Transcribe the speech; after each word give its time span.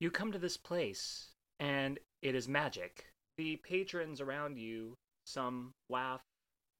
You 0.00 0.12
come 0.12 0.30
to 0.30 0.38
this 0.38 0.56
place, 0.56 1.30
and 1.58 1.98
it 2.22 2.36
is 2.36 2.48
magic. 2.48 3.06
The 3.36 3.56
patrons 3.56 4.20
around 4.20 4.56
you, 4.56 4.96
some 5.24 5.74
laugh, 5.88 6.22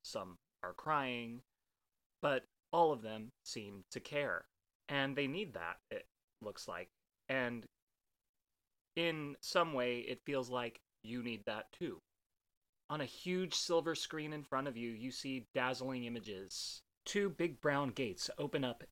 some 0.05 0.37
are 0.63 0.73
crying, 0.73 1.43
but 2.23 2.45
all 2.73 2.93
of 2.93 3.03
them 3.03 3.33
seem 3.45 3.83
to 3.91 3.99
care. 3.99 4.45
And 4.89 5.17
they 5.17 5.27
need 5.27 5.55
that, 5.55 5.79
it 5.91 6.07
looks 6.43 6.69
like. 6.69 6.89
And 7.29 7.67
in 8.95 9.37
some 9.41 9.73
way, 9.73 9.99
it 10.01 10.25
feels 10.25 10.49
like 10.49 10.81
you 11.03 11.23
need 11.23 11.43
that 11.47 11.73
too. 11.73 11.99
On 12.89 13.01
a 13.01 13.05
huge 13.05 13.55
silver 13.55 13.95
screen 13.95 14.33
in 14.33 14.45
front 14.45 14.69
of 14.69 14.77
you, 14.77 14.91
you 14.91 15.11
see 15.11 15.47
dazzling 15.55 16.05
images. 16.05 16.83
Two 17.05 17.31
big 17.31 17.61
brown 17.61 17.91
gates 17.91 18.31
open 18.39 18.65
up, 18.65 18.85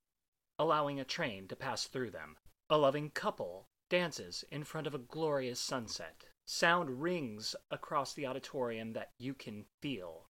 allowing 0.58 0.98
a 0.98 1.04
train 1.04 1.46
to 1.48 1.56
pass 1.56 1.86
through 1.86 2.10
them. 2.10 2.36
A 2.68 2.76
loving 2.76 3.10
couple 3.10 3.68
dances 3.88 4.44
in 4.50 4.64
front 4.64 4.86
of 4.86 4.94
a 4.94 4.98
glorious 4.98 5.60
sunset. 5.60 6.24
Sound 6.46 7.02
rings 7.02 7.56
across 7.70 8.14
the 8.14 8.26
auditorium 8.26 8.92
that 8.92 9.10
you 9.18 9.34
can 9.34 9.64
feel. 9.80 10.28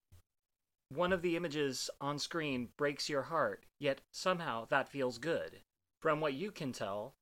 One 0.89 1.13
of 1.13 1.23
the 1.23 1.37
images 1.37 1.91
on 2.01 2.19
screen 2.19 2.69
breaks 2.77 3.09
your 3.09 3.23
heart, 3.23 3.67
yet 3.79 4.01
somehow 4.13 4.67
that 4.71 4.89
feels 4.89 5.19
good. 5.19 5.61
From 6.01 6.21
what 6.21 6.35
you 6.35 6.51
can 6.51 6.73
tell, 6.73 7.15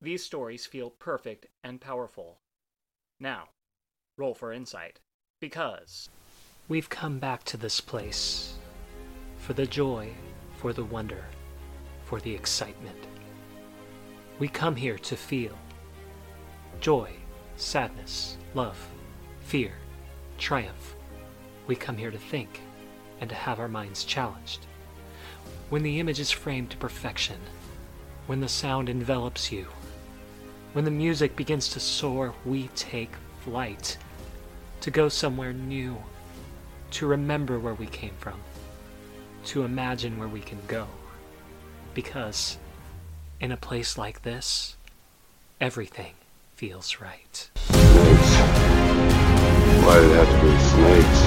these 0.00 0.24
stories 0.24 0.66
feel 0.66 0.90
perfect 0.90 1.46
and 1.62 1.80
powerful. 1.80 2.40
Now, 3.20 3.50
roll 4.18 4.34
for 4.34 4.52
insight. 4.52 5.00
Because 5.40 6.08
we've 6.68 6.88
come 6.88 7.18
back 7.18 7.44
to 7.44 7.56
this 7.56 7.80
place 7.80 8.54
for 9.38 9.52
the 9.52 9.66
joy, 9.66 10.12
for 10.56 10.72
the 10.72 10.84
wonder, 10.84 11.24
for 12.04 12.20
the 12.20 12.34
excitement. 12.34 13.09
We 14.40 14.48
come 14.48 14.74
here 14.74 14.96
to 14.96 15.16
feel 15.16 15.52
joy, 16.80 17.10
sadness, 17.56 18.38
love, 18.54 18.88
fear, 19.42 19.72
triumph. 20.38 20.94
We 21.66 21.76
come 21.76 21.98
here 21.98 22.10
to 22.10 22.16
think 22.16 22.62
and 23.20 23.28
to 23.28 23.36
have 23.36 23.60
our 23.60 23.68
minds 23.68 24.02
challenged. 24.02 24.60
When 25.68 25.82
the 25.82 26.00
image 26.00 26.18
is 26.18 26.30
framed 26.30 26.70
to 26.70 26.78
perfection, 26.78 27.36
when 28.28 28.40
the 28.40 28.48
sound 28.48 28.88
envelops 28.88 29.52
you, 29.52 29.66
when 30.72 30.86
the 30.86 30.90
music 30.90 31.36
begins 31.36 31.68
to 31.74 31.80
soar, 31.80 32.32
we 32.46 32.68
take 32.68 33.12
flight 33.44 33.98
to 34.80 34.90
go 34.90 35.10
somewhere 35.10 35.52
new, 35.52 35.98
to 36.92 37.06
remember 37.06 37.58
where 37.58 37.74
we 37.74 37.86
came 37.86 38.14
from, 38.18 38.40
to 39.44 39.64
imagine 39.64 40.18
where 40.18 40.28
we 40.28 40.40
can 40.40 40.60
go. 40.66 40.86
Because 41.92 42.56
in 43.40 43.50
a 43.50 43.56
place 43.56 43.96
like 43.96 44.22
this, 44.22 44.76
everything 45.60 46.12
feels 46.54 47.00
right. 47.00 47.50
Why 49.80 49.94
did 49.96 50.10
it 50.10 50.16
have 50.20 50.28
to 50.28 50.36
be 50.44 50.52
snakes? 50.68 51.20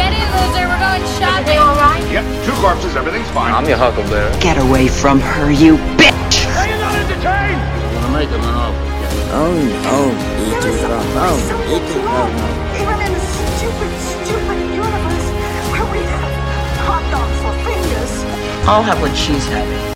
Get 0.00 0.12
in, 0.16 0.24
loser. 0.32 0.64
We're 0.64 0.80
going 0.80 1.04
shopping. 1.20 1.58
all 1.60 1.76
right? 1.76 2.02
Yep, 2.10 2.24
two 2.46 2.56
corpses, 2.62 2.96
everything's 2.96 3.28
fine. 3.30 3.52
I'm 3.52 3.68
your 3.68 3.76
huckleberry. 3.76 4.32
Get 4.40 4.56
away 4.56 4.88
from 4.88 5.20
her, 5.20 5.50
you 5.52 5.76
bitch! 6.00 6.48
Are 6.56 6.66
you 6.66 6.78
not 6.80 6.94
entertained? 6.96 7.60
Wanna 7.94 8.12
make 8.16 8.30
him 8.30 8.40
an 8.40 8.54
offer? 8.54 8.88
Oh, 9.30 9.60
oh, 9.92 10.08
eat 10.48 10.64
it 10.64 10.84
up, 10.88 11.04
oh, 11.20 11.36
eat 11.68 11.84
it 11.84 12.00
up. 12.08 12.32
Even 12.80 12.96
in 13.04 13.12
a 13.12 13.20
stupid, 13.60 13.92
stupid 14.00 14.58
universe 14.72 15.28
where 15.68 15.84
we 15.92 16.00
have 16.00 16.32
hot 16.88 17.04
dogs 17.12 17.38
for 17.44 17.52
fingers. 17.68 18.12
I'll 18.66 18.82
have 18.82 19.00
what 19.02 19.14
she's 19.14 19.44
having. 19.48 19.87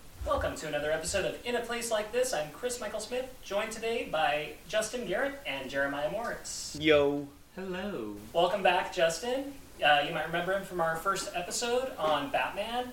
Welcome 1.02 1.10
to 1.10 1.18
another 1.18 1.34
episode 1.34 1.40
of 1.40 1.46
In 1.46 1.60
a 1.60 1.66
Place 1.66 1.90
Like 1.90 2.12
This. 2.12 2.32
I'm 2.32 2.48
Chris 2.52 2.80
Michael 2.80 3.00
Smith, 3.00 3.26
joined 3.42 3.72
today 3.72 4.08
by 4.08 4.52
Justin 4.68 5.04
Garrett 5.04 5.34
and 5.44 5.68
Jeremiah 5.68 6.08
Morris. 6.08 6.76
Yo. 6.80 7.26
Hello. 7.56 8.14
Welcome 8.32 8.62
back, 8.62 8.94
Justin. 8.94 9.52
Uh, 9.84 10.04
you 10.06 10.14
might 10.14 10.26
remember 10.26 10.52
him 10.52 10.62
from 10.62 10.80
our 10.80 10.94
first 10.94 11.32
episode 11.34 11.90
on 11.98 12.30
Batman. 12.30 12.92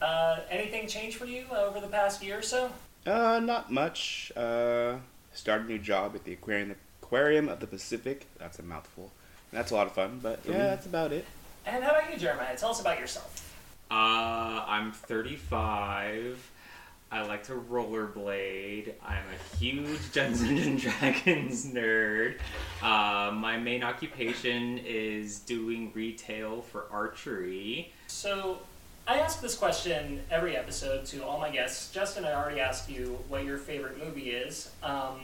Uh, 0.00 0.38
anything 0.48 0.86
changed 0.86 1.16
for 1.16 1.24
you 1.24 1.46
over 1.50 1.80
the 1.80 1.88
past 1.88 2.22
year 2.22 2.38
or 2.38 2.42
so? 2.42 2.70
Uh, 3.04 3.40
not 3.40 3.72
much. 3.72 4.30
Uh, 4.36 4.98
started 5.32 5.66
a 5.66 5.68
new 5.68 5.78
job 5.78 6.14
at 6.14 6.22
the 6.22 6.32
aquarium, 6.32 6.76
aquarium 7.02 7.48
of 7.48 7.58
the 7.58 7.66
Pacific. 7.66 8.26
That's 8.38 8.60
a 8.60 8.62
mouthful. 8.62 9.10
That's 9.50 9.72
a 9.72 9.74
lot 9.74 9.88
of 9.88 9.94
fun, 9.94 10.20
but 10.22 10.38
yeah, 10.48 10.58
that's 10.58 10.86
about 10.86 11.10
it. 11.10 11.24
And 11.66 11.82
how 11.82 11.90
about 11.90 12.12
you, 12.12 12.20
Jeremiah? 12.20 12.56
Tell 12.56 12.70
us 12.70 12.80
about 12.80 13.00
yourself. 13.00 13.52
Uh, 13.90 14.62
I'm 14.68 14.92
35. 14.92 16.52
I 17.10 17.22
like 17.22 17.44
to 17.44 17.52
rollerblade. 17.52 18.94
I'm 19.04 19.22
a 19.32 19.56
huge 19.56 20.00
Dungeons 20.12 20.66
and 20.66 20.78
Dragons 20.78 21.66
nerd. 21.66 22.38
Uh, 22.82 23.30
my 23.32 23.56
main 23.58 23.84
occupation 23.84 24.78
is 24.78 25.38
doing 25.40 25.92
retail 25.94 26.62
for 26.62 26.86
archery. 26.90 27.92
So, 28.08 28.58
I 29.06 29.18
ask 29.18 29.40
this 29.40 29.54
question 29.54 30.20
every 30.32 30.56
episode 30.56 31.06
to 31.06 31.24
all 31.24 31.38
my 31.38 31.50
guests. 31.50 31.92
Justin, 31.92 32.24
I 32.24 32.34
already 32.34 32.58
asked 32.58 32.90
you 32.90 33.18
what 33.28 33.44
your 33.44 33.56
favorite 33.56 34.04
movie 34.04 34.30
is. 34.30 34.70
Um, 34.82 35.20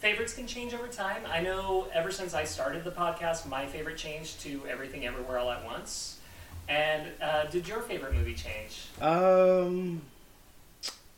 favorites 0.00 0.32
can 0.32 0.46
change 0.46 0.72
over 0.72 0.88
time. 0.88 1.22
I 1.30 1.42
know 1.42 1.88
ever 1.92 2.10
since 2.10 2.32
I 2.32 2.44
started 2.44 2.84
the 2.84 2.90
podcast, 2.90 3.46
my 3.46 3.66
favorite 3.66 3.98
changed 3.98 4.40
to 4.42 4.62
Everything 4.66 5.06
Everywhere 5.06 5.38
All 5.38 5.50
at 5.50 5.62
Once. 5.62 6.20
And 6.70 7.08
uh, 7.20 7.44
did 7.44 7.68
your 7.68 7.82
favorite 7.82 8.14
movie 8.14 8.34
change? 8.34 8.86
Um, 8.98 10.00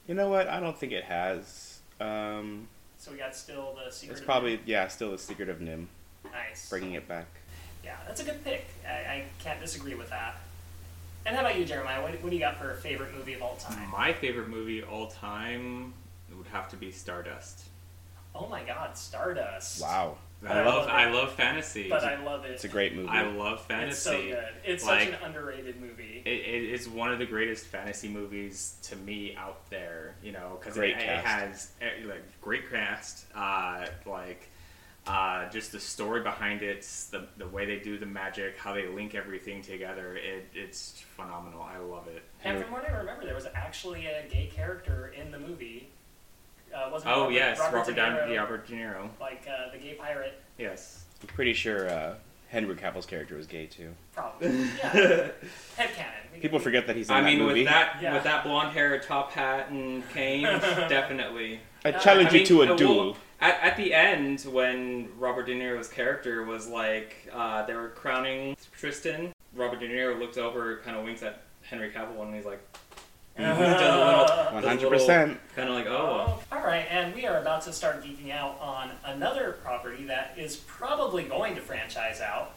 you 0.07 0.15
know 0.15 0.29
what? 0.29 0.49
I 0.49 0.61
don't 0.61 0.77
think 0.79 0.93
it 0.93 1.05
has. 1.05 1.81
Um, 2.01 2.69
So 2.99 3.13
we 3.13 3.19
got 3.19 3.35
still 3.37 3.77
the 3.85 3.91
Secret. 3.91 4.13
it's 4.13 4.21
of 4.21 4.27
probably 4.27 4.59
NIMH. 4.59 4.63
yeah, 4.67 4.89
still 4.89 5.11
the 5.11 5.19
secret 5.19 5.49
of 5.49 5.59
NIMH, 5.59 5.87
nice. 6.33 6.69
bringing 6.69 6.95
it 6.95 7.07
back. 7.09 7.27
Yeah, 7.85 7.97
that's 8.07 8.21
a 8.21 8.25
good 8.25 8.43
pick. 8.45 8.67
I, 8.87 8.91
I 8.93 9.25
can't 9.39 9.61
disagree 9.61 9.95
with 9.95 10.11
that. 10.11 10.37
And 11.27 11.35
how 11.37 11.43
about 11.43 11.59
you, 11.59 11.65
Jeremiah? 11.65 12.03
What, 12.03 12.13
what 12.23 12.31
do 12.31 12.37
you 12.37 12.41
got 12.41 12.59
for 12.59 12.71
a 12.71 12.77
favorite 12.77 13.15
movie 13.15 13.35
of 13.35 13.43
all 13.43 13.57
time? 13.57 13.91
My 13.91 14.13
favorite 14.13 14.49
movie 14.49 14.81
of 14.81 14.89
all 14.91 15.07
time 15.09 15.93
would 16.37 16.47
have 16.49 16.69
to 16.71 16.77
be 16.77 16.91
Stardust. 16.91 17.65
Oh 18.35 18.49
my 18.49 18.63
God, 18.65 18.97
Stardust. 18.97 19.81
Wow, 19.83 20.17
But 20.17 20.24
I 20.49 20.61
I 20.61 20.65
love 20.65 20.75
love 20.75 20.89
I 20.89 21.11
love 21.11 21.33
fantasy. 21.33 21.89
But 21.89 22.05
I 22.05 22.23
love 22.23 22.45
it. 22.45 22.53
it's 22.53 22.65
a 22.65 22.69
great 22.69 22.95
movie. 22.95 23.09
I 23.09 23.23
love 23.23 23.61
fantasy. 23.63 23.91
It's 23.91 23.99
so 24.01 24.23
good. 24.23 24.45
It's 24.65 24.85
Like, 24.85 25.09
such 25.11 25.19
an 25.21 25.25
underrated 25.25 25.81
movie. 25.81 26.23
It, 26.25 26.29
it 26.31 26.71
is 26.73 26.89
one 26.89 27.13
of 27.13 27.19
the 27.19 27.27
greatest 27.27 27.67
fantasy 27.67 28.09
movies 28.09 28.77
to 28.85 28.97
me 28.97 29.35
out 29.37 29.69
there, 29.71 30.17
you 30.23 30.33
know, 30.33 30.59
because 30.61 30.77
it, 30.77 30.91
it 30.91 31.25
has 31.25 31.73
eh, 31.81 32.07
like 32.07 32.23
great 32.41 32.71
cast, 32.71 33.27
uh, 33.35 33.87
like 34.07 34.49
uh, 35.07 35.49
just 35.51 35.73
the 35.73 35.81
story 35.81 36.23
behind 36.23 36.63
it, 36.63 36.81
the 37.11 37.27
the 37.37 37.47
way 37.49 37.67
they 37.67 37.79
do 37.79 37.99
the 37.99 38.07
magic, 38.07 38.57
how 38.57 38.73
they 38.73 38.87
link 38.87 39.15
everything 39.15 39.61
together. 39.61 40.17
It 40.17 40.49
it's 40.55 41.03
phenomenal. 41.17 41.63
I 41.63 41.79
love 41.79 42.09
it. 42.09 42.23
and 42.43 42.63
from 42.63 42.73
what 42.73 42.89
I 42.89 42.93
remember, 42.97 43.25
there 43.25 43.35
was 43.35 43.47
actually 43.55 44.07
a 44.07 44.27
gay 44.31 44.47
character 44.47 44.93
in 44.93 44.93
the 44.93 44.93
movie. 44.93 44.94
Uh, 46.75 46.89
wasn't 46.91 47.13
Oh 47.13 47.21
Robert, 47.23 47.33
yes, 47.35 47.59
Robert, 47.59 47.77
Robert, 47.77 47.97
Downey, 47.97 48.33
yeah, 48.35 48.41
Robert 48.41 48.67
De 48.67 48.75
Niro. 48.75 49.09
like 49.21 49.47
uh, 49.49 49.71
the 49.73 49.79
gay 49.79 49.95
pirate. 49.95 50.41
Yes. 50.59 51.05
I'm 51.23 51.29
pretty 51.29 51.53
sure 51.55 51.89
uh, 51.89 52.15
Henry 52.49 52.75
Cavill's 52.75 53.07
character 53.07 53.37
was 53.37 53.47
gay 53.47 53.67
too. 53.67 53.91
Probably. 54.15 54.49
Yeah. 54.49 55.29
Headcanon. 55.79 56.41
People 56.41 56.59
forget 56.59 56.87
that 56.87 56.97
he's 56.97 57.09
in 57.09 57.15
I 57.15 57.21
that 57.21 57.27
mean, 57.27 57.39
movie. 57.39 57.61
with 57.61 57.69
that 57.69 57.99
Yeah. 58.03 58.15
with 58.15 58.25
that 58.25 58.45
blonde 58.45 58.73
hair, 58.73 58.99
top 58.99 59.31
hat, 59.33 59.71
and 59.71 60.09
cane, 60.13 60.43
definitely. 60.43 61.61
I 61.85 61.93
challenge 61.93 62.31
I 62.31 62.33
you 62.33 62.39
mean, 62.39 62.47
to 62.47 62.61
uh, 62.61 62.65
a 62.65 62.67
well, 62.69 62.77
duel. 62.77 63.17
At, 63.41 63.61
at 63.63 63.77
the 63.77 63.93
end, 63.93 64.41
when 64.43 65.09
Robert 65.19 65.47
De 65.47 65.55
Niro's 65.55 65.89
character 65.89 66.45
was 66.45 66.67
like, 66.67 67.29
uh, 67.33 67.67
they 67.67 67.75
were 67.75 67.91
crowning 67.91 68.57
Tristan, 68.73 69.33
Robert 69.55 69.81
De 69.81 69.89
Niro 69.89 70.19
looks 70.19 70.39
over, 70.39 70.79
kind 70.79 70.97
of 70.97 71.05
winks 71.05 71.23
at 71.23 71.43
Henry 71.63 71.91
Cavill, 71.91 72.23
and 72.23 72.35
he's 72.35 72.47
like, 72.47 72.61
does 73.39 73.59
a 73.59 74.05
little, 74.05 74.55
One 74.55 74.63
hundred 74.63 74.91
percent. 74.91 75.41
kind 75.57 75.69
of 75.69 75.75
like, 75.75 75.87
oh, 75.87 76.41
All 76.53 76.61
right, 76.65 76.87
and 76.91 77.15
we 77.15 77.27
are 77.27 77.39
about 77.41 77.63
to 77.63 77.73
start 77.73 78.05
geeking 78.05 78.31
out 78.31 78.59
on 78.61 78.91
another 79.05 79.57
property 79.63 80.05
that 80.05 80.35
is 80.37 80.57
probably 80.57 81.25
going 81.25 81.55
to 81.57 81.61
franchise 81.61 82.21
out. 82.21 82.53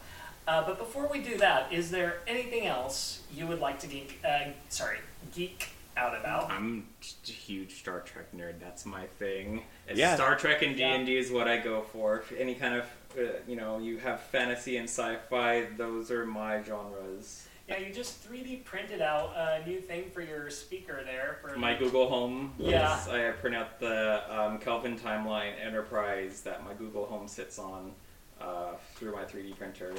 Uh, 0.46 0.64
but 0.64 0.78
before 0.78 1.08
we 1.12 1.20
do 1.20 1.36
that, 1.38 1.72
is 1.72 1.90
there 1.90 2.18
anything 2.26 2.66
else 2.66 3.22
you 3.34 3.46
would 3.46 3.60
like 3.60 3.78
to 3.80 3.86
geek? 3.86 4.18
Uh, 4.26 4.50
sorry, 4.70 4.98
geek 5.34 5.68
out 5.96 6.18
about? 6.18 6.50
I'm 6.50 6.86
just 7.00 7.28
a 7.28 7.32
huge 7.32 7.80
Star 7.80 8.00
Trek 8.00 8.26
nerd. 8.34 8.54
That's 8.60 8.86
my 8.86 9.04
thing. 9.18 9.62
It's 9.88 9.98
Yeah. 9.98 10.14
Star 10.14 10.36
Trek 10.36 10.62
and 10.62 10.76
D 10.76 10.82
and 10.84 11.04
D 11.04 11.18
is 11.18 11.30
what 11.32 11.48
I 11.48 11.58
go 11.58 11.82
for. 11.82 12.22
Any 12.38 12.54
kind 12.54 12.76
of, 12.76 12.84
uh, 13.18 13.32
you 13.48 13.56
know, 13.56 13.78
you 13.78 13.98
have 13.98 14.20
fantasy 14.20 14.76
and 14.76 14.88
sci-fi. 14.88 15.66
Those 15.76 16.10
are 16.12 16.24
my 16.24 16.62
genres. 16.62 17.47
Yeah, 17.68 17.78
you 17.78 17.92
just 17.92 18.26
3D 18.26 18.64
printed 18.64 19.02
out 19.02 19.34
a 19.36 19.68
new 19.68 19.78
thing 19.80 20.10
for 20.10 20.22
your 20.22 20.48
speaker 20.48 21.02
there. 21.04 21.38
For 21.42 21.58
My 21.58 21.74
Google 21.74 22.08
Home. 22.08 22.54
Yeah. 22.58 22.98
I 23.10 23.30
print 23.32 23.54
out 23.54 23.78
the 23.78 24.22
um, 24.34 24.58
Kelvin 24.58 24.98
Timeline 24.98 25.52
Enterprise 25.62 26.40
that 26.42 26.64
my 26.64 26.72
Google 26.72 27.04
Home 27.06 27.28
sits 27.28 27.58
on 27.58 27.92
uh, 28.40 28.72
through 28.94 29.12
my 29.12 29.24
3D 29.24 29.58
printer. 29.58 29.92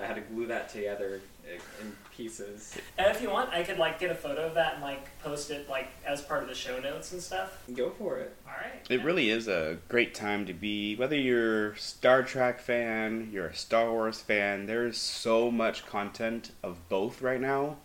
I 0.00 0.06
had 0.06 0.14
to 0.14 0.22
glue 0.22 0.46
that 0.46 0.68
together 0.68 1.20
in 1.80 1.92
pieces. 2.16 2.76
And 2.98 3.08
if 3.14 3.20
you 3.20 3.30
want, 3.30 3.50
I 3.50 3.62
could 3.62 3.78
like 3.78 3.98
get 3.98 4.10
a 4.10 4.14
photo 4.14 4.46
of 4.46 4.54
that 4.54 4.74
and 4.74 4.82
like 4.82 5.08
post 5.22 5.50
it 5.50 5.68
like 5.68 5.88
as 6.06 6.22
part 6.22 6.42
of 6.42 6.48
the 6.48 6.54
show 6.54 6.78
notes 6.80 7.12
and 7.12 7.20
stuff. 7.20 7.62
Go 7.74 7.90
for 7.90 8.18
it. 8.18 8.34
All 8.46 8.52
right. 8.52 8.80
It 8.88 9.02
really 9.04 9.30
is 9.30 9.48
a 9.48 9.78
great 9.88 10.14
time 10.14 10.46
to 10.46 10.52
be, 10.52 10.96
whether 10.96 11.16
you're 11.16 11.74
Star 11.76 12.22
Trek 12.22 12.60
fan, 12.60 13.30
you're 13.32 13.48
a 13.48 13.54
Star 13.54 13.90
Wars 13.90 14.20
fan, 14.20 14.66
there's 14.66 14.98
so 14.98 15.50
much 15.50 15.86
content 15.86 16.52
of 16.62 16.88
both 16.88 17.20
right 17.20 17.40
now. 17.40 17.76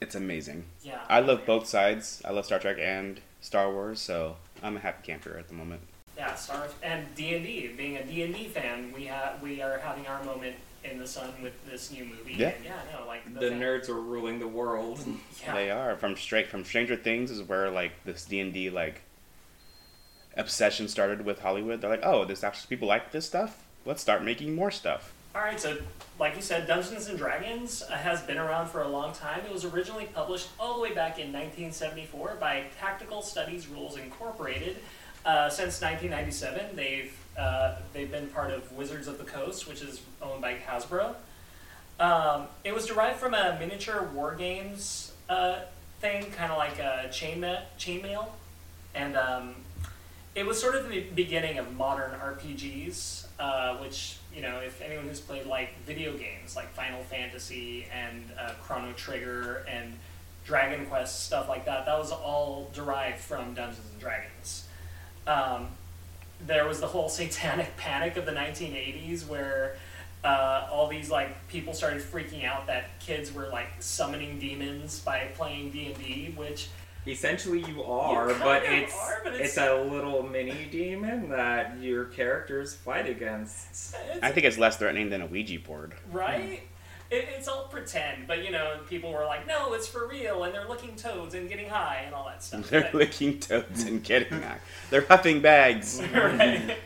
It's 0.00 0.14
amazing. 0.14 0.64
Yeah. 0.82 1.00
I 1.08 1.20
love 1.20 1.44
both 1.44 1.66
sides. 1.66 2.22
I 2.24 2.30
love 2.30 2.46
Star 2.46 2.60
Trek 2.60 2.76
and 2.80 3.20
Star 3.40 3.72
Wars, 3.72 4.00
so 4.00 4.36
I'm 4.62 4.76
a 4.76 4.80
happy 4.80 5.04
camper 5.04 5.36
at 5.36 5.48
the 5.48 5.54
moment. 5.54 5.80
Yeah, 6.18 6.34
Star 6.34 6.58
Wars 6.58 6.72
and 6.82 7.06
D 7.14 7.36
and 7.36 7.44
D. 7.46 7.68
Being 7.76 7.96
a 7.96 8.04
D 8.04 8.22
and 8.24 8.34
D 8.34 8.48
fan, 8.48 8.92
we 8.92 9.04
have 9.04 9.40
we 9.40 9.62
are 9.62 9.78
having 9.78 10.06
our 10.08 10.22
moment 10.24 10.56
in 10.82 10.98
the 10.98 11.06
sun 11.06 11.32
with 11.42 11.52
this 11.70 11.92
new 11.92 12.04
movie. 12.04 12.34
Yeah. 12.34 12.48
And 12.48 12.64
yeah, 12.64 12.80
no, 12.92 13.06
like 13.06 13.32
The 13.32 13.50
fan- 13.50 13.60
nerds 13.60 13.88
are 13.88 14.00
ruling 14.00 14.38
the 14.40 14.48
world. 14.48 15.00
Yeah. 15.44 15.54
They 15.54 15.70
are 15.70 15.96
from 15.96 16.16
straight 16.16 16.48
from 16.48 16.64
Stranger 16.64 16.96
Things 16.96 17.30
is 17.30 17.42
where 17.42 17.70
like 17.70 17.92
this 18.04 18.24
D 18.24 18.40
and 18.40 18.52
D 18.52 18.70
like 18.70 19.02
obsession 20.36 20.88
started 20.88 21.24
with 21.24 21.40
Hollywood. 21.40 21.80
They're 21.80 21.90
like, 21.90 22.04
oh, 22.04 22.24
this 22.24 22.42
actually 22.42 22.68
people 22.68 22.88
like 22.88 23.12
this 23.12 23.24
stuff. 23.24 23.64
Let's 23.86 24.02
start 24.02 24.24
making 24.24 24.54
more 24.56 24.72
stuff. 24.72 25.12
All 25.34 25.42
right, 25.42 25.60
so 25.60 25.76
like 26.18 26.34
you 26.34 26.42
said, 26.42 26.66
Dungeons 26.66 27.06
and 27.06 27.16
Dragons 27.16 27.82
uh, 27.82 27.92
has 27.92 28.20
been 28.22 28.38
around 28.38 28.68
for 28.68 28.82
a 28.82 28.88
long 28.88 29.12
time. 29.12 29.42
It 29.46 29.52
was 29.52 29.64
originally 29.64 30.06
published 30.06 30.48
all 30.58 30.74
the 30.74 30.80
way 30.80 30.92
back 30.92 31.18
in 31.18 31.32
1974 31.32 32.38
by 32.40 32.64
Tactical 32.80 33.22
Studies 33.22 33.68
Rules 33.68 33.96
Incorporated. 33.96 34.78
Uh, 35.24 35.48
since 35.48 35.80
1997, 35.80 36.76
they've 36.76 37.12
uh, 37.38 37.76
they've 37.92 38.10
been 38.10 38.26
part 38.28 38.50
of 38.50 38.72
Wizards 38.72 39.06
of 39.06 39.18
the 39.18 39.24
Coast, 39.24 39.68
which 39.68 39.82
is 39.82 40.00
owned 40.20 40.42
by 40.42 40.54
Hasbro. 40.54 41.14
Um, 42.00 42.46
it 42.64 42.74
was 42.74 42.86
derived 42.86 43.18
from 43.18 43.34
a 43.34 43.56
miniature 43.58 44.08
war 44.14 44.34
games 44.34 45.12
uh, 45.28 45.60
thing, 46.00 46.30
kind 46.30 46.50
of 46.50 46.58
like 46.58 46.78
a 46.78 47.08
chainma- 47.10 47.62
chainmail, 47.78 48.26
and 48.94 49.16
um, 49.16 49.54
it 50.34 50.46
was 50.46 50.60
sort 50.60 50.74
of 50.74 50.88
the 50.88 51.00
beginning 51.14 51.58
of 51.58 51.76
modern 51.76 52.12
RPGs, 52.12 53.26
uh, 53.38 53.76
which 53.78 54.18
you 54.34 54.42
know, 54.42 54.58
if 54.58 54.80
anyone 54.80 55.06
who's 55.06 55.20
played 55.20 55.46
like 55.46 55.70
video 55.84 56.16
games 56.16 56.54
like 56.54 56.68
Final 56.74 57.02
Fantasy 57.04 57.86
and 57.92 58.24
uh, 58.38 58.52
Chrono 58.62 58.92
Trigger 58.92 59.64
and 59.68 59.94
Dragon 60.44 60.86
Quest 60.86 61.24
stuff 61.26 61.48
like 61.48 61.64
that, 61.64 61.86
that 61.86 61.98
was 61.98 62.12
all 62.12 62.70
derived 62.72 63.18
from 63.18 63.54
Dungeons 63.54 63.86
and 63.92 64.00
Dragons. 64.00 64.67
Um, 65.28 65.68
there 66.46 66.66
was 66.66 66.80
the 66.80 66.86
whole 66.86 67.08
satanic 67.08 67.76
panic 67.76 68.16
of 68.16 68.24
the 68.24 68.32
1980s 68.32 69.26
where 69.28 69.76
uh, 70.24 70.68
all 70.70 70.88
these 70.88 71.10
like 71.10 71.46
people 71.48 71.72
started 71.74 72.00
freaking 72.02 72.44
out 72.44 72.66
that 72.66 72.98
kids 73.00 73.32
were 73.32 73.48
like 73.48 73.68
summoning 73.80 74.38
demons 74.38 75.00
by 75.00 75.28
playing 75.36 75.70
D&D, 75.70 76.32
which 76.36 76.68
Essentially, 77.06 77.60
you 77.66 77.82
are, 77.84 78.28
kind 78.28 78.42
but 78.42 78.62
it's, 78.64 78.94
are, 78.94 79.20
but 79.24 79.32
it's 79.34 79.56
it's- 79.56 79.68
a 79.68 79.82
little 79.90 80.22
mini 80.24 80.66
demon 80.70 81.30
that 81.30 81.78
your 81.80 82.04
characters 82.06 82.74
fight 82.74 83.08
against. 83.08 83.70
it's 83.70 83.94
I 84.22 84.30
think 84.30 84.44
it's 84.44 84.58
less 84.58 84.76
threatening 84.76 85.08
than 85.08 85.22
a 85.22 85.26
Ouija 85.26 85.58
board. 85.60 85.94
right? 86.12 86.60
It, 87.10 87.26
it's 87.36 87.48
all 87.48 87.64
pretend, 87.68 88.26
but 88.26 88.44
you 88.44 88.50
know, 88.50 88.78
people 88.88 89.12
were 89.12 89.24
like, 89.24 89.46
"No, 89.46 89.72
it's 89.72 89.88
for 89.88 90.06
real," 90.06 90.44
and 90.44 90.54
they're 90.54 90.68
licking 90.68 90.94
toads 90.94 91.34
and 91.34 91.48
getting 91.48 91.68
high 91.68 92.02
and 92.04 92.14
all 92.14 92.26
that 92.26 92.42
stuff. 92.42 92.68
They're 92.68 92.82
But- 92.82 92.94
licking 92.94 93.40
toads 93.40 93.84
and 93.84 94.02
getting 94.04 94.42
high. 94.42 94.58
They're 94.90 95.06
huffing 95.06 95.40
bags. 95.40 96.02
right? 96.12 96.76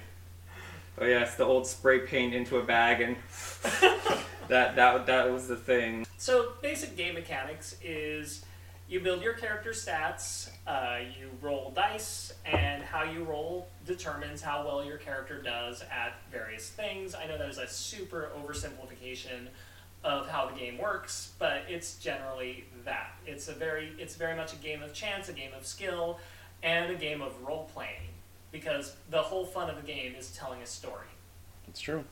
Oh 0.98 1.06
yes, 1.06 1.34
the 1.36 1.44
old 1.44 1.66
spray 1.66 2.00
paint 2.00 2.34
into 2.34 2.58
a 2.58 2.62
bag 2.62 3.00
and 3.00 3.16
that 4.48 4.76
that 4.76 5.06
that 5.06 5.30
was 5.32 5.48
the 5.48 5.56
thing. 5.56 6.06
So, 6.18 6.52
basic 6.62 6.96
game 6.96 7.14
mechanics 7.14 7.76
is 7.82 8.44
you 8.88 9.00
build 9.00 9.22
your 9.22 9.32
character 9.32 9.70
stats, 9.70 10.50
uh, 10.66 10.98
you 11.18 11.30
roll 11.40 11.72
dice, 11.74 12.34
and 12.44 12.82
how 12.84 13.02
you 13.02 13.24
roll 13.24 13.68
determines 13.86 14.42
how 14.42 14.64
well 14.64 14.84
your 14.84 14.98
character 14.98 15.40
does 15.42 15.82
at 15.90 16.14
various 16.30 16.68
things. 16.68 17.14
I 17.16 17.26
know 17.26 17.38
that 17.38 17.48
is 17.48 17.58
a 17.58 17.66
super 17.66 18.30
oversimplification 18.38 19.48
of 20.04 20.28
how 20.28 20.46
the 20.46 20.58
game 20.58 20.78
works, 20.78 21.32
but 21.38 21.62
it's 21.68 21.96
generally 21.96 22.64
that. 22.84 23.14
It's 23.26 23.48
a 23.48 23.52
very 23.52 23.92
it's 23.98 24.16
very 24.16 24.36
much 24.36 24.52
a 24.52 24.56
game 24.56 24.82
of 24.82 24.92
chance, 24.92 25.28
a 25.28 25.32
game 25.32 25.52
of 25.56 25.66
skill, 25.66 26.18
and 26.62 26.90
a 26.90 26.94
game 26.94 27.22
of 27.22 27.32
role 27.42 27.68
playing. 27.72 28.08
Because 28.50 28.96
the 29.10 29.22
whole 29.22 29.46
fun 29.46 29.70
of 29.70 29.76
the 29.76 29.86
game 29.86 30.14
is 30.18 30.30
telling 30.32 30.60
a 30.60 30.66
story. 30.66 31.06
It's 31.68 31.80
true. 31.80 32.04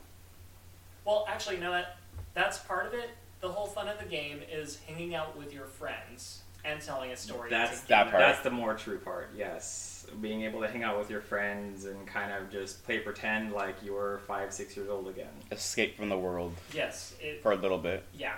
Well, 1.05 1.25
actually, 1.29 1.57
you 1.57 1.61
know 1.61 1.71
what? 1.71 1.97
That's 2.33 2.57
part 2.59 2.87
of 2.87 2.93
it. 2.93 3.09
The 3.41 3.49
whole 3.49 3.67
fun 3.67 3.87
of 3.87 3.99
the 3.99 4.05
game 4.05 4.39
is 4.51 4.79
hanging 4.87 5.13
out 5.13 5.37
with 5.37 5.53
your 5.53 5.65
friends 5.65 6.41
and 6.65 6.81
telling 6.81 7.11
a 7.11 7.17
story. 7.17 7.49
That's. 7.49 7.81
That 7.81 8.09
part. 8.11 8.21
That's 8.21 8.41
the 8.41 8.51
more 8.51 8.73
true 8.75 8.99
part. 8.99 9.29
Yes, 9.35 10.05
being 10.21 10.43
able 10.43 10.61
to 10.61 10.67
hang 10.67 10.83
out 10.83 10.99
with 10.99 11.09
your 11.09 11.21
friends 11.21 11.85
and 11.85 12.05
kind 12.07 12.31
of 12.31 12.49
just 12.51 12.83
play 12.85 12.99
pretend 12.99 13.53
like 13.53 13.75
you're 13.83 14.19
five, 14.27 14.53
six 14.53 14.75
years 14.75 14.89
old 14.89 15.07
again. 15.07 15.29
Escape 15.51 15.97
from 15.97 16.09
the 16.09 16.17
world 16.17 16.53
Yes, 16.73 17.13
it, 17.21 17.41
for 17.41 17.51
a 17.51 17.55
little 17.55 17.77
bit. 17.77 18.03
yeah. 18.13 18.33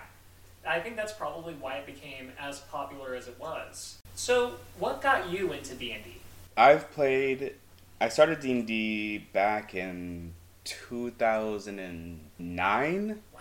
I 0.66 0.80
think 0.80 0.96
that's 0.96 1.12
probably 1.12 1.56
why 1.56 1.74
it 1.76 1.86
became 1.86 2.32
as 2.40 2.62
popular 2.62 3.16
as 3.16 3.28
it 3.28 3.38
was. 3.38 4.00
So, 4.16 4.54
what 4.80 5.02
got 5.02 5.30
you 5.30 5.52
into 5.52 5.76
D 5.76 5.92
and 5.92 6.02
D? 6.06 6.16
I've 6.56 6.90
played. 6.92 7.56
I 8.00 8.08
started 8.08 8.40
D 8.40 8.50
and 8.52 8.66
D 8.66 9.18
back 9.34 9.76
in 9.76 10.32
2009. 10.64 13.20
Wow. 13.34 13.40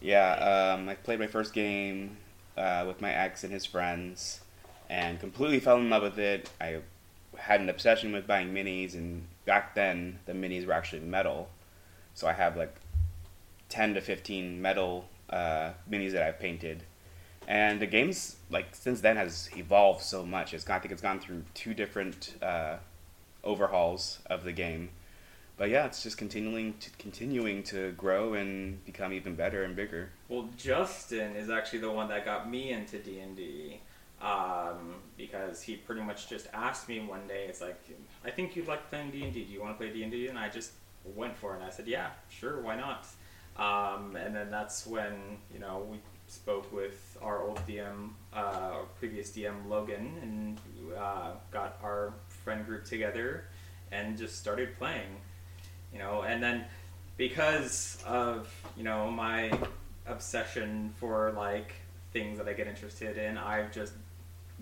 Yeah, 0.00 0.74
um, 0.78 0.88
I 0.88 0.94
played 0.94 1.18
my 1.18 1.26
first 1.26 1.52
game 1.52 2.16
uh, 2.56 2.84
with 2.86 3.00
my 3.00 3.12
ex 3.12 3.44
and 3.44 3.52
his 3.52 3.66
friends, 3.66 4.40
and 4.88 5.20
completely 5.20 5.60
fell 5.60 5.78
in 5.78 5.90
love 5.90 6.02
with 6.02 6.18
it. 6.18 6.50
I 6.60 6.80
had 7.36 7.60
an 7.60 7.68
obsession 7.68 8.12
with 8.12 8.26
buying 8.26 8.52
minis, 8.52 8.94
and 8.94 9.26
back 9.46 9.74
then 9.74 10.18
the 10.26 10.32
minis 10.32 10.66
were 10.66 10.72
actually 10.72 11.00
metal, 11.00 11.48
so 12.14 12.26
I 12.26 12.32
have 12.32 12.56
like 12.56 12.74
ten 13.68 13.94
to 13.94 14.00
fifteen 14.00 14.60
metal 14.60 15.08
uh, 15.30 15.70
minis 15.90 16.12
that 16.12 16.22
I've 16.22 16.38
painted. 16.38 16.84
And 17.48 17.80
the 17.80 17.86
game's 17.86 18.36
like 18.50 18.66
since 18.72 19.00
then 19.00 19.16
has 19.16 19.50
evolved 19.56 20.02
so 20.02 20.24
much. 20.24 20.54
It's 20.54 20.68
I 20.68 20.78
think 20.78 20.92
it's 20.92 21.02
gone 21.02 21.20
through 21.20 21.42
two 21.54 21.74
different 21.74 22.34
uh, 22.40 22.76
overhauls 23.42 24.20
of 24.26 24.44
the 24.44 24.52
game. 24.52 24.90
But 25.62 25.70
yeah, 25.70 25.86
it's 25.86 26.02
just 26.02 26.18
continuing 26.18 26.74
to 26.80 26.90
continuing 26.98 27.62
to 27.62 27.92
grow 27.92 28.34
and 28.34 28.84
become 28.84 29.12
even 29.12 29.36
better 29.36 29.62
and 29.62 29.76
bigger. 29.76 30.10
Well, 30.28 30.48
Justin 30.56 31.36
is 31.36 31.50
actually 31.50 31.78
the 31.78 31.90
one 31.92 32.08
that 32.08 32.24
got 32.24 32.50
me 32.50 32.72
into 32.72 32.98
D 32.98 33.20
and 33.20 33.36
D. 33.36 33.80
Um, 34.20 34.96
because 35.16 35.62
he 35.62 35.76
pretty 35.76 36.00
much 36.00 36.28
just 36.28 36.48
asked 36.52 36.88
me 36.88 36.98
one 36.98 37.28
day, 37.28 37.46
it's 37.48 37.60
like, 37.60 37.78
I 38.24 38.30
think 38.30 38.56
you'd 38.56 38.66
like 38.66 38.90
playing 38.90 39.12
D 39.12 39.22
and 39.22 39.32
D. 39.32 39.44
Do 39.44 39.52
you 39.52 39.60
want 39.60 39.78
to 39.78 39.84
play 39.84 39.92
D 39.92 40.02
and 40.02 40.10
D? 40.10 40.26
And 40.26 40.36
I 40.36 40.48
just 40.48 40.72
went 41.04 41.36
for 41.36 41.52
it. 41.52 41.58
And 41.58 41.64
I 41.64 41.70
said, 41.70 41.86
yeah, 41.86 42.08
sure, 42.28 42.60
why 42.60 42.74
not? 42.74 43.06
Um, 43.56 44.16
and 44.16 44.34
then 44.34 44.50
that's 44.50 44.84
when 44.84 45.12
you 45.54 45.60
know 45.60 45.86
we 45.88 45.98
spoke 46.26 46.72
with 46.72 47.16
our 47.22 47.40
old 47.40 47.64
DM, 47.68 48.08
uh, 48.34 48.72
our 48.72 48.84
previous 48.98 49.30
DM 49.30 49.68
Logan, 49.68 50.12
and 50.22 50.58
uh, 50.98 51.34
got 51.52 51.78
our 51.84 52.14
friend 52.26 52.66
group 52.66 52.84
together 52.84 53.44
and 53.92 54.18
just 54.18 54.40
started 54.40 54.76
playing. 54.76 55.06
You 55.92 55.98
know, 55.98 56.22
and 56.22 56.42
then 56.42 56.64
because 57.16 58.02
of 58.06 58.48
you 58.76 58.82
know 58.84 59.10
my 59.10 59.50
obsession 60.06 60.92
for 60.98 61.32
like 61.36 61.74
things 62.12 62.38
that 62.38 62.48
I 62.48 62.52
get 62.52 62.66
interested 62.66 63.16
in, 63.16 63.38
I've 63.38 63.72
just 63.72 63.92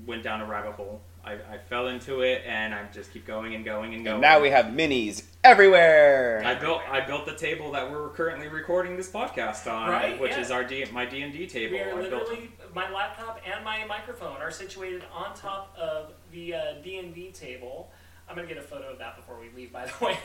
went 0.07 0.23
down 0.23 0.41
a 0.41 0.47
rabbit 0.47 0.73
hole. 0.73 1.01
I, 1.23 1.33
I 1.35 1.59
fell 1.69 1.89
into 1.89 2.23
it, 2.23 2.43
and 2.47 2.75
I 2.75 2.85
just 2.95 3.13
keep 3.13 3.27
going 3.27 3.55
and 3.55 3.63
going 3.63 3.93
and 3.95 4.03
going. 4.03 4.15
And 4.15 4.23
now 4.23 4.41
we 4.41 4.49
have 4.49 4.67
minis 4.67 5.23
everywhere. 5.45 6.43
I 6.45 6.55
built 6.55 6.81
I 6.91 7.01
built 7.01 7.27
the 7.27 7.35
table 7.35 7.73
that 7.73 7.91
we're 7.91 8.09
currently 8.09 8.49
recording 8.49 8.97
this 8.97 9.11
podcast 9.11 9.71
on, 9.71 9.91
Right, 9.91 10.19
which 10.19 10.33
yeah. 10.33 10.41
is 10.41 10.51
our 10.51 10.65
D, 10.65 10.85
my 10.93 11.05
D 11.05 11.21
and 11.23 11.33
D 11.33 11.47
table. 11.47 11.75
We 11.75 11.81
are 11.83 11.91
I 11.91 12.09
built- 12.09 12.23
literally 12.29 12.51
my 12.75 12.91
laptop 12.91 13.41
and 13.47 13.63
my 13.65 13.85
microphone 13.85 14.37
are 14.41 14.51
situated 14.51 15.05
on 15.13 15.35
top 15.35 15.77
of 15.79 16.13
the 16.33 16.55
uh, 16.55 16.61
D 16.83 16.97
and 16.99 17.15
D 17.15 17.31
table. 17.33 17.91
I'm 18.29 18.37
gonna 18.37 18.49
get 18.49 18.59
a 18.59 18.63
photo 18.63 18.91
of 18.93 18.99
that 19.01 19.17
before 19.17 19.39
we 19.41 19.51
leave. 19.55 19.73
By 19.73 19.87
the 19.87 19.93
way, 20.07 20.17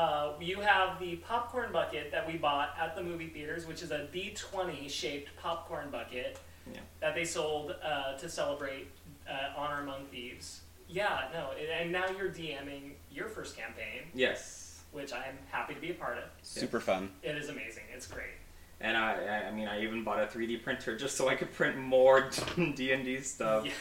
uh, 0.00 0.32
you 0.40 0.60
have 0.60 0.98
the 0.98 1.16
popcorn 1.16 1.70
bucket 1.72 2.10
that 2.10 2.26
we 2.26 2.34
bought 2.38 2.70
at 2.80 2.96
the 2.96 3.02
movie 3.02 3.28
theaters, 3.28 3.66
which 3.66 3.82
is 3.82 3.90
a 3.90 4.08
D20 4.12 4.88
shaped 4.88 5.30
popcorn 5.36 5.90
bucket 5.90 6.38
Yeah. 6.72 6.80
that 7.00 7.14
they 7.14 7.24
sold 7.24 7.74
uh, 7.84 8.14
to 8.16 8.28
celebrate 8.28 8.88
uh, 9.28 9.58
Honor 9.58 9.82
Among 9.82 10.06
Thieves. 10.06 10.60
Yeah, 10.88 11.28
no, 11.32 11.50
and 11.78 11.92
now 11.92 12.06
you're 12.18 12.30
DMing 12.30 12.92
your 13.12 13.28
first 13.28 13.56
campaign, 13.56 14.02
yes, 14.14 14.80
which 14.90 15.12
I'm 15.12 15.38
happy 15.50 15.74
to 15.74 15.80
be 15.80 15.90
a 15.90 15.94
part 15.94 16.18
of. 16.18 16.24
Super 16.42 16.80
fun. 16.80 17.10
It 17.22 17.36
is 17.36 17.48
amazing. 17.48 17.84
It's 17.94 18.06
great. 18.08 18.34
and 18.80 18.96
I 18.96 19.12
I- 19.12 19.48
I 19.48 19.50
mean 19.52 19.68
I 19.68 19.82
even 19.82 20.02
bought 20.02 20.20
a 20.20 20.26
3D 20.26 20.64
printer 20.64 20.96
just 20.96 21.16
so 21.16 21.28
I 21.28 21.36
could 21.36 21.52
print 21.52 21.76
more 21.78 22.28
D 22.74 22.90
and 22.92 23.04
D 23.04 23.20
stuff. 23.20 23.66
Yeah. 23.66 23.72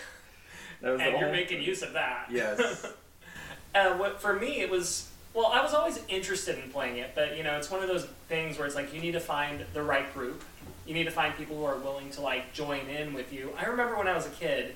That 0.82 0.92
was 0.92 1.02
and 1.02 1.08
the 1.16 1.18
you're 1.20 1.28
whole- 1.30 1.32
making 1.32 1.64
use 1.64 1.82
of 1.82 1.94
that. 1.94 2.28
Yes. 2.32 2.86
uh, 3.76 3.94
what 3.98 4.22
for 4.22 4.34
me 4.34 4.60
it 4.62 4.70
was 4.70 5.09
Well, 5.34 5.48
I 5.48 5.62
was 5.62 5.74
always 5.74 6.00
interested 6.08 6.58
in 6.58 6.70
playing 6.72 6.98
it, 6.98 7.12
but 7.16 7.38
you 7.38 7.44
know, 7.44 7.58
it's 7.58 7.70
one 7.70 7.82
of 7.82 7.88
those 7.88 8.06
things 8.28 8.58
where 8.58 8.66
it's 8.66 8.76
like 8.76 8.94
you 8.94 9.00
need 9.00 9.12
to 9.14 9.20
find 9.20 9.64
the 9.74 9.84
right 9.84 10.12
group. 10.14 10.44
You 10.86 10.94
need 10.94 11.04
to 11.06 11.12
find 11.12 11.36
people 11.36 11.56
who 11.56 11.66
are 11.66 11.78
willing 11.78 12.10
to 12.12 12.22
like 12.22 12.52
join 12.52 12.88
in 12.88 13.14
with 13.14 13.32
you. 13.32 13.54
I 13.58 13.66
remember 13.66 13.96
when 13.96 14.08
I 14.08 14.16
was 14.16 14.26
a 14.26 14.32
kid, 14.32 14.76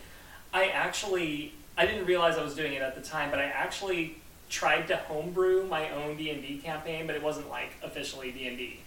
I 0.54 0.68
actually 0.68 1.54
I 1.76 1.86
didn't 1.88 2.06
realize 2.06 2.38
I 2.38 2.44
was 2.44 2.56
doing 2.56 2.74
it 2.74 2.82
at 2.84 2.96
the 2.96 3.02
time, 3.02 3.32
but 3.32 3.40
I 3.40 3.46
actually 3.46 4.18
tried 4.50 4.88
to 4.90 4.96
homebrew 4.96 5.66
my 5.68 5.90
own 5.90 6.16
D 6.18 6.30
and 6.30 6.42
D 6.42 6.60
campaign, 6.60 7.08
but 7.08 7.16
it 7.16 7.24
wasn't 7.24 7.50
like 7.50 7.72
officially 7.82 8.32
D 8.32 8.48
and 8.48 8.58
D. 8.58 8.80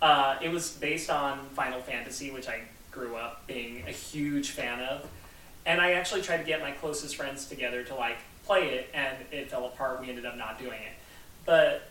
Uh, 0.00 0.36
It 0.40 0.48
was 0.48 0.70
based 0.70 1.10
on 1.10 1.38
Final 1.50 1.80
Fantasy, 1.80 2.30
which 2.30 2.48
I 2.48 2.62
grew 2.90 3.16
up 3.16 3.46
being 3.46 3.84
a 3.86 3.90
huge 3.92 4.50
fan 4.50 4.80
of, 4.80 5.06
and 5.66 5.80
I 5.80 5.92
actually 5.92 6.22
tried 6.22 6.38
to 6.38 6.44
get 6.44 6.60
my 6.60 6.70
closest 6.70 7.16
friends 7.16 7.46
together 7.46 7.84
to 7.84 7.94
like 7.94 8.16
play 8.46 8.70
it, 8.70 8.90
and 8.94 9.14
it 9.30 9.50
fell 9.50 9.66
apart. 9.66 10.00
We 10.00 10.08
ended 10.08 10.24
up 10.24 10.36
not 10.38 10.58
doing 10.58 10.80
it, 10.80 10.92
but 11.44 11.82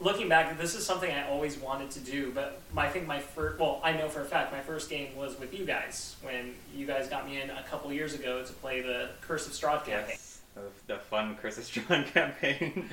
looking 0.00 0.28
back, 0.28 0.58
this 0.58 0.74
is 0.74 0.84
something 0.84 1.10
I 1.10 1.28
always 1.28 1.56
wanted 1.58 1.90
to 1.92 2.00
do. 2.00 2.32
But 2.34 2.60
my, 2.72 2.86
I 2.86 2.88
think 2.88 3.06
my 3.06 3.18
first, 3.18 3.58
well, 3.58 3.80
I 3.82 3.92
know 3.92 4.08
for 4.08 4.22
a 4.22 4.24
fact 4.24 4.52
my 4.52 4.60
first 4.60 4.90
game 4.90 5.14
was 5.16 5.38
with 5.38 5.52
you 5.58 5.64
guys 5.64 6.16
when 6.22 6.54
you 6.74 6.86
guys 6.86 7.08
got 7.08 7.26
me 7.26 7.40
in 7.40 7.50
a 7.50 7.62
couple 7.64 7.92
years 7.92 8.14
ago 8.14 8.44
to 8.44 8.52
play 8.54 8.80
the 8.80 9.10
Curse 9.20 9.46
of 9.46 9.52
Strahd 9.52 9.84
campaign. 9.84 10.16
Yes, 10.16 10.40
the, 10.54 10.94
the 10.94 10.98
fun 10.98 11.36
Curse 11.40 11.58
of 11.58 11.64
Strahd 11.64 12.06
campaign. 12.12 12.88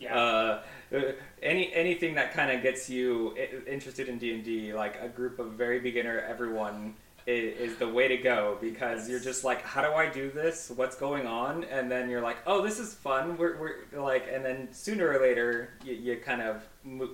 Yeah. 0.00 0.16
Uh, 0.16 0.60
uh, 0.94 1.00
any 1.42 1.72
anything 1.72 2.14
that 2.16 2.34
kind 2.34 2.50
of 2.50 2.62
gets 2.62 2.90
you 2.90 3.36
interested 3.66 4.08
in 4.08 4.18
D 4.18 4.34
and 4.34 4.44
D, 4.44 4.74
like 4.74 5.00
a 5.00 5.08
group 5.08 5.38
of 5.38 5.52
very 5.52 5.80
beginner 5.80 6.20
everyone, 6.20 6.94
is, 7.26 7.72
is 7.72 7.78
the 7.78 7.88
way 7.88 8.08
to 8.08 8.16
go 8.16 8.58
because 8.60 9.08
you're 9.08 9.20
just 9.20 9.44
like, 9.44 9.62
how 9.62 9.82
do 9.82 9.94
I 9.94 10.08
do 10.08 10.30
this? 10.30 10.70
What's 10.74 10.96
going 10.96 11.26
on? 11.26 11.64
And 11.64 11.90
then 11.90 12.08
you're 12.10 12.20
like, 12.20 12.38
oh, 12.46 12.62
this 12.62 12.78
is 12.78 12.94
fun. 12.94 13.36
We're, 13.36 13.58
we're 13.92 14.02
like, 14.02 14.26
and 14.32 14.44
then 14.44 14.68
sooner 14.72 15.08
or 15.08 15.20
later, 15.20 15.70
you, 15.84 15.94
you 15.94 16.16
kind 16.16 16.42
of 16.42 16.62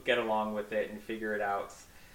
get 0.04 0.18
along 0.18 0.54
with 0.54 0.72
it 0.72 0.90
and 0.90 1.00
figure 1.00 1.34
it 1.34 1.40
out. 1.40 1.72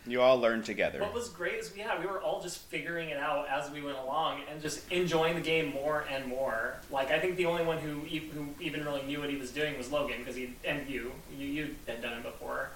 You 0.08 0.22
all 0.22 0.40
learn 0.40 0.62
together. 0.62 1.02
What 1.02 1.16
was 1.16 1.30
great 1.30 1.56
is 1.56 1.74
yeah, 1.76 2.00
we 2.00 2.06
were 2.06 2.22
all 2.22 2.40
just 2.40 2.60
figuring 2.60 3.10
it 3.10 3.18
out 3.18 3.48
as 3.50 3.72
we 3.72 3.82
went 3.82 3.98
along 3.98 4.42
and 4.52 4.62
just 4.62 4.92
enjoying 4.92 5.34
the 5.34 5.42
game 5.42 5.74
more 5.74 6.06
and 6.12 6.28
more. 6.28 6.76
Like 6.92 7.10
I 7.10 7.20
think 7.20 7.38
the 7.38 7.48
only 7.48 7.66
one 7.66 7.80
who 7.80 8.06
e- 8.06 8.30
who 8.32 8.50
even 8.60 8.86
really 8.86 9.02
knew 9.02 9.20
what 9.20 9.32
he 9.32 9.36
was 9.38 9.50
doing 9.50 9.76
was 9.78 9.92
Logan 9.92 10.20
because 10.20 10.36
he 10.36 10.54
and 10.64 10.88
you 10.88 11.12
you 11.36 11.48
you 11.48 11.76
had 11.88 12.04
done 12.04 12.14
it 12.14 12.24
before. 12.24 12.70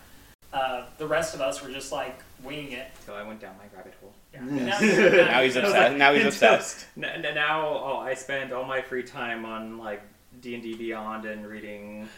Uh, 0.51 0.86
the 0.98 1.08
rest 1.08 1.36
of 1.36 1.41
us 1.41 1.62
were 1.62 1.70
just 1.70 1.91
like 1.91 2.20
winging 2.44 2.72
it. 2.72 2.88
So 3.06 3.13
I 3.13 3.24
went 3.24 3.39
down 3.39 3.56
my 3.58 3.77
rabbit 3.77 3.94
hole. 4.01 4.13
Yeah. 4.34 4.41
Now 4.44 4.79
Now 5.32 5.44
he's 5.44 5.56
obsessed. 5.56 5.98
Now 5.98 6.13
he's 6.13 6.25
obsessed. 6.25 6.86
N- 6.98 7.03
n- 7.03 7.36
now 7.36 7.68
oh, 7.68 7.98
I 7.98 8.15
spend 8.15 8.51
all 8.51 8.65
my 8.65 8.82
free 8.82 9.03
time 9.03 9.46
on 9.46 9.77
like 9.77 10.01
D 10.41 10.56
and 10.56 10.63
D 10.63 10.75
Beyond 10.75 11.25
and 11.25 11.46
reading 11.46 12.10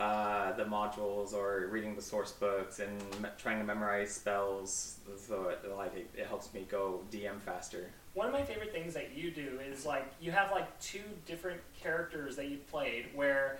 uh, 0.00 0.52
the 0.52 0.64
modules 0.64 1.32
or 1.32 1.68
reading 1.70 1.94
the 1.94 2.02
source 2.02 2.32
books 2.32 2.80
and 2.80 2.98
me- 3.22 3.28
trying 3.38 3.58
to 3.58 3.64
memorize 3.64 4.12
spells. 4.12 4.96
So 5.16 5.48
it, 5.50 5.70
like 5.76 5.94
it, 5.96 6.10
it 6.16 6.26
helps 6.26 6.52
me 6.52 6.66
go 6.68 7.00
DM 7.12 7.40
faster. 7.40 7.88
One 8.14 8.26
of 8.26 8.32
my 8.32 8.42
favorite 8.42 8.72
things 8.72 8.94
that 8.94 9.16
you 9.16 9.30
do 9.30 9.60
is 9.70 9.86
like 9.86 10.06
you 10.20 10.32
have 10.32 10.50
like 10.50 10.80
two 10.80 11.04
different 11.24 11.60
characters 11.80 12.34
that 12.34 12.48
you've 12.48 12.68
played 12.68 13.06
where 13.14 13.58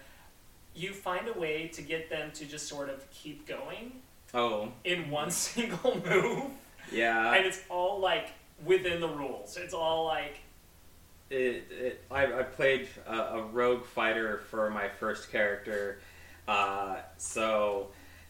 you 0.75 0.93
find 0.93 1.29
a 1.29 1.39
way 1.39 1.69
to 1.69 1.83
get 1.83 2.11
them 2.11 2.31
to 2.33 2.45
just 2.45 2.67
sort 2.67 2.91
of 2.91 3.09
keep 3.11 3.47
going 3.47 3.93
Oh 4.35 4.73
in 4.85 5.11
one 5.11 5.31
single 5.33 6.01
move. 6.05 6.51
yeah, 6.93 7.33
and 7.35 7.47
it's 7.47 7.61
all 7.69 8.01
like 8.01 8.29
within 8.65 9.01
the 9.01 9.09
rules. 9.09 9.57
It's 9.57 9.75
all 9.75 10.05
like 10.07 10.41
it, 11.31 11.65
it, 11.71 12.05
I, 12.11 12.41
I 12.41 12.43
played 12.45 12.89
a, 13.07 13.17
a 13.19 13.43
rogue 13.43 13.85
fighter 13.85 14.39
for 14.51 14.71
my 14.71 14.89
first 14.89 15.31
character, 15.33 15.99
uh, 16.47 16.97
so 17.19 17.89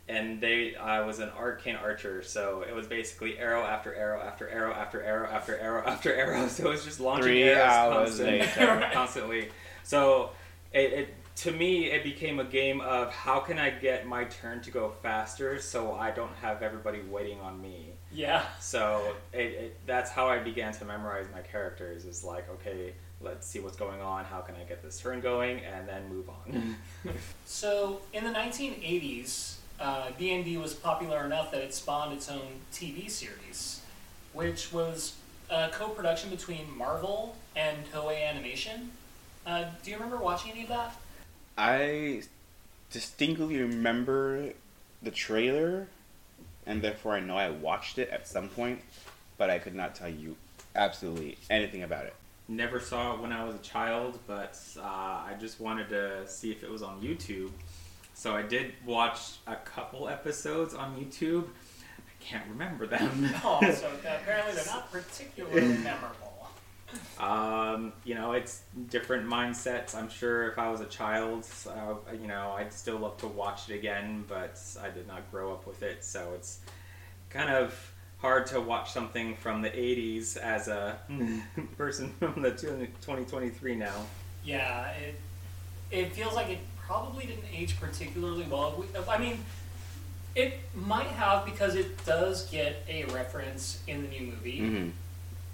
and 0.09 0.41
they 0.41 0.76
I 0.76 1.00
was 1.00 1.19
an 1.19 1.31
arcane 1.31 1.76
archer, 1.76 2.23
so 2.23 2.65
it 2.67 2.75
was 2.75 2.87
basically 2.87 3.38
arrow 3.38 3.62
after 3.65 3.95
arrow 3.95 4.21
after 4.23 4.49
arrow 4.49 4.73
after 4.73 5.03
arrow 5.03 5.29
after 5.29 5.59
arrow 5.59 5.83
after 5.87 6.15
arrow. 6.15 6.47
So 6.49 6.67
it 6.67 6.71
was 6.71 6.85
just 6.85 7.00
launching 7.00 7.25
Three 7.25 7.43
arrows 7.43 7.67
hours 7.69 8.09
constant- 8.19 8.29
later. 8.59 8.91
constantly. 8.95 9.49
So 9.83 10.31
it, 10.73 10.93
it 10.93 11.15
to 11.37 11.52
me 11.52 11.87
it 11.90 12.02
became 12.02 12.38
a 12.40 12.45
game 12.45 12.81
of 12.81 13.12
how 13.12 13.40
can 13.40 13.59
I 13.59 13.71
get 13.71 14.07
my 14.07 14.25
turn 14.25 14.62
to 14.62 14.71
go 14.71 14.93
faster 15.02 15.61
so 15.61 15.93
I 15.95 16.11
don't 16.11 16.35
have 16.40 16.62
everybody 16.62 17.02
waiting 17.02 17.40
on 17.40 17.61
me. 17.61 17.93
yeah. 18.12 18.43
So 18.61 19.14
it, 19.33 19.38
it, 19.38 19.76
that's 19.87 20.11
how 20.11 20.26
I 20.28 20.38
began 20.38 20.73
to 20.75 20.85
memorize 20.85 21.26
my 21.35 21.40
characters. 21.43 22.05
Is 22.07 22.25
like, 22.25 22.49
okay, 22.50 22.95
let's 23.21 23.47
see 23.47 23.61
what's 23.61 23.76
going 23.76 24.00
on. 24.00 24.25
How 24.25 24.40
can 24.40 24.55
I 24.57 24.64
get 24.64 24.83
this 24.83 24.99
turn 24.99 25.21
going, 25.21 25.61
and 25.61 25.87
then 25.88 26.09
move 26.09 26.28
on. 26.31 26.76
So 27.45 28.00
in 28.12 28.25
the 28.25 28.31
1980s, 28.31 29.57
uh, 29.78 30.09
D&D 30.19 30.57
was 30.57 30.75
popular 30.75 31.25
enough 31.25 31.50
that 31.52 31.61
it 31.62 31.73
spawned 31.75 32.12
its 32.12 32.28
own 32.31 32.61
TV 32.73 33.09
series, 33.11 33.83
which 34.33 34.73
was 34.73 35.14
a 35.50 35.69
co-production 35.69 36.31
between 36.31 36.76
Marvel 36.76 37.37
and 37.55 37.78
Toei 37.93 38.28
Animation. 38.28 38.90
Uh, 39.47 39.64
do 39.85 39.90
you 39.90 39.97
remember 39.97 40.16
watching 40.16 40.50
any 40.52 40.62
of 40.62 40.69
that? 40.69 40.97
I 41.56 42.22
distinctly 42.90 43.58
remember 43.58 44.52
the 45.02 45.10
trailer, 45.10 45.88
and 46.66 46.82
therefore 46.82 47.14
I 47.14 47.20
know 47.20 47.36
I 47.36 47.50
watched 47.50 47.98
it 47.98 48.10
at 48.10 48.28
some 48.28 48.48
point, 48.48 48.80
but 49.38 49.50
I 49.50 49.58
could 49.58 49.75
not 49.75 49.94
tell 49.94 50.08
you 50.08 50.36
absolutely 50.75 51.38
anything 51.50 51.82
about 51.82 52.06
it. 52.06 52.14
Never 52.48 52.78
saw 52.78 53.14
it 53.14 53.20
when 53.20 53.32
I 53.32 53.44
was 53.44 53.56
a 53.56 53.60
child, 53.60 54.18
but 54.26 54.58
uh, 54.78 54.82
I 54.82 55.34
just 55.40 55.60
wanted 55.60 55.88
to 55.88 56.28
see 56.28 56.52
if 56.52 56.62
it 56.62 56.70
was 56.70 56.82
on 56.82 57.00
YouTube. 57.00 57.50
So 58.14 58.34
I 58.34 58.42
did 58.42 58.72
watch 58.84 59.20
a 59.46 59.56
couple 59.56 60.08
episodes 60.08 60.72
on 60.72 60.96
YouTube. 60.96 61.44
I 61.44 62.25
can't 62.25 62.44
remember 62.48 62.86
them. 62.86 63.30
Oh, 63.44 63.60
so 63.72 63.90
apparently 64.04 64.54
they're 64.54 64.66
not 64.66 64.90
particularly 64.92 65.76
memorable. 65.78 66.25
Um, 67.19 67.93
you 68.05 68.14
know, 68.14 68.33
it's 68.33 68.62
different 68.90 69.26
mindsets. 69.28 69.95
I'm 69.95 70.09
sure 70.09 70.49
if 70.50 70.59
I 70.59 70.69
was 70.71 70.81
a 70.81 70.87
child, 70.87 71.47
uh, 71.69 71.95
you 72.12 72.26
know, 72.26 72.55
I'd 72.57 72.73
still 72.73 72.99
love 72.99 73.16
to 73.19 73.26
watch 73.26 73.69
it 73.71 73.75
again, 73.75 74.25
but 74.28 74.61
I 74.83 74.90
did 74.90 75.07
not 75.07 75.31
grow 75.31 75.52
up 75.52 75.66
with 75.66 75.83
it, 75.83 76.05
so 76.05 76.33
it's 76.35 76.61
kind 77.31 77.50
of 77.50 77.93
hard 78.19 78.47
to 78.47 78.61
watch 78.61 78.93
something 78.93 79.37
from 79.37 79.62
the 79.62 79.71
80s 79.71 80.37
as 80.37 80.69
a 80.69 80.99
person 81.78 82.12
from 82.19 82.43
the 82.43 82.50
2023 82.50 83.75
now. 83.76 83.93
Yeah, 84.45 84.90
it 84.90 85.14
it 85.90 86.12
feels 86.12 86.35
like 86.35 86.49
it 86.49 86.59
probably 86.78 87.26
didn't 87.26 87.45
age 87.52 87.78
particularly 87.81 88.45
well. 88.50 88.85
I 89.09 89.19
mean, 89.19 89.38
it 90.35 90.55
might 90.75 91.07
have 91.07 91.45
because 91.45 91.75
it 91.75 92.05
does 92.05 92.47
get 92.50 92.85
a 92.88 93.05
reference 93.07 93.83
in 93.87 94.02
the 94.02 94.09
new 94.09 94.21
movie, 94.33 94.61
Mm-hmm. 94.61 94.90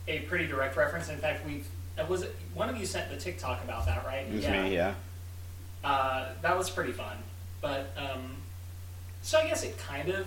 A 0.08 0.20
pretty 0.20 0.46
direct 0.46 0.76
reference. 0.76 1.08
In 1.08 1.18
fact, 1.18 1.46
we've 1.46 1.66
uh, 1.98 2.04
was 2.08 2.22
it, 2.22 2.34
one 2.54 2.68
of 2.68 2.76
you 2.76 2.86
sent 2.86 3.10
the 3.10 3.16
TikTok 3.16 3.62
about 3.64 3.86
that, 3.86 4.04
right? 4.06 4.26
It 4.26 4.32
was 4.34 4.48
me, 4.48 4.74
yeah. 4.74 4.94
Uh, 5.84 6.28
that 6.42 6.56
was 6.56 6.70
pretty 6.70 6.92
fun, 6.92 7.16
but 7.60 7.92
um, 7.96 8.36
so 9.22 9.38
I 9.38 9.46
guess 9.46 9.62
it 9.64 9.76
kind 9.78 10.08
of 10.10 10.26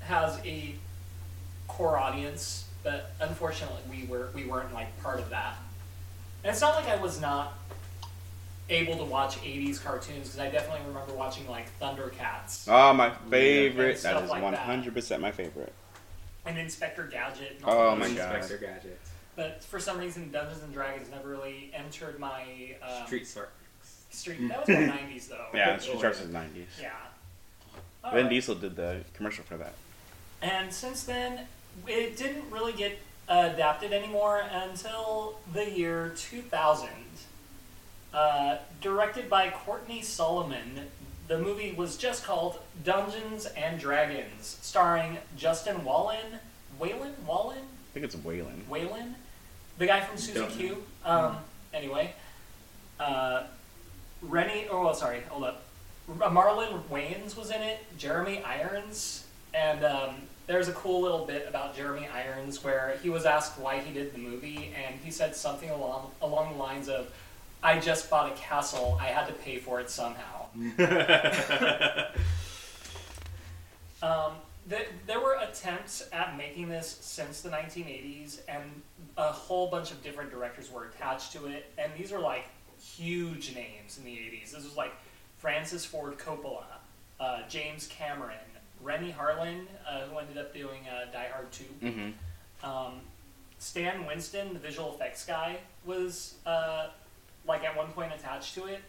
has 0.00 0.38
a 0.44 0.74
core 1.68 1.96
audience, 1.98 2.66
but 2.82 3.12
unfortunately 3.20 3.80
we 3.90 4.06
were 4.06 4.28
we 4.34 4.44
weren't 4.44 4.74
like 4.74 5.00
part 5.02 5.18
of 5.20 5.30
that. 5.30 5.56
And 6.44 6.52
it's 6.52 6.60
not 6.60 6.74
like 6.76 6.88
I 6.88 7.00
was 7.00 7.20
not 7.20 7.54
able 8.68 8.96
to 8.98 9.04
watch 9.04 9.36
'80s 9.42 9.82
cartoons 9.82 10.24
because 10.28 10.38
I 10.40 10.50
definitely 10.50 10.86
remember 10.88 11.14
watching 11.14 11.48
like 11.48 11.66
Thundercats 11.80 12.66
Oh, 12.68 12.92
my 12.92 13.06
and 13.08 13.16
favorite. 13.30 13.98
stuff 13.98 14.14
That 14.14 14.24
is 14.24 14.30
like 14.30 14.42
that. 14.42 14.66
100% 14.66 15.20
my 15.20 15.30
favorite. 15.30 15.72
and 16.44 16.58
Inspector 16.58 17.04
Gadget. 17.12 17.56
And 17.60 17.64
Oh 17.64 17.94
my. 17.96 18.08
God. 18.12 18.36
Inspector 18.36 18.58
Gadget. 18.58 19.00
But 19.36 19.62
for 19.62 19.78
some 19.78 19.98
reason, 19.98 20.30
Dungeons 20.32 20.62
and 20.62 20.72
Dragons 20.72 21.10
never 21.10 21.28
really 21.28 21.70
entered 21.74 22.18
my 22.18 22.42
um, 22.82 23.06
Street 23.06 23.26
Shark. 23.26 23.52
Street. 24.10 24.48
That 24.48 24.60
was 24.60 24.68
in 24.70 24.86
the 24.86 24.92
'90s 24.92 25.28
though. 25.28 25.44
Yeah, 25.54 25.76
Street 25.78 25.94
yeah. 25.96 26.00
Sharks 26.00 26.20
is 26.22 26.28
90s. 26.30 26.64
Yeah. 26.80 26.90
Vin 28.02 28.14
Alright. 28.14 28.30
Diesel 28.30 28.54
did 28.54 28.76
the 28.76 29.00
commercial 29.12 29.44
for 29.44 29.56
that. 29.58 29.74
And 30.40 30.72
since 30.72 31.02
then, 31.02 31.40
it 31.86 32.16
didn't 32.16 32.50
really 32.50 32.72
get 32.72 32.98
adapted 33.28 33.92
anymore 33.92 34.42
until 34.50 35.38
the 35.52 35.68
year 35.70 36.12
2000. 36.16 36.88
Uh, 38.14 38.56
directed 38.80 39.28
by 39.28 39.50
Courtney 39.50 40.00
Solomon, 40.00 40.86
the 41.28 41.38
movie 41.38 41.72
was 41.72 41.96
just 41.96 42.24
called 42.24 42.60
Dungeons 42.84 43.46
and 43.46 43.78
Dragons, 43.78 44.56
starring 44.62 45.18
Justin 45.36 45.84
Wallen. 45.84 46.38
Whalen? 46.78 47.12
Wallen? 47.26 47.58
I 47.58 47.92
think 47.92 48.04
it's 48.06 48.16
Waylon. 48.16 48.66
Whalen? 48.68 49.16
The 49.78 49.86
guy 49.86 50.00
from 50.00 50.16
Susie 50.16 50.38
Don't. 50.38 50.50
Q. 50.50 50.82
Um, 51.04 51.36
anyway. 51.74 52.14
Uh, 52.98 53.44
Renny, 54.22 54.66
oh, 54.70 54.84
well, 54.84 54.94
sorry, 54.94 55.20
hold 55.28 55.44
up. 55.44 55.62
Marlon 56.08 56.82
Wayans 56.84 57.36
was 57.36 57.50
in 57.50 57.60
it, 57.62 57.84
Jeremy 57.98 58.42
Irons, 58.42 59.26
and 59.52 59.84
um, 59.84 60.14
there's 60.46 60.68
a 60.68 60.72
cool 60.72 61.02
little 61.02 61.26
bit 61.26 61.46
about 61.48 61.76
Jeremy 61.76 62.06
Irons 62.06 62.62
where 62.62 62.96
he 63.02 63.10
was 63.10 63.26
asked 63.26 63.58
why 63.58 63.80
he 63.80 63.92
did 63.92 64.14
the 64.14 64.18
movie, 64.18 64.72
and 64.76 64.98
he 65.04 65.10
said 65.10 65.34
something 65.34 65.68
along 65.68 66.12
along 66.22 66.52
the 66.52 66.58
lines 66.58 66.88
of, 66.88 67.12
"I 67.62 67.80
just 67.80 68.08
bought 68.08 68.30
a 68.32 68.34
castle. 68.36 68.96
I 69.00 69.06
had 69.06 69.26
to 69.26 69.32
pay 69.34 69.58
for 69.58 69.80
it 69.80 69.90
somehow." 69.90 70.46
Um, 74.02 74.32
th- 74.68 74.88
there 75.06 75.20
were 75.20 75.36
attempts 75.40 76.08
at 76.12 76.36
making 76.36 76.68
this 76.68 76.98
since 77.00 77.40
the 77.42 77.48
1980s, 77.50 78.40
and 78.48 78.82
a 79.16 79.32
whole 79.32 79.68
bunch 79.68 79.90
of 79.90 80.02
different 80.02 80.30
directors 80.30 80.70
were 80.70 80.84
attached 80.84 81.32
to 81.32 81.46
it. 81.46 81.72
And 81.78 81.92
these 81.96 82.12
are 82.12 82.18
like 82.18 82.44
huge 82.80 83.54
names 83.54 83.98
in 83.98 84.04
the 84.04 84.12
80s. 84.12 84.52
This 84.52 84.64
was 84.64 84.76
like 84.76 84.92
Francis 85.38 85.84
Ford 85.84 86.18
Coppola, 86.18 86.64
uh, 87.20 87.40
James 87.48 87.86
Cameron, 87.88 88.36
Renny 88.82 89.14
Harlin, 89.16 89.66
uh, 89.88 90.02
who 90.02 90.18
ended 90.18 90.38
up 90.38 90.52
doing 90.52 90.80
uh, 90.88 91.10
Die 91.12 91.28
Hard 91.32 91.50
2. 91.52 91.64
Mm-hmm. 91.82 92.68
Um, 92.68 93.00
Stan 93.58 94.06
Winston, 94.06 94.52
the 94.52 94.58
visual 94.58 94.94
effects 94.94 95.24
guy, 95.24 95.58
was 95.84 96.34
uh, 96.44 96.88
like 97.46 97.64
at 97.64 97.76
one 97.76 97.88
point 97.88 98.12
attached 98.12 98.54
to 98.54 98.66
it. 98.66 98.80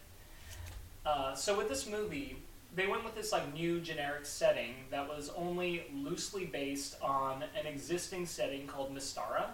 Uh, 1.06 1.34
so 1.34 1.56
with 1.56 1.68
this 1.68 1.86
movie, 1.86 2.36
they 2.74 2.86
went 2.86 3.04
with 3.04 3.14
this 3.14 3.32
like 3.32 3.52
new 3.54 3.80
generic 3.80 4.24
setting 4.26 4.74
that 4.90 5.08
was 5.08 5.30
only 5.36 5.84
loosely 5.94 6.44
based 6.44 6.96
on 7.02 7.42
an 7.58 7.66
existing 7.66 8.26
setting 8.26 8.66
called 8.66 8.94
Mystara. 8.94 9.46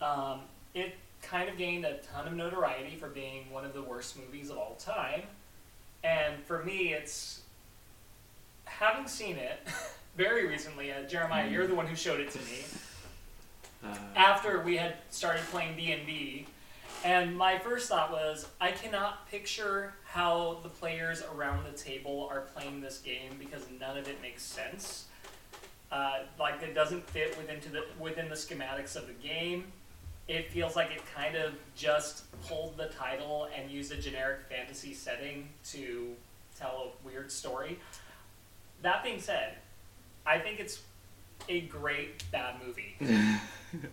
Um, 0.00 0.40
it 0.74 0.94
kind 1.22 1.48
of 1.48 1.56
gained 1.56 1.84
a 1.84 1.98
ton 1.98 2.26
of 2.26 2.34
notoriety 2.34 2.96
for 2.96 3.08
being 3.08 3.50
one 3.50 3.64
of 3.64 3.72
the 3.72 3.82
worst 3.82 4.18
movies 4.18 4.50
of 4.50 4.58
all 4.58 4.76
time, 4.78 5.22
and 6.02 6.42
for 6.44 6.62
me, 6.62 6.92
it's 6.92 7.40
having 8.66 9.06
seen 9.08 9.36
it 9.36 9.60
very 10.16 10.46
recently. 10.46 10.92
Uh, 10.92 11.02
Jeremiah, 11.04 11.48
you're 11.50 11.66
the 11.66 11.74
one 11.74 11.86
who 11.86 11.96
showed 11.96 12.20
it 12.20 12.30
to 12.32 12.38
me 12.40 12.58
Uh, 13.84 13.94
after 14.16 14.60
we 14.62 14.76
had 14.76 14.94
started 15.10 15.42
playing 15.50 15.76
D&D 15.76 15.90
and 15.90 16.06
my 17.04 17.58
first 17.58 17.88
thought 17.88 18.10
was 18.10 18.46
I 18.60 18.72
cannot 18.72 19.28
picture 19.30 19.94
how 20.04 20.58
the 20.62 20.68
players 20.68 21.22
around 21.34 21.64
the 21.64 21.76
table 21.76 22.28
are 22.30 22.40
playing 22.40 22.80
this 22.80 22.98
game 22.98 23.32
because 23.38 23.62
none 23.78 23.98
of 23.98 24.08
it 24.08 24.20
makes 24.22 24.42
sense. 24.42 25.06
Uh, 25.92 26.20
like 26.40 26.62
it 26.62 26.74
doesn't 26.74 27.08
fit 27.10 27.36
within 27.36 27.60
the 27.72 27.84
within 27.98 28.28
the 28.28 28.34
schematics 28.34 28.96
of 28.96 29.06
the 29.06 29.12
game. 29.12 29.64
It 30.26 30.50
feels 30.50 30.74
like 30.74 30.90
it 30.90 31.02
kind 31.14 31.36
of 31.36 31.52
just 31.76 32.24
pulled 32.42 32.78
the 32.78 32.86
title 32.86 33.48
and 33.54 33.70
used 33.70 33.92
a 33.92 33.96
generic 33.96 34.40
fantasy 34.48 34.94
setting 34.94 35.50
to 35.72 36.14
tell 36.58 36.94
a 37.04 37.06
weird 37.06 37.30
story. 37.30 37.78
That 38.80 39.04
being 39.04 39.20
said, 39.20 39.56
I 40.24 40.38
think 40.38 40.60
it's 40.60 40.80
a 41.50 41.60
great 41.62 42.24
bad 42.32 42.54
movie. 42.66 42.96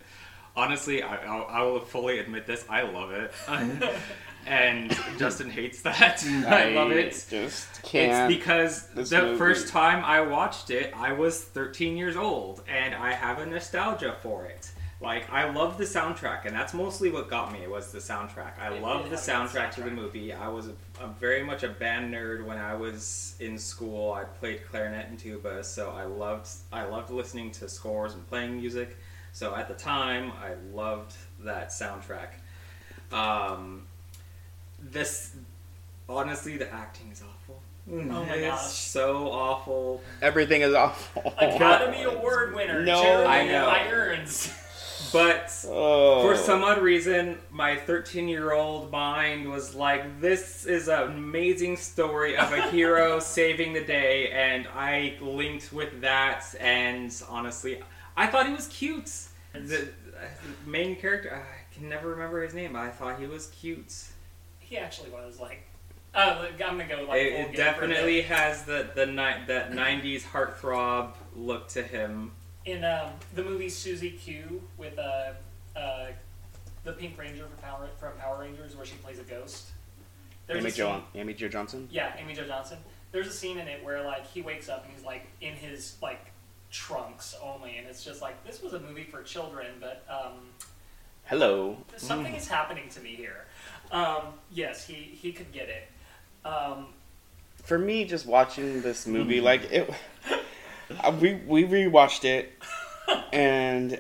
Honestly, 0.55 1.01
I, 1.01 1.15
I'll, 1.25 1.45
I 1.49 1.61
will 1.63 1.79
fully 1.79 2.19
admit 2.19 2.45
this. 2.45 2.65
I 2.69 2.81
love 2.81 3.11
it, 3.11 3.31
and 4.45 4.97
Justin 5.17 5.49
hates 5.49 5.81
that. 5.83 6.23
I 6.25 6.69
love 6.69 6.91
it. 6.91 7.25
Just 7.29 7.83
can't. 7.83 8.31
It's 8.31 8.37
because 8.37 8.87
the 8.87 9.21
movie. 9.21 9.37
first 9.37 9.69
time 9.69 10.03
I 10.03 10.21
watched 10.21 10.69
it, 10.69 10.93
I 10.95 11.13
was 11.13 11.41
13 11.41 11.95
years 11.95 12.15
old, 12.15 12.63
and 12.67 12.93
I 12.93 13.13
have 13.13 13.39
a 13.39 13.45
nostalgia 13.45 14.15
for 14.21 14.45
it. 14.45 14.71
Like 15.01 15.31
I 15.31 15.51
love 15.51 15.79
the 15.79 15.83
soundtrack, 15.83 16.45
and 16.45 16.55
that's 16.55 16.75
mostly 16.75 17.09
what 17.09 17.27
got 17.27 17.51
me 17.51 17.65
was 17.65 17.91
the 17.91 17.97
soundtrack. 17.97 18.59
I 18.59 18.77
love 18.77 19.09
the 19.09 19.17
have 19.17 19.25
that 19.25 19.49
soundtrack 19.49 19.71
to 19.71 19.81
the 19.81 19.89
movie. 19.89 20.31
I 20.31 20.47
was 20.47 20.67
a, 20.67 20.73
a 21.01 21.07
very 21.07 21.43
much 21.43 21.63
a 21.63 21.69
band 21.69 22.13
nerd 22.13 22.45
when 22.45 22.59
I 22.59 22.75
was 22.75 23.35
in 23.39 23.57
school. 23.57 24.13
I 24.13 24.25
played 24.25 24.67
clarinet 24.69 25.07
and 25.07 25.17
tuba, 25.17 25.63
so 25.63 25.89
I 25.89 26.03
loved 26.03 26.49
I 26.71 26.83
loved 26.83 27.09
listening 27.09 27.49
to 27.53 27.67
scores 27.67 28.13
and 28.13 28.27
playing 28.27 28.57
music. 28.57 28.95
So 29.33 29.55
at 29.55 29.67
the 29.67 29.73
time, 29.73 30.31
I 30.43 30.53
loved 30.75 31.15
that 31.43 31.69
soundtrack. 31.69 32.29
Um, 33.11 33.83
this 34.79 35.35
honestly, 36.09 36.57
the 36.57 36.71
acting 36.73 37.11
is 37.11 37.21
awful. 37.21 37.61
Oh 37.91 38.23
my 38.25 38.35
it's 38.35 38.47
gosh. 38.61 38.71
so 38.71 39.31
awful. 39.31 40.01
Everything 40.21 40.61
is 40.61 40.73
awful. 40.73 41.33
Academy 41.39 42.03
Award 42.03 42.53
winner 42.55 42.83
No. 42.83 43.01
Jeremy 43.01 43.27
I 43.27 43.47
know. 43.47 43.67
Irons. 43.67 44.53
But 45.11 45.51
Oh. 45.67 46.21
for 46.21 46.37
some 46.37 46.63
odd 46.63 46.77
reason, 46.81 47.39
my 47.49 47.75
13 47.75 48.27
year 48.27 48.53
old 48.53 48.91
mind 48.91 49.49
was 49.49 49.73
like, 49.73 50.21
this 50.21 50.65
is 50.65 50.87
an 50.89 51.01
amazing 51.03 51.75
story 51.77 52.37
of 52.37 52.53
a 52.53 52.69
hero 52.69 53.19
saving 53.37 53.73
the 53.73 53.83
day, 53.83 54.29
and 54.29 54.67
I 54.75 55.17
linked 55.19 55.73
with 55.73 56.01
that, 56.01 56.45
and 56.59 57.11
honestly, 57.27 57.81
I 58.21 58.27
thought 58.27 58.45
he 58.47 58.53
was 58.53 58.67
cute. 58.67 59.11
The, 59.53 59.59
the 59.61 59.89
main 60.65 60.95
character, 60.95 61.35
I 61.35 61.73
can 61.73 61.89
never 61.89 62.09
remember 62.09 62.43
his 62.43 62.53
name, 62.53 62.75
I 62.75 62.89
thought 62.89 63.19
he 63.19 63.25
was 63.25 63.47
cute. 63.47 63.93
he 64.59 64.77
actually 64.77 65.09
was 65.09 65.39
like, 65.39 65.63
uh, 66.13 66.45
I'm 66.53 66.57
gonna 66.77 66.87
go 66.87 67.03
like. 67.07 67.19
It, 67.19 67.33
it 67.33 67.45
game 67.47 67.55
definitely 67.55 68.21
has 68.21 68.63
the, 68.63 68.89
the 68.93 69.05
ni- 69.07 69.45
that 69.47 69.71
90s 69.71 70.21
heartthrob 70.23 71.13
look 71.35 71.67
to 71.69 71.81
him. 71.81 72.31
in 72.65 72.83
um, 72.83 73.11
the 73.33 73.43
movie 73.43 73.69
Susie 73.69 74.11
Q 74.11 74.61
with 74.77 74.99
uh, 74.99 75.31
uh, 75.75 76.07
the 76.83 76.91
Pink 76.93 77.17
Ranger 77.17 77.45
from 77.47 77.57
Power 77.57 77.89
from 77.97 78.11
Power 78.19 78.39
Rangers 78.41 78.75
where 78.75 78.85
she 78.85 78.95
plays 78.97 79.19
a 79.19 79.23
ghost. 79.23 79.71
There's 80.47 80.59
Amy 80.59 80.69
a 80.69 80.71
scene- 80.73 80.77
Jo 80.85 81.03
Amy 81.15 81.33
Jo 81.33 81.47
Johnson. 81.47 81.87
Yeah, 81.91 82.13
Amy 82.19 82.33
Jo 82.33 82.45
Johnson. 82.45 82.77
There's 83.11 83.27
a 83.27 83.33
scene 83.33 83.57
in 83.57 83.67
it 83.67 83.83
where 83.83 84.03
like 84.03 84.27
he 84.27 84.41
wakes 84.41 84.69
up 84.69 84.83
and 84.85 84.93
he's 84.93 85.03
like 85.05 85.27
in 85.41 85.53
his 85.53 85.95
like 86.01 86.30
trunks 86.71 87.35
only, 87.43 87.77
and 87.77 87.87
it's 87.87 88.03
just 88.03 88.21
like 88.21 88.43
this 88.45 88.61
was 88.61 88.73
a 88.73 88.79
movie 88.79 89.03
for 89.03 89.21
children, 89.23 89.67
but 89.79 90.03
um, 90.09 90.39
Hello. 91.25 91.77
something 91.97 92.33
is 92.33 92.47
happening 92.47 92.89
to 92.89 92.99
me 93.01 93.09
here. 93.15 93.45
Um, 93.91 94.21
yes, 94.51 94.85
he 94.85 94.93
he 94.93 95.31
could 95.33 95.51
get 95.51 95.69
it. 95.69 95.87
Um, 96.47 96.87
For 97.63 97.77
me, 97.77 98.05
just 98.05 98.25
watching 98.25 98.81
this 98.81 99.05
movie, 99.05 99.41
like 99.41 99.63
it, 99.71 99.93
uh, 101.03 101.13
we 101.19 101.35
we 101.45 101.65
rewatched 101.65 102.23
it, 102.25 102.53
and 103.33 103.99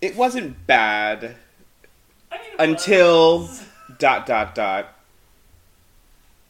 it 0.00 0.16
wasn't 0.16 0.66
bad 0.66 1.36
I 2.32 2.36
mean, 2.38 2.44
it 2.58 2.60
until 2.70 3.40
was- 3.40 3.64
dot 3.98 4.26
dot 4.26 4.54
dot. 4.54 4.96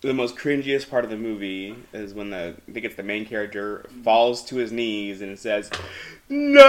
The 0.03 0.15
most 0.15 0.37
cringiest 0.37 0.89
part 0.89 1.05
of 1.05 1.11
the 1.11 1.17
movie 1.19 1.77
is 1.93 2.15
when 2.15 2.31
the 2.31 2.55
I 2.69 2.73
think 2.73 2.87
it's 2.87 2.95
the 2.95 3.03
main 3.03 3.27
character 3.27 3.85
falls 4.03 4.43
to 4.47 4.57
his 4.57 4.73
knees 4.73 5.21
and 5.21 5.39
says, 5.39 5.71
"No!" 6.31 6.63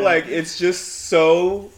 like 0.02 0.26
it's 0.26 0.58
just 0.58 1.06
so 1.08 1.70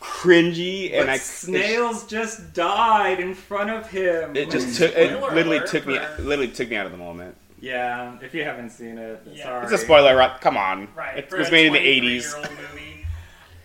cringy, 0.00 0.92
and 0.94 1.00
But 1.06 1.08
I 1.10 1.18
Snails 1.18 2.06
just 2.06 2.54
died 2.54 3.20
in 3.20 3.34
front 3.34 3.68
of 3.70 3.90
him. 3.90 4.34
It 4.34 4.50
just 4.50 4.78
took. 4.78 4.96
It 4.96 5.20
literally 5.20 5.58
alert 5.58 5.68
took 5.68 5.86
me. 5.86 5.98
for- 5.98 6.22
Literally 6.22 6.50
took 6.52 6.70
me 6.70 6.76
out 6.76 6.86
of 6.86 6.92
the 6.92 6.98
moment. 6.98 7.36
Yeah, 7.60 8.16
if 8.22 8.32
you 8.34 8.44
haven't 8.44 8.70
seen 8.70 8.96
it, 8.98 9.20
Yeah. 9.30 9.44
sorry. 9.44 9.64
It's 9.64 9.72
a 9.72 9.78
spoiler. 9.78 10.16
right? 10.16 10.40
Come 10.40 10.56
on. 10.56 10.88
right. 10.94 11.18
It 11.18 11.30
was 11.32 11.50
made 11.50 11.66
in 11.66 11.72
the 11.74 11.78
eighties. 11.80 12.34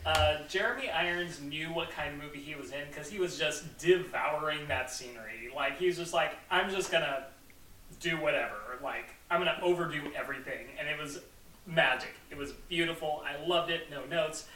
23-year-old 0.06 0.16
movie. 0.36 0.44
Uh, 0.44 0.48
Jeremy 0.48 0.90
Irons 0.90 1.42
knew 1.42 1.68
what 1.68 1.92
kind 1.92 2.14
of 2.14 2.22
movie 2.22 2.40
he 2.40 2.56
was 2.56 2.72
in 2.72 2.88
because 2.90 3.10
he 3.10 3.20
was 3.20 3.38
just 3.38 3.78
devouring 3.78 4.68
that 4.68 4.92
scenery. 4.92 5.50
Like 5.56 5.78
he 5.78 5.88
was 5.88 5.98
just 5.98 6.14
like, 6.14 6.32
I'm 6.50 6.70
just 6.70 6.92
gonna 6.92 7.26
do 8.00 8.20
whatever. 8.22 8.56
Like 8.84 9.16
I'm 9.30 9.40
gonna 9.40 9.60
overdo 9.62 10.02
everything, 10.16 10.68
and 10.80 10.88
it 10.88 11.00
was 11.00 11.20
magic. 11.66 12.14
It 12.30 12.38
was 12.38 12.52
beautiful. 12.70 13.24
I 13.26 13.46
loved 13.46 13.72
it. 13.72 13.90
No 13.90 14.06
notes. 14.06 14.48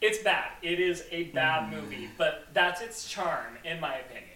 It's 0.00 0.18
bad. 0.18 0.52
It 0.62 0.78
is 0.78 1.04
a 1.10 1.24
bad 1.24 1.72
movie, 1.72 2.08
but 2.16 2.46
that's 2.54 2.80
its 2.80 3.08
charm, 3.08 3.58
in 3.64 3.80
my 3.80 3.96
opinion. 3.96 4.28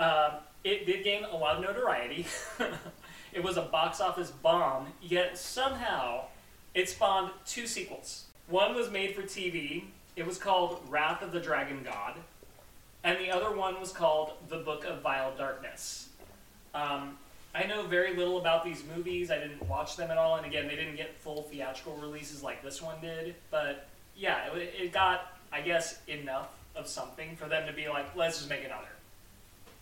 Um, 0.00 0.40
it 0.64 0.86
did 0.86 1.04
gain 1.04 1.24
a 1.24 1.36
lot 1.36 1.56
of 1.56 1.62
notoriety. 1.62 2.26
it 3.32 3.44
was 3.44 3.58
a 3.58 3.62
box 3.62 4.00
office 4.00 4.30
bomb, 4.30 4.86
yet 5.02 5.36
somehow 5.36 6.24
it 6.74 6.88
spawned 6.88 7.30
two 7.44 7.66
sequels. 7.66 8.23
One 8.48 8.74
was 8.74 8.90
made 8.90 9.14
for 9.14 9.22
TV. 9.22 9.84
It 10.16 10.26
was 10.26 10.38
called 10.38 10.80
Wrath 10.88 11.22
of 11.22 11.32
the 11.32 11.40
Dragon 11.40 11.82
God, 11.82 12.14
and 13.02 13.18
the 13.18 13.30
other 13.30 13.54
one 13.54 13.80
was 13.80 13.92
called 13.92 14.32
The 14.48 14.58
Book 14.58 14.84
of 14.84 15.00
Vile 15.00 15.34
Darkness. 15.36 16.08
Um, 16.74 17.18
I 17.54 17.64
know 17.64 17.82
very 17.86 18.14
little 18.16 18.38
about 18.38 18.64
these 18.64 18.82
movies. 18.94 19.30
I 19.30 19.38
didn't 19.38 19.66
watch 19.68 19.96
them 19.96 20.10
at 20.10 20.18
all, 20.18 20.36
and 20.36 20.46
again, 20.46 20.66
they 20.66 20.76
didn't 20.76 20.96
get 20.96 21.16
full 21.20 21.42
theatrical 21.42 21.96
releases 21.96 22.42
like 22.42 22.62
this 22.62 22.82
one 22.82 22.96
did. 23.00 23.34
But 23.50 23.86
yeah, 24.16 24.52
it, 24.54 24.74
it 24.78 24.92
got, 24.92 25.32
I 25.52 25.60
guess, 25.60 26.00
enough 26.06 26.48
of 26.76 26.86
something 26.88 27.36
for 27.36 27.46
them 27.46 27.66
to 27.66 27.72
be 27.72 27.88
like, 27.88 28.14
let's 28.16 28.38
just 28.38 28.50
make 28.50 28.64
another. 28.64 28.88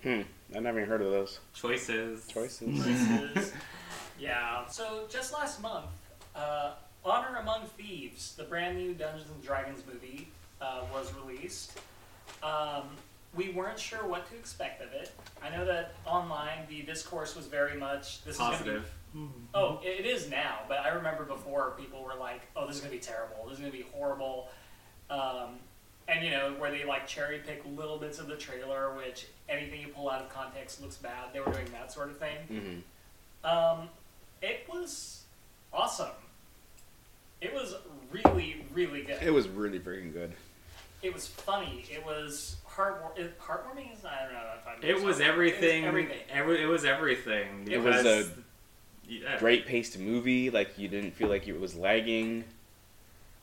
Hmm. 0.03 0.57
I 0.57 0.61
never 0.61 0.79
even 0.79 0.89
heard 0.91 1.01
of 1.01 1.11
those 1.11 1.41
Choices. 1.55 2.27
choices. 2.27 2.85
Choices. 2.85 3.53
yeah. 4.19 4.67
So 4.67 5.05
just 5.09 5.33
last 5.33 5.63
month, 5.63 5.87
uh, 6.35 6.73
Honor 7.05 7.39
Among 7.39 7.67
Thieves, 7.77 8.35
the 8.37 8.45
brand 8.45 8.77
new 8.79 8.95
Dungeons 8.95 9.29
and 9.31 9.43
Dragons 9.43 9.83
movie, 9.91 10.29
uh, 10.61 10.83
was 10.93 11.13
released. 11.15 11.79
Um, 12.43 12.85
we 13.35 13.49
weren't 13.51 13.79
sure 13.79 14.07
what 14.07 14.29
to 14.31 14.37
expect 14.37 14.83
of 14.83 14.93
it. 14.93 15.11
I 15.43 15.49
know 15.51 15.65
that 15.65 15.95
online 16.07 16.67
the 16.69 16.83
discourse 16.83 17.35
was 17.35 17.47
very 17.47 17.77
much 17.79 18.23
this 18.25 18.35
is 18.37 18.41
Positive. 18.41 18.89
Gonna 19.15 19.27
be, 19.27 19.33
oh, 19.55 19.81
it 19.83 20.07
is 20.07 20.31
now, 20.31 20.61
but 20.69 20.79
I 20.81 20.89
remember 20.91 21.25
before 21.25 21.73
people 21.79 22.03
were 22.03 22.15
like, 22.15 22.41
"Oh, 22.57 22.67
this 22.67 22.77
is 22.77 22.83
gonna 22.83 22.93
be 22.93 22.99
terrible. 23.01 23.45
This 23.45 23.55
is 23.55 23.61
gonna 23.61 23.73
be 23.73 23.87
horrible." 23.95 24.49
Um, 25.11 25.59
and 26.09 26.25
you 26.25 26.31
know 26.31 26.55
where 26.59 26.71
they 26.71 26.85
like 26.85 27.07
cherry 27.07 27.39
pick 27.39 27.63
little 27.77 27.99
bits 27.99 28.19
of 28.19 28.27
the 28.27 28.37
trailer, 28.37 28.95
which 28.95 29.27
anything 29.49 29.81
you 29.81 29.89
pull 29.89 30.09
out 30.11 30.21
of 30.23 30.29
context 30.31 30.81
looks 30.83 30.97
bad. 30.97 31.33
They 31.33 31.41
were 31.41 31.53
doing 31.53 31.69
that 31.73 31.93
sort 31.93 32.11
of 32.11 32.19
thing. 32.19 32.83
hmm 33.43 33.47
Um, 33.49 33.89
it 34.41 34.67
was 34.73 35.25
awesome. 35.73 36.09
It 37.43 37.53
was 37.53 37.75
really, 38.13 38.65
really 38.73 39.03
good. 39.03 39.19
It 39.21 39.33
was 39.33 39.49
really 39.49 39.81
freaking 39.81 40.13
good. 40.13 40.33
It 41.03 41.13
was 41.13 41.27
funny. 41.27 41.85
It 41.91 42.07
was 42.07 42.57
heartwar- 42.69 43.19
it- 43.19 43.39
heartwarming. 43.41 43.93
Is 43.93 44.05
I 44.05 44.23
don't 44.25 44.33
know 44.33 44.41
if 44.57 44.67
I'm. 44.67 44.83
It 44.89 45.03
was 45.03 45.21
everything. 45.21 45.83
It 45.83 45.93
was 45.93 46.03
everything. 46.05 46.21
every- 46.31 46.63
it 46.63 46.67
was 46.67 46.85
everything. 46.85 47.69
It 47.69 47.79
was 47.79 48.07
a 48.07 48.29
yeah. 49.09 49.39
Great 49.41 49.67
paced 49.67 49.99
movie. 49.99 50.51
Like 50.51 50.79
you 50.79 50.87
didn't 50.87 51.11
feel 51.13 51.29
like 51.29 51.49
it 51.49 51.59
was 51.59 51.75
lagging. 51.75 52.45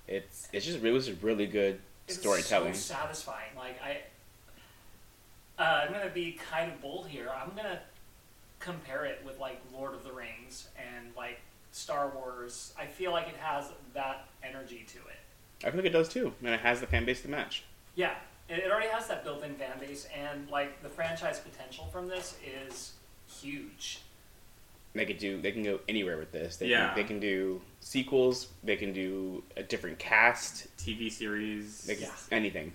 It's 0.07 0.47
it's 0.53 0.65
just 0.65 0.81
it 0.83 0.91
was 0.91 1.12
really 1.21 1.45
good 1.45 1.75
It 1.75 1.81
was 2.07 2.17
storytelling. 2.19 2.73
So 2.73 2.93
satisfying. 2.93 3.51
Like 3.57 3.77
I, 3.83 3.97
uh, 5.62 5.85
I'm 5.85 5.91
gonna 5.91 6.09
be 6.09 6.31
kind 6.49 6.71
of 6.71 6.81
bold 6.81 7.07
here. 7.07 7.29
I'm 7.29 7.53
gonna 7.55 7.81
compare 8.59 9.03
it 9.03 9.21
with 9.25 9.38
like 9.39 9.59
Lord 9.73 9.93
of 9.93 10.05
the 10.05 10.13
Rings 10.13 10.69
and 10.77 11.13
like 11.17 11.39
Star 11.71 12.10
Wars. 12.10 12.73
I 12.77 12.86
feel 12.86 13.12
like 13.12 13.27
it 13.27 13.36
has 13.38 13.65
that 13.93 14.27
energy 14.43 14.86
to 14.89 14.97
it. 14.97 15.65
I 15.65 15.69
feel 15.71 15.77
like 15.79 15.86
it 15.88 15.93
does 15.93 16.10
too, 16.10 16.34
and 16.43 16.49
it 16.53 16.60
has 16.62 16.79
the 16.79 16.88
fan 16.88 17.05
base 17.05 17.21
to 17.23 17.27
match. 17.29 17.63
Yeah, 17.95 18.13
it, 18.47 18.60
it 18.60 18.71
already 18.71 18.88
has 18.89 19.08
that 19.08 19.23
built-in 19.23 19.55
fan 19.55 19.77
base, 19.79 20.08
and 20.15 20.49
like 20.49 20.82
the 20.82 20.89
franchise 20.89 21.39
potential 21.39 21.88
from 21.91 22.08
this 22.08 22.38
is 22.69 22.93
huge. 23.27 24.01
They 24.95 25.05
could 25.05 25.19
do. 25.19 25.39
They 25.39 25.51
can 25.51 25.63
go 25.63 25.79
anywhere 25.88 26.17
with 26.17 26.32
this. 26.32 26.58
They 26.58 26.67
Yeah. 26.67 26.88
Can, 26.88 26.95
they 26.95 27.03
can 27.03 27.19
do 27.19 27.62
sequels. 27.79 28.47
They 28.63 28.75
can 28.75 28.91
do 28.91 29.43
a 29.55 29.62
different 29.63 29.99
cast. 29.99 30.67
TV 30.77 31.12
series. 31.12 31.84
They 31.84 31.93
can, 31.95 32.03
Yeah. 32.05 32.12
anything. 32.32 32.73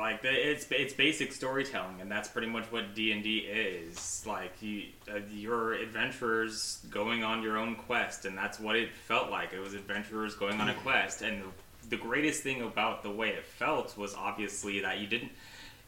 Like 0.00 0.20
it's 0.24 0.66
it's 0.70 0.94
basic 0.94 1.32
storytelling 1.32 2.00
and 2.00 2.10
that's 2.10 2.28
pretty 2.28 2.48
much 2.48 2.64
what 2.72 2.94
d&d 2.94 3.38
is 3.38 4.24
like 4.26 4.52
you, 4.60 4.84
uh, 5.12 5.18
your 5.32 5.74
adventurers 5.74 6.80
going 6.90 7.22
on 7.22 7.42
your 7.42 7.56
own 7.56 7.76
quest 7.76 8.24
and 8.24 8.36
that's 8.36 8.58
what 8.58 8.74
it 8.74 8.88
felt 9.06 9.30
like 9.30 9.52
it 9.52 9.60
was 9.60 9.74
adventurers 9.74 10.34
going 10.34 10.60
on 10.60 10.68
a 10.70 10.74
quest 10.74 11.22
and 11.22 11.42
the 11.90 11.96
greatest 11.96 12.42
thing 12.42 12.62
about 12.62 13.02
the 13.02 13.10
way 13.10 13.28
it 13.28 13.44
felt 13.44 13.96
was 13.96 14.14
obviously 14.14 14.80
that 14.80 14.98
you 14.98 15.06
didn't 15.06 15.30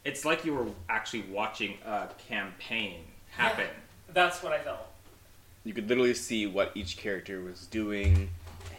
it's 0.05 0.25
like 0.25 0.44
you 0.44 0.55
were 0.55 0.66
actually 0.88 1.22
watching 1.31 1.79
a 1.87 2.09
campaign 2.29 3.01
happen 3.31 3.68
That's 4.12 4.42
what 4.42 4.53
I 4.53 4.59
felt. 4.59 4.88
You 5.64 5.72
could 5.72 5.88
literally 5.88 6.14
see 6.14 6.46
what 6.46 6.72
each 6.75 6.96
character 6.96 7.40
was 7.40 7.66
doing. 7.66 8.29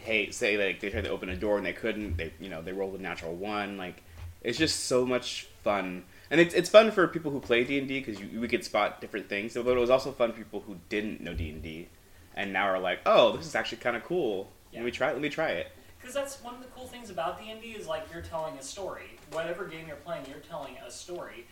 Hey, 0.02 0.30
say 0.30 0.56
like 0.56 0.80
they 0.80 0.90
tried 0.90 1.04
to 1.04 1.10
open 1.10 1.28
a 1.28 1.36
door 1.36 1.56
and 1.56 1.66
they 1.66 1.72
couldn't. 1.72 2.16
They 2.16 2.32
you 2.40 2.48
know 2.48 2.62
they 2.62 2.72
rolled 2.72 2.98
a 2.98 3.02
natural 3.02 3.34
one. 3.34 3.76
Like 3.76 4.02
it's 4.44 4.58
just 4.58 4.84
so 4.84 5.04
much 5.04 5.48
fun, 5.62 6.04
and 6.30 6.40
it's 6.40 6.54
it's 6.54 6.68
fun 6.68 6.90
for 6.90 7.08
people 7.08 7.32
who 7.32 7.40
play 7.40 7.64
D 7.64 7.78
and 7.78 7.88
D 7.88 8.00
because 8.00 8.20
we 8.20 8.46
could 8.46 8.64
spot 8.64 9.00
different 9.00 9.28
things. 9.28 9.54
But 9.54 9.66
it 9.66 9.80
was 9.80 9.90
also 9.90 10.12
fun 10.12 10.32
for 10.32 10.38
people 10.38 10.60
who 10.60 10.76
didn't 10.88 11.20
know 11.20 11.34
D 11.34 11.50
and 11.50 11.62
D, 11.62 11.88
and 12.36 12.52
now 12.52 12.66
are 12.66 12.78
like, 12.78 13.00
oh, 13.06 13.36
this 13.36 13.46
is 13.46 13.54
actually 13.54 13.78
kind 13.78 13.96
of 13.96 14.04
cool. 14.04 14.50
Yeah. 14.70 14.80
Let 14.80 14.84
me 14.84 14.90
try. 14.92 15.10
it. 15.10 15.12
Let 15.14 15.22
me 15.22 15.30
try 15.30 15.48
it. 15.48 15.72
Because 15.98 16.14
that's 16.14 16.42
one 16.42 16.54
of 16.54 16.60
the 16.60 16.66
cool 16.68 16.86
things 16.86 17.08
about 17.08 17.40
D 17.40 17.50
and 17.50 17.60
D 17.60 17.68
is 17.68 17.86
like 17.86 18.04
you're 18.12 18.22
telling 18.22 18.56
a 18.58 18.62
story. 18.62 19.18
Whatever 19.32 19.66
game 19.66 19.86
you're 19.88 19.96
playing, 19.96 20.26
you're 20.28 20.38
telling 20.38 20.76
a 20.86 20.90
story. 20.90 21.46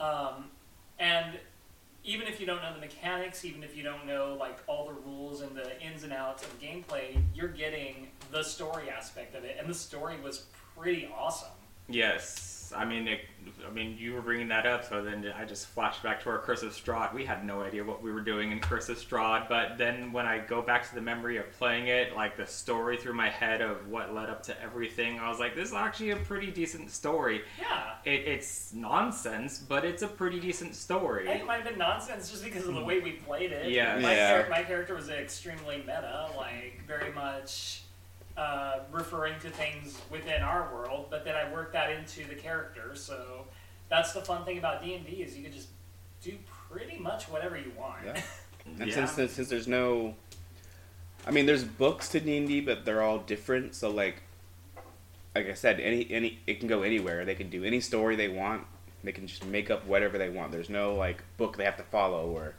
Um, 0.00 0.46
and 0.98 1.38
even 2.02 2.26
if 2.26 2.38
you 2.38 2.46
don't 2.46 2.60
know 2.60 2.72
the 2.74 2.80
mechanics, 2.80 3.44
even 3.44 3.62
if 3.62 3.76
you 3.76 3.82
don't 3.82 4.06
know 4.06 4.36
like 4.38 4.58
all 4.66 4.86
the 4.86 4.92
rules 5.08 5.40
and 5.40 5.56
the 5.56 5.80
ins 5.80 6.02
and 6.02 6.12
outs 6.12 6.42
of 6.42 6.60
gameplay, 6.60 7.16
you're 7.34 7.48
getting 7.48 8.08
the 8.30 8.42
story 8.42 8.90
aspect 8.90 9.34
of 9.34 9.44
it, 9.44 9.56
and 9.58 9.68
the 9.68 9.74
story 9.74 10.16
was 10.20 10.46
pretty 10.76 11.08
awesome. 11.16 11.48
Yes, 11.88 12.72
I 12.74 12.84
mean, 12.84 13.06
it, 13.08 13.20
I 13.66 13.70
mean, 13.70 13.96
you 13.98 14.14
were 14.14 14.22
bringing 14.22 14.48
that 14.48 14.66
up, 14.66 14.88
so 14.88 15.02
then 15.02 15.32
I 15.36 15.44
just 15.44 15.66
flashed 15.68 16.02
back 16.02 16.22
to 16.22 16.30
our 16.30 16.38
Curse 16.38 16.62
of 16.62 16.72
Strahd. 16.72 17.12
We 17.12 17.24
had 17.24 17.44
no 17.44 17.62
idea 17.62 17.84
what 17.84 18.02
we 18.02 18.12
were 18.12 18.20
doing 18.20 18.52
in 18.52 18.60
Curse 18.60 18.88
of 18.88 18.96
Strahd, 18.96 19.48
but 19.48 19.78
then 19.78 20.12
when 20.12 20.26
I 20.26 20.38
go 20.38 20.62
back 20.62 20.88
to 20.88 20.94
the 20.94 21.00
memory 21.00 21.36
of 21.36 21.50
playing 21.52 21.88
it, 21.88 22.14
like 22.14 22.36
the 22.36 22.46
story 22.46 22.96
through 22.96 23.14
my 23.14 23.28
head 23.28 23.60
of 23.60 23.88
what 23.88 24.14
led 24.14 24.28
up 24.28 24.42
to 24.44 24.62
everything, 24.62 25.18
I 25.18 25.28
was 25.28 25.38
like, 25.38 25.54
this 25.54 25.68
is 25.68 25.74
actually 25.74 26.10
a 26.10 26.16
pretty 26.16 26.50
decent 26.50 26.90
story. 26.90 27.42
Yeah. 27.60 27.94
It, 28.04 28.26
it's 28.26 28.72
nonsense, 28.72 29.58
but 29.58 29.84
it's 29.84 30.02
a 30.02 30.08
pretty 30.08 30.40
decent 30.40 30.74
story. 30.74 31.28
And 31.28 31.40
it 31.40 31.46
might 31.46 31.56
have 31.56 31.68
been 31.68 31.78
nonsense 31.78 32.30
just 32.30 32.44
because 32.44 32.66
of 32.66 32.74
the 32.74 32.80
hmm. 32.80 32.86
way 32.86 33.00
we 33.00 33.12
played 33.12 33.52
it. 33.52 33.70
Yeah. 33.70 33.98
My, 33.98 34.14
Yeah. 34.14 34.42
char- 34.42 34.50
my 34.50 34.62
character 34.62 34.94
was 34.94 35.10
extremely 35.10 35.78
meta, 35.78 36.30
like 36.36 36.82
very 36.86 37.12
much 37.12 37.83
uh, 38.36 38.80
referring 38.90 39.38
to 39.40 39.50
things 39.50 39.98
within 40.10 40.42
our 40.42 40.72
world, 40.74 41.06
but 41.10 41.24
then 41.24 41.36
I 41.36 41.50
work 41.52 41.72
that 41.72 41.90
into 41.90 42.24
the 42.28 42.34
character. 42.34 42.92
So 42.94 43.46
that's 43.88 44.12
the 44.12 44.20
fun 44.22 44.44
thing 44.44 44.58
about 44.58 44.82
D 44.82 44.94
and 44.94 45.06
D 45.06 45.22
is 45.22 45.36
you 45.36 45.44
can 45.44 45.52
just 45.52 45.68
do 46.22 46.32
pretty 46.68 46.98
much 46.98 47.24
whatever 47.28 47.56
you 47.56 47.72
want. 47.78 47.98
Yeah. 48.04 48.20
And 48.66 48.88
Yeah. 48.88 48.94
since, 48.94 49.12
since 49.12 49.32
since 49.32 49.48
there's 49.50 49.68
no, 49.68 50.14
I 51.26 51.30
mean, 51.30 51.44
there's 51.44 51.64
books 51.64 52.08
to 52.08 52.20
D 52.20 52.38
and 52.38 52.48
D, 52.48 52.62
but 52.62 52.86
they're 52.86 53.02
all 53.02 53.18
different. 53.18 53.74
So 53.74 53.90
like, 53.90 54.22
like 55.34 55.48
I 55.50 55.52
said, 55.52 55.80
any 55.80 56.10
any 56.10 56.38
it 56.46 56.60
can 56.60 56.68
go 56.68 56.82
anywhere. 56.82 57.26
They 57.26 57.34
can 57.34 57.50
do 57.50 57.62
any 57.62 57.80
story 57.80 58.16
they 58.16 58.28
want. 58.28 58.66
They 59.02 59.12
can 59.12 59.26
just 59.26 59.44
make 59.44 59.70
up 59.70 59.84
whatever 59.86 60.16
they 60.16 60.30
want. 60.30 60.50
There's 60.50 60.70
no 60.70 60.94
like 60.94 61.22
book 61.36 61.58
they 61.58 61.64
have 61.64 61.76
to 61.76 61.82
follow 61.82 62.30
or, 62.30 62.54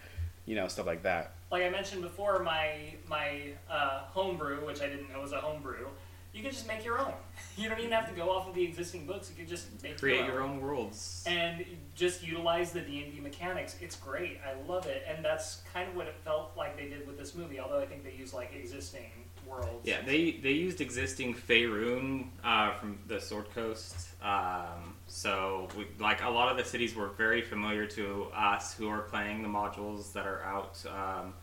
you 0.45 0.53
know, 0.55 0.67
stuff 0.67 0.85
like 0.85 1.01
that. 1.03 1.33
Like 1.55 1.63
I 1.63 1.69
mentioned 1.69 2.01
before, 2.01 2.39
my 2.43 2.95
my 3.07 3.53
uh, 3.69 4.01
homebrew, 4.07 4.65
which 4.65 4.81
I 4.81 4.87
didn't 4.87 5.09
know 5.11 5.21
was 5.21 5.31
a 5.31 5.39
homebrew, 5.39 5.87
you 6.33 6.41
can 6.41 6.51
just 6.51 6.67
make 6.67 6.83
your 6.83 6.99
own. 6.99 7.13
You 7.57 7.69
don't 7.69 7.79
even 7.79 7.91
have 7.93 8.09
to 8.09 8.13
go 8.13 8.29
off 8.31 8.49
of 8.49 8.53
the 8.55 8.63
existing 8.63 9.05
books. 9.05 9.29
You 9.29 9.37
can 9.37 9.47
just 9.47 9.81
make 9.81 9.97
Create 9.97 10.25
your 10.25 10.41
own 10.41 10.59
worlds. 10.59 11.23
and 11.25 11.65
just 11.95 12.21
utilize 12.21 12.73
the 12.73 12.81
D 12.81 13.01
and 13.03 13.13
D 13.13 13.21
mechanics. 13.21 13.77
It's 13.79 13.95
great. 13.95 14.39
I 14.45 14.61
love 14.69 14.87
it, 14.87 15.05
and 15.07 15.23
that's 15.23 15.61
kind 15.73 15.87
of 15.87 15.95
what 15.95 16.07
it 16.07 16.15
felt 16.25 16.51
like 16.57 16.75
they 16.75 16.89
did 16.89 17.07
with 17.07 17.17
this 17.17 17.33
movie. 17.33 17.61
Although 17.61 17.79
I 17.79 17.85
think 17.85 18.03
they 18.03 18.11
used 18.11 18.33
like 18.33 18.53
existing 18.53 19.09
worlds. 19.47 19.85
Yeah, 19.87 20.01
they 20.01 20.31
they 20.31 20.51
used 20.51 20.81
existing 20.81 21.33
Faerun 21.33 22.27
uh, 22.43 22.73
from 22.73 22.99
the 23.07 23.21
Sword 23.21 23.49
Coast. 23.51 24.09
Um, 24.21 24.95
so 25.07 25.69
we, 25.77 25.87
like 25.99 26.21
a 26.23 26.29
lot 26.29 26.51
of 26.51 26.57
the 26.57 26.65
cities 26.65 26.93
were 26.95 27.09
very 27.09 27.41
familiar 27.41 27.85
to 27.87 28.27
us 28.35 28.73
who 28.73 28.89
are 28.89 29.01
playing 29.01 29.43
the 29.43 29.49
modules 29.49 30.11
that 30.13 30.25
are 30.25 30.43
out. 30.43 30.83
Um, 30.87 31.33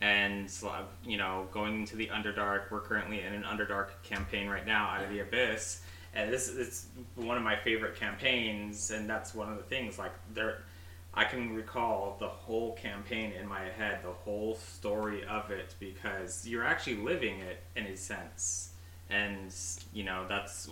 and 0.00 0.50
you 1.04 1.16
know, 1.16 1.46
going 1.52 1.80
into 1.80 1.96
the 1.96 2.08
Underdark, 2.08 2.70
we're 2.70 2.80
currently 2.80 3.20
in 3.20 3.32
an 3.32 3.42
Underdark 3.42 3.90
campaign 4.02 4.48
right 4.48 4.66
now, 4.66 4.88
out 4.88 5.04
of 5.04 5.10
the 5.10 5.20
Abyss, 5.20 5.80
and 6.14 6.32
this 6.32 6.48
is 6.48 6.86
one 7.16 7.36
of 7.36 7.42
my 7.42 7.56
favorite 7.56 7.96
campaigns. 7.96 8.90
And 8.90 9.08
that's 9.08 9.34
one 9.34 9.50
of 9.50 9.56
the 9.56 9.64
things 9.64 9.98
like 9.98 10.12
there. 10.32 10.62
I 11.12 11.24
can 11.24 11.54
recall 11.54 12.16
the 12.18 12.28
whole 12.28 12.72
campaign 12.74 13.32
in 13.32 13.46
my 13.46 13.62
head, 13.62 14.00
the 14.02 14.12
whole 14.12 14.56
story 14.56 15.24
of 15.24 15.50
it, 15.50 15.74
because 15.78 16.46
you're 16.46 16.64
actually 16.64 16.96
living 16.96 17.38
it 17.38 17.62
in 17.76 17.86
a 17.86 17.96
sense. 17.96 18.70
And, 19.10 19.54
you 19.92 20.02
know, 20.02 20.26
that's 20.28 20.68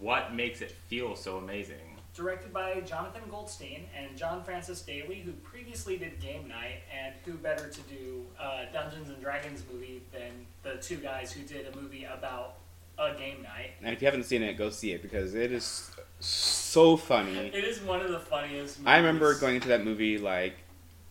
what 0.00 0.34
makes 0.34 0.60
it 0.60 0.70
feel 0.70 1.16
so 1.16 1.38
amazing. 1.38 1.85
Directed 2.16 2.50
by 2.50 2.80
Jonathan 2.80 3.22
Goldstein 3.30 3.84
and 3.94 4.16
John 4.16 4.42
Francis 4.42 4.80
Daly, 4.80 5.20
who 5.20 5.32
previously 5.32 5.98
did 5.98 6.18
Game 6.18 6.48
Night, 6.48 6.80
and 6.90 7.14
who 7.26 7.34
better 7.34 7.68
to 7.68 7.80
do 7.82 8.24
a 8.40 8.72
Dungeons 8.72 9.10
and 9.10 9.20
Dragons 9.20 9.62
movie 9.70 10.02
than 10.12 10.46
the 10.62 10.80
two 10.80 10.96
guys 10.96 11.30
who 11.30 11.42
did 11.42 11.66
a 11.66 11.76
movie 11.76 12.04
about 12.04 12.54
a 12.98 13.14
game 13.14 13.42
night. 13.42 13.72
And 13.82 13.92
if 13.94 14.00
you 14.00 14.06
haven't 14.06 14.22
seen 14.22 14.42
it, 14.42 14.56
go 14.56 14.70
see 14.70 14.92
it 14.92 15.02
because 15.02 15.34
it 15.34 15.52
is 15.52 15.90
so 16.18 16.96
funny. 16.96 17.36
It 17.36 17.64
is 17.64 17.82
one 17.82 18.00
of 18.00 18.10
the 18.10 18.20
funniest. 18.20 18.78
Movies. 18.78 18.90
I 18.90 18.96
remember 18.96 19.38
going 19.38 19.56
into 19.56 19.68
that 19.68 19.84
movie 19.84 20.16
like, 20.16 20.54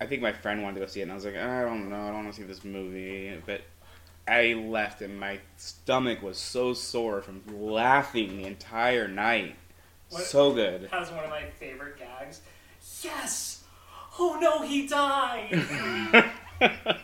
I 0.02 0.08
think 0.08 0.24
my 0.24 0.34
friend 0.34 0.64
wanted 0.64 0.80
to 0.80 0.80
go 0.82 0.88
see 0.88 1.02
it, 1.02 1.04
and 1.04 1.12
I 1.12 1.16
was 1.16 1.26
like, 1.26 1.38
I 1.38 1.62
don't 1.62 1.88
know, 1.88 2.02
I 2.02 2.08
don't 2.08 2.24
want 2.24 2.34
to 2.34 2.42
see 2.42 2.48
this 2.48 2.64
movie, 2.64 3.32
but 3.46 3.62
I 4.28 4.54
left 4.54 5.04
and 5.04 5.20
my 5.20 5.40
stomach 5.58 6.24
was 6.24 6.40
so 6.40 6.74
sore 6.74 7.22
from 7.22 7.44
laughing 7.48 8.38
the 8.38 8.46
entire 8.46 9.08
night. 9.08 9.56
What- 10.16 10.24
So 10.24 10.54
good. 10.54 10.88
Has 10.92 11.12
one 11.12 11.24
of 11.26 11.30
my 11.30 11.44
favorite 11.60 11.98
gags. 12.00 12.42
Yes. 13.02 13.64
Oh 14.18 14.38
no, 14.40 14.62
he 14.62 14.88
died. 14.88 15.64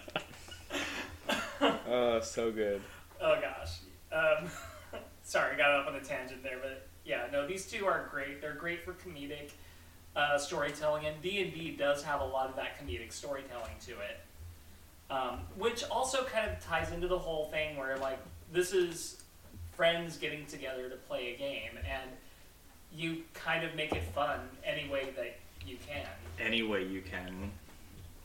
Oh, 1.94 2.20
so 2.22 2.52
good. 2.52 2.82
Oh 3.20 3.36
gosh. 3.42 3.80
Um, 4.14 4.50
sorry, 5.24 5.54
I 5.54 5.58
got 5.58 5.72
off 5.72 5.88
on 5.88 5.96
a 5.96 6.00
tangent 6.00 6.42
there, 6.42 6.58
but 6.62 6.88
yeah, 7.06 7.28
no, 7.32 7.46
these 7.46 7.70
two 7.70 7.86
are 7.86 8.08
great. 8.12 8.42
They're 8.42 8.54
great 8.56 8.84
for 8.86 8.94
comedic 8.94 9.52
uh, 10.16 10.38
storytelling, 10.38 11.06
and 11.06 11.22
D 11.22 11.42
and 11.42 11.54
D 11.54 11.72
does 11.78 12.02
have 12.04 12.22
a 12.22 12.26
lot 12.26 12.50
of 12.50 12.56
that 12.56 12.80
comedic 12.80 13.12
storytelling 13.12 13.74
to 13.88 13.92
it, 13.92 15.14
um, 15.14 15.40
which 15.58 15.84
also 15.92 16.24
kind 16.24 16.50
of 16.50 16.64
ties 16.64 16.92
into 16.92 17.08
the 17.08 17.20
whole 17.20 17.46
thing 17.48 17.76
where 17.78 17.98
like 17.98 18.20
this 18.54 18.74
is 18.74 19.22
friends 19.74 20.18
getting 20.18 20.46
together 20.46 20.90
to 20.90 20.96
play 20.96 21.34
a 21.34 21.38
game, 21.38 21.78
and 21.78 22.10
you 22.96 23.24
kind 23.34 23.64
of 23.64 23.76
make 23.76 23.94
it 23.94 24.04
fun 24.04 24.40
any 24.66 24.90
way 24.90 25.10
that 25.16 25.38
you 25.66 25.78
can. 25.88 26.08
Any 26.40 26.64
way 26.64 26.84
you 26.84 27.02
can. 27.02 27.52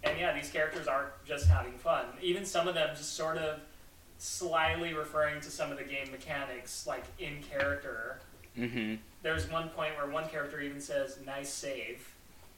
And 0.04 0.18
yeah, 0.18 0.32
these 0.32 0.50
characters 0.50 0.86
aren't 0.86 1.12
just 1.26 1.46
having 1.46 1.72
fun. 1.72 2.06
Even 2.22 2.44
some 2.44 2.68
of 2.68 2.74
them 2.74 2.90
just 2.96 3.14
sort 3.14 3.38
of 3.38 3.60
slyly 4.18 4.94
referring 4.94 5.40
to 5.42 5.50
some 5.50 5.70
of 5.70 5.78
the 5.78 5.84
game 5.84 6.10
mechanics, 6.10 6.86
like 6.86 7.04
in 7.18 7.42
character, 7.42 8.20
Mm-hmm. 8.58 8.94
There's 9.22 9.50
one 9.50 9.68
point 9.70 9.96
where 9.96 10.06
one 10.06 10.28
character 10.28 10.60
even 10.60 10.80
says, 10.80 11.18
"Nice 11.26 11.52
save." 11.52 12.08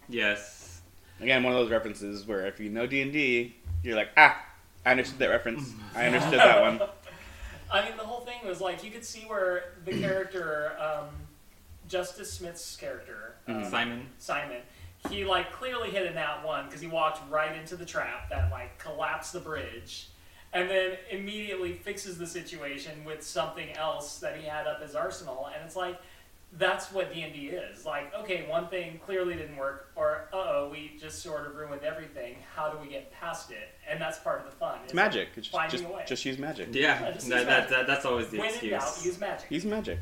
Yes. 0.08 0.80
Again, 1.20 1.42
one 1.42 1.52
of 1.52 1.58
those 1.58 1.70
references 1.70 2.26
where 2.26 2.46
if 2.46 2.60
you 2.60 2.70
know 2.70 2.86
D 2.86 3.02
and 3.02 3.12
D, 3.12 3.56
you're 3.82 3.96
like, 3.96 4.10
ah, 4.16 4.40
I 4.86 4.92
understood 4.92 5.18
that 5.18 5.28
reference. 5.28 5.72
I 5.94 6.06
understood 6.06 6.38
that 6.38 6.60
one. 6.60 6.80
I 7.70 7.86
mean, 7.86 7.96
the 7.96 8.04
whole 8.04 8.20
thing 8.20 8.38
was 8.46 8.60
like 8.60 8.84
you 8.84 8.90
could 8.90 9.04
see 9.04 9.22
where 9.26 9.74
the 9.84 9.92
character, 10.00 10.72
um, 10.78 11.08
Justice 11.88 12.32
Smith's 12.32 12.76
character, 12.76 13.34
um, 13.48 13.64
Simon. 13.64 14.06
Simon, 14.18 14.58
he 15.10 15.24
like 15.24 15.50
clearly 15.52 15.90
hit 15.90 16.06
a 16.06 16.14
nat 16.14 16.42
one 16.44 16.66
because 16.66 16.80
he 16.80 16.86
walked 16.88 17.20
right 17.30 17.56
into 17.56 17.76
the 17.76 17.84
trap 17.86 18.28
that 18.30 18.50
like 18.50 18.78
collapsed 18.78 19.32
the 19.32 19.40
bridge, 19.40 20.08
and 20.52 20.68
then 20.70 20.96
immediately 21.10 21.72
fixes 21.72 22.18
the 22.18 22.26
situation 22.26 23.04
with 23.04 23.22
something 23.22 23.70
else 23.76 24.18
that 24.18 24.36
he 24.36 24.46
had 24.46 24.66
up 24.66 24.82
his 24.82 24.94
arsenal, 24.94 25.48
and 25.54 25.64
it's 25.64 25.76
like. 25.76 25.98
That's 26.56 26.90
what 26.92 27.12
D 27.12 27.20
and 27.20 27.34
D 27.34 27.48
is. 27.48 27.84
Like, 27.84 28.10
okay, 28.14 28.46
one 28.48 28.68
thing 28.68 28.98
clearly 29.04 29.34
didn't 29.34 29.58
work, 29.58 29.90
or 29.96 30.30
uh 30.32 30.36
oh, 30.36 30.68
we 30.72 30.96
just 30.98 31.18
sort 31.22 31.46
of 31.46 31.54
ruined 31.54 31.82
everything. 31.82 32.36
How 32.56 32.70
do 32.70 32.78
we 32.78 32.88
get 32.88 33.12
past 33.12 33.50
it? 33.50 33.68
And 33.86 34.00
that's 34.00 34.18
part 34.20 34.40
of 34.40 34.46
the 34.46 34.52
fun. 34.52 34.78
It's 34.84 34.94
magic. 34.94 35.28
It's 35.36 35.48
finding 35.48 35.78
just, 35.78 35.84
a 35.84 35.94
way. 35.94 36.04
just 36.08 36.24
use 36.24 36.38
magic. 36.38 36.68
Yeah, 36.72 37.02
Yeah, 37.02 37.10
just 37.12 37.28
that, 37.28 37.34
use 37.36 37.44
that, 37.44 37.46
magic. 37.46 37.68
that, 37.68 37.86
that's 37.86 38.06
always 38.06 38.28
the 38.28 38.38
when 38.38 38.46
in 38.46 38.52
excuse. 38.54 38.70
doubt, 38.70 39.04
use 39.04 39.20
magic. 39.20 39.50
Use 39.50 39.64
magic. 39.66 39.98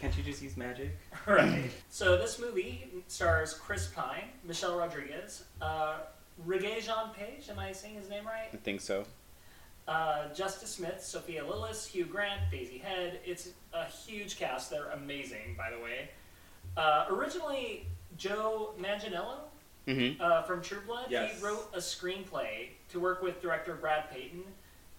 Can't 0.00 0.16
you 0.16 0.22
just 0.22 0.42
use 0.42 0.56
magic? 0.56 0.96
Right. 1.26 1.70
so 1.90 2.16
this 2.16 2.38
movie 2.38 2.88
stars 3.08 3.52
Chris 3.52 3.88
Pine, 3.88 4.24
Michelle 4.44 4.78
Rodriguez, 4.78 5.44
uh, 5.60 5.96
Regé-Jean 6.46 7.10
Page. 7.14 7.50
Am 7.50 7.58
I 7.58 7.72
saying 7.72 7.96
his 7.96 8.08
name 8.08 8.24
right? 8.24 8.48
I 8.52 8.56
think 8.56 8.80
so. 8.80 9.04
Uh, 9.86 10.32
Justice 10.34 10.70
Smith, 10.70 11.02
Sophia 11.02 11.42
Lillis, 11.44 11.86
Hugh 11.86 12.06
Grant, 12.06 12.40
Daisy 12.50 12.78
Head. 12.78 13.20
It's 13.26 13.50
a 13.74 13.84
huge 13.86 14.38
cast. 14.38 14.70
They're 14.70 14.90
amazing, 14.90 15.54
by 15.58 15.70
the 15.70 15.82
way. 15.82 16.10
Uh, 16.76 17.06
originally, 17.10 17.86
Joe 18.16 18.74
Manganiello 18.80 19.40
Mm-hmm. 19.86 20.20
uh, 20.20 20.42
from 20.42 20.60
True 20.60 20.80
Blood, 20.86 21.06
Yes. 21.08 21.38
he 21.38 21.44
wrote 21.46 21.70
a 21.72 21.78
screenplay 21.78 22.68
to 22.90 23.00
work 23.00 23.22
with 23.22 23.40
director 23.40 23.74
Brad 23.74 24.10
Peyton 24.10 24.44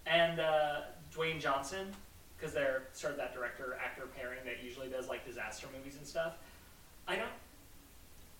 and 0.07 0.39
uh, 0.39 0.81
Dwayne 1.15 1.39
Johnson, 1.39 1.91
because 2.39 2.53
they're 2.53 2.83
sort 2.93 3.11
of 3.11 3.17
that 3.17 3.33
director 3.33 3.77
actor 3.83 4.03
pairing 4.15 4.39
that 4.45 4.63
usually 4.63 4.87
does 4.87 5.07
like 5.09 5.25
disaster 5.25 5.67
movies 5.75 5.95
and 5.97 6.05
stuff. 6.07 6.33
I 7.07 7.15
don't, 7.15 7.29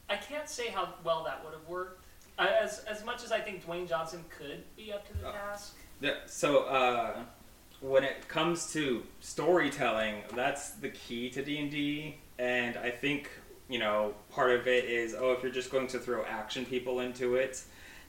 I 0.09 0.15
can't 0.15 0.47
say 0.49 0.67
how 0.69 0.93
well 1.03 1.23
that 1.25 1.43
would 1.43 1.53
have 1.53 1.67
worked. 1.67 2.01
As 2.37 2.79
as 2.85 3.03
much 3.03 3.23
as 3.23 3.31
I 3.31 3.39
think 3.41 3.65
Dwayne 3.65 3.87
Johnson 3.87 4.23
could 4.29 4.63
be 4.77 4.93
up 4.93 5.05
to 5.09 5.17
the 5.17 5.27
Oh. 5.27 5.31
task. 5.31 5.75
Yeah, 6.01 6.11
so 6.27 6.59
uh, 6.63 7.17
when 7.81 8.05
it 8.05 8.25
comes 8.29 8.71
to 8.71 9.03
storytelling, 9.19 10.23
that's 10.33 10.71
the 10.71 10.89
key 10.89 11.29
to 11.31 11.43
D 11.43 11.57
and 11.59 11.69
D, 11.69 12.17
and 12.37 12.77
I 12.77 12.89
think 12.91 13.29
you 13.67 13.79
know 13.79 14.13
part 14.31 14.51
of 14.51 14.67
it 14.67 14.85
is 14.85 15.13
oh 15.13 15.33
if 15.33 15.43
you're 15.43 15.51
just 15.51 15.69
going 15.71 15.87
to 15.87 15.99
throw 15.99 16.23
action 16.23 16.65
people 16.65 17.01
into 17.01 17.35
it, 17.35 17.61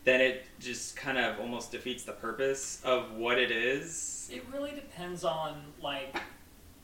then 0.05 0.21
it 0.21 0.47
just 0.59 0.97
kind 0.97 1.19
of 1.19 1.39
almost 1.41 1.73
defeats 1.73 2.05
the 2.05 2.13
purpose 2.13 2.81
of 2.85 3.13
what 3.13 3.39
it 3.39 3.51
is. 3.51 4.29
It 4.33 4.45
really 4.53 4.71
depends 4.73 5.25
on 5.25 5.63
like 5.83 6.17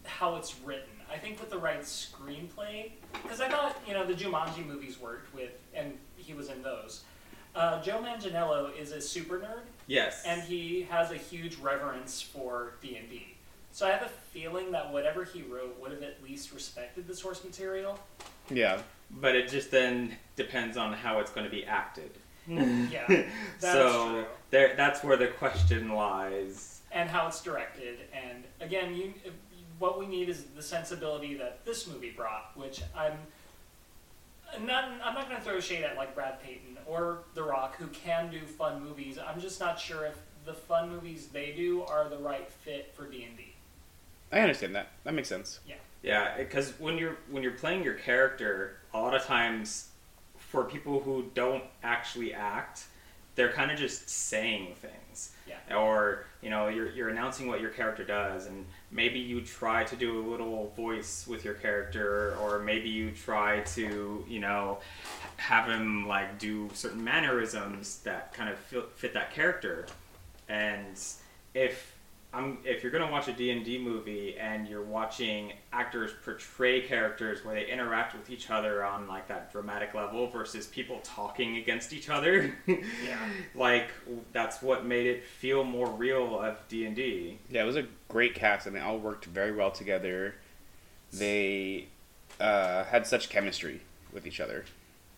how 0.04 0.36
it's 0.36 0.58
written. 0.60 0.84
I 1.12 1.16
think 1.18 1.40
with 1.40 1.50
the 1.50 1.58
right 1.58 1.80
screenplay, 1.82 2.90
because 3.22 3.40
I 3.40 3.48
thought 3.48 3.80
you 3.86 3.94
know 3.94 4.04
the 4.06 4.14
Jumanji 4.14 4.66
movies 4.66 4.98
worked 5.00 5.34
with, 5.34 5.52
and 5.74 5.96
he 6.16 6.34
was 6.34 6.48
in 6.50 6.62
those. 6.62 7.04
Uh, 7.54 7.80
Joe 7.82 8.02
Manganiello 8.04 8.76
is 8.78 8.92
a 8.92 9.00
super 9.00 9.38
nerd, 9.38 9.62
Yes, 9.86 10.24
and 10.26 10.42
he 10.42 10.82
has 10.90 11.10
a 11.10 11.16
huge 11.16 11.56
reverence 11.56 12.20
for 12.20 12.74
D 12.82 12.96
and 12.96 13.08
D. 13.08 13.34
So 13.72 13.86
I 13.86 13.90
have 13.90 14.02
a 14.02 14.08
feeling 14.32 14.72
that 14.72 14.92
whatever 14.92 15.24
he 15.24 15.42
wrote 15.42 15.78
would 15.80 15.90
have 15.92 16.02
at 16.02 16.22
least 16.22 16.52
respected 16.52 17.06
the 17.06 17.14
source 17.14 17.44
material. 17.44 17.98
Yeah. 18.50 18.78
but 19.10 19.34
it 19.36 19.48
just 19.48 19.70
then 19.70 20.16
depends 20.34 20.76
on 20.76 20.92
how 20.92 21.18
it's 21.20 21.30
going 21.30 21.44
to 21.44 21.50
be 21.50 21.64
acted. 21.64 22.10
Mm, 22.48 22.90
yeah, 22.90 23.06
that 23.08 23.18
is 23.20 23.62
so 23.62 24.10
true. 24.10 24.24
there, 24.50 24.74
that's 24.76 25.02
where 25.02 25.16
the 25.16 25.26
question 25.28 25.90
lies. 25.90 26.80
and 26.92 27.08
how 27.10 27.26
it's 27.26 27.42
directed. 27.42 27.98
And 28.12 28.44
again, 28.60 28.94
you, 28.94 29.12
what 29.78 29.98
we 29.98 30.06
need 30.06 30.28
is 30.28 30.44
the 30.56 30.62
sensibility 30.62 31.34
that 31.34 31.64
this 31.64 31.86
movie 31.86 32.10
brought, 32.10 32.56
which 32.56 32.82
I'm 32.96 33.18
not. 34.64 34.84
I'm 35.04 35.14
not 35.14 35.28
going 35.28 35.38
to 35.40 35.42
throw 35.44 35.60
shade 35.60 35.82
at 35.84 35.96
like 35.96 36.14
Brad 36.14 36.40
Peyton 36.42 36.78
or 36.86 37.18
The 37.34 37.42
Rock, 37.42 37.76
who 37.76 37.88
can 37.88 38.30
do 38.30 38.40
fun 38.40 38.82
movies. 38.82 39.18
I'm 39.18 39.40
just 39.40 39.58
not 39.60 39.78
sure 39.78 40.06
if 40.06 40.16
the 40.44 40.54
fun 40.54 40.88
movies 40.88 41.26
they 41.32 41.52
do 41.56 41.82
are 41.82 42.08
the 42.08 42.18
right 42.18 42.48
fit 42.48 42.92
for 42.94 43.06
D 43.06 43.24
and 43.24 43.36
D. 43.36 43.52
I 44.32 44.40
understand 44.40 44.74
that. 44.76 44.88
That 45.04 45.14
makes 45.14 45.28
sense. 45.28 45.60
Yeah, 45.66 45.74
Yeah, 46.02 46.36
because 46.38 46.78
when 46.78 46.96
you're 46.98 47.16
when 47.30 47.42
you're 47.42 47.52
playing 47.52 47.82
your 47.82 47.94
character, 47.94 48.76
a 48.94 49.00
lot 49.00 49.14
of 49.14 49.24
times 49.24 49.88
for 50.56 50.64
people 50.64 51.00
who 51.00 51.26
don't 51.34 51.64
actually 51.82 52.32
act, 52.32 52.84
they're 53.34 53.52
kind 53.52 53.70
of 53.70 53.76
just 53.76 54.08
saying 54.08 54.74
things. 54.76 55.32
Yeah. 55.46 55.76
Or 55.76 56.24
you 56.40 56.48
know, 56.48 56.68
you're 56.68 56.90
you're 56.92 57.10
announcing 57.10 57.46
what 57.46 57.60
your 57.60 57.68
character 57.68 58.04
does, 58.04 58.46
and 58.46 58.64
maybe 58.90 59.18
you 59.18 59.42
try 59.42 59.84
to 59.84 59.96
do 59.96 60.18
a 60.18 60.24
little 60.30 60.72
voice 60.74 61.26
with 61.28 61.44
your 61.44 61.52
character, 61.52 62.38
or 62.40 62.60
maybe 62.60 62.88
you 62.88 63.10
try 63.10 63.60
to 63.74 64.24
you 64.26 64.40
know 64.40 64.78
have 65.36 65.68
him 65.68 66.08
like 66.08 66.38
do 66.38 66.70
certain 66.72 67.04
mannerisms 67.04 67.98
that 68.04 68.32
kind 68.32 68.48
of 68.48 68.58
fit, 68.58 68.90
fit 68.94 69.12
that 69.12 69.34
character. 69.34 69.84
And 70.48 70.98
if 71.52 71.95
I'm 72.36 72.58
if 72.64 72.82
you're 72.82 72.92
gonna 72.92 73.10
watch 73.10 73.28
a 73.28 73.32
D 73.32 73.50
and 73.50 73.64
D 73.64 73.78
movie 73.78 74.36
and 74.38 74.68
you're 74.68 74.82
watching 74.82 75.54
actors 75.72 76.10
portray 76.24 76.82
characters 76.82 77.42
where 77.44 77.54
they 77.54 77.66
interact 77.66 78.14
with 78.14 78.28
each 78.28 78.50
other 78.50 78.84
on 78.84 79.08
like 79.08 79.26
that 79.28 79.50
dramatic 79.50 79.94
level 79.94 80.28
versus 80.28 80.66
people 80.66 81.00
talking 81.02 81.56
against 81.56 81.92
each 81.94 82.10
other, 82.10 82.54
Yeah. 82.66 83.18
like 83.54 83.90
that's 84.32 84.60
what 84.60 84.84
made 84.84 85.06
it 85.06 85.24
feel 85.24 85.64
more 85.64 85.88
real 85.88 86.38
of 86.38 86.56
D 86.68 86.84
and 86.84 86.94
D. 86.94 87.38
Yeah, 87.48 87.62
it 87.62 87.66
was 87.66 87.76
a 87.76 87.86
great 88.08 88.34
cast, 88.34 88.66
and 88.66 88.76
they 88.76 88.80
all 88.80 88.98
worked 88.98 89.24
very 89.24 89.52
well 89.52 89.70
together. 89.70 90.34
They 91.12 91.86
uh, 92.38 92.84
had 92.84 93.06
such 93.06 93.30
chemistry 93.30 93.80
with 94.12 94.26
each 94.26 94.40
other. 94.40 94.66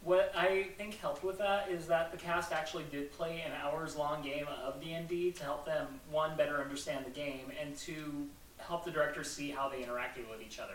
What 0.04 0.32
I 0.36 0.68
think 0.78 0.94
helped 0.98 1.24
with 1.24 1.38
that 1.38 1.70
is 1.70 1.86
that 1.88 2.12
the 2.12 2.18
cast 2.18 2.52
actually 2.52 2.84
did 2.90 3.12
play 3.12 3.42
an 3.44 3.52
hours-long 3.60 4.22
game 4.22 4.46
of 4.64 4.80
D 4.80 4.92
and 4.92 5.08
D 5.08 5.32
to 5.32 5.44
help 5.44 5.66
them 5.66 5.86
one 6.10 6.36
better 6.36 6.60
understand 6.60 7.04
the 7.04 7.10
game, 7.10 7.52
and 7.60 7.76
two 7.76 8.26
help 8.58 8.84
the 8.84 8.90
director 8.90 9.24
see 9.24 9.50
how 9.50 9.68
they 9.68 9.78
interacted 9.78 10.28
with 10.30 10.40
each 10.40 10.58
other. 10.60 10.74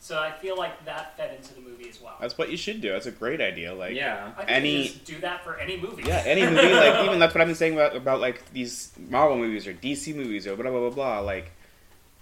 So 0.00 0.18
I 0.20 0.30
feel 0.30 0.56
like 0.56 0.84
that 0.84 1.16
fed 1.16 1.34
into 1.36 1.54
the 1.54 1.60
movie 1.60 1.88
as 1.88 2.00
well. 2.00 2.14
That's 2.20 2.38
what 2.38 2.50
you 2.50 2.56
should 2.56 2.80
do. 2.80 2.92
That's 2.92 3.06
a 3.06 3.10
great 3.10 3.40
idea. 3.40 3.74
Like, 3.74 3.94
yeah, 3.96 4.30
I 4.36 4.44
think 4.44 4.50
any- 4.50 4.82
just 4.84 5.04
do 5.04 5.18
that 5.20 5.42
for 5.42 5.58
any 5.58 5.76
movie. 5.76 6.04
yeah, 6.04 6.22
any 6.24 6.42
movie, 6.42 6.72
like 6.72 7.04
even 7.04 7.18
that's 7.18 7.34
what 7.34 7.40
I've 7.40 7.48
been 7.48 7.56
saying 7.56 7.74
about 7.74 7.96
about 7.96 8.20
like 8.20 8.52
these 8.52 8.92
Marvel 9.08 9.36
movies 9.38 9.66
or 9.66 9.72
DC 9.74 10.14
movies 10.14 10.46
or 10.46 10.56
blah 10.56 10.70
blah 10.70 10.80
blah 10.80 10.90
blah. 10.90 11.20
Like, 11.20 11.50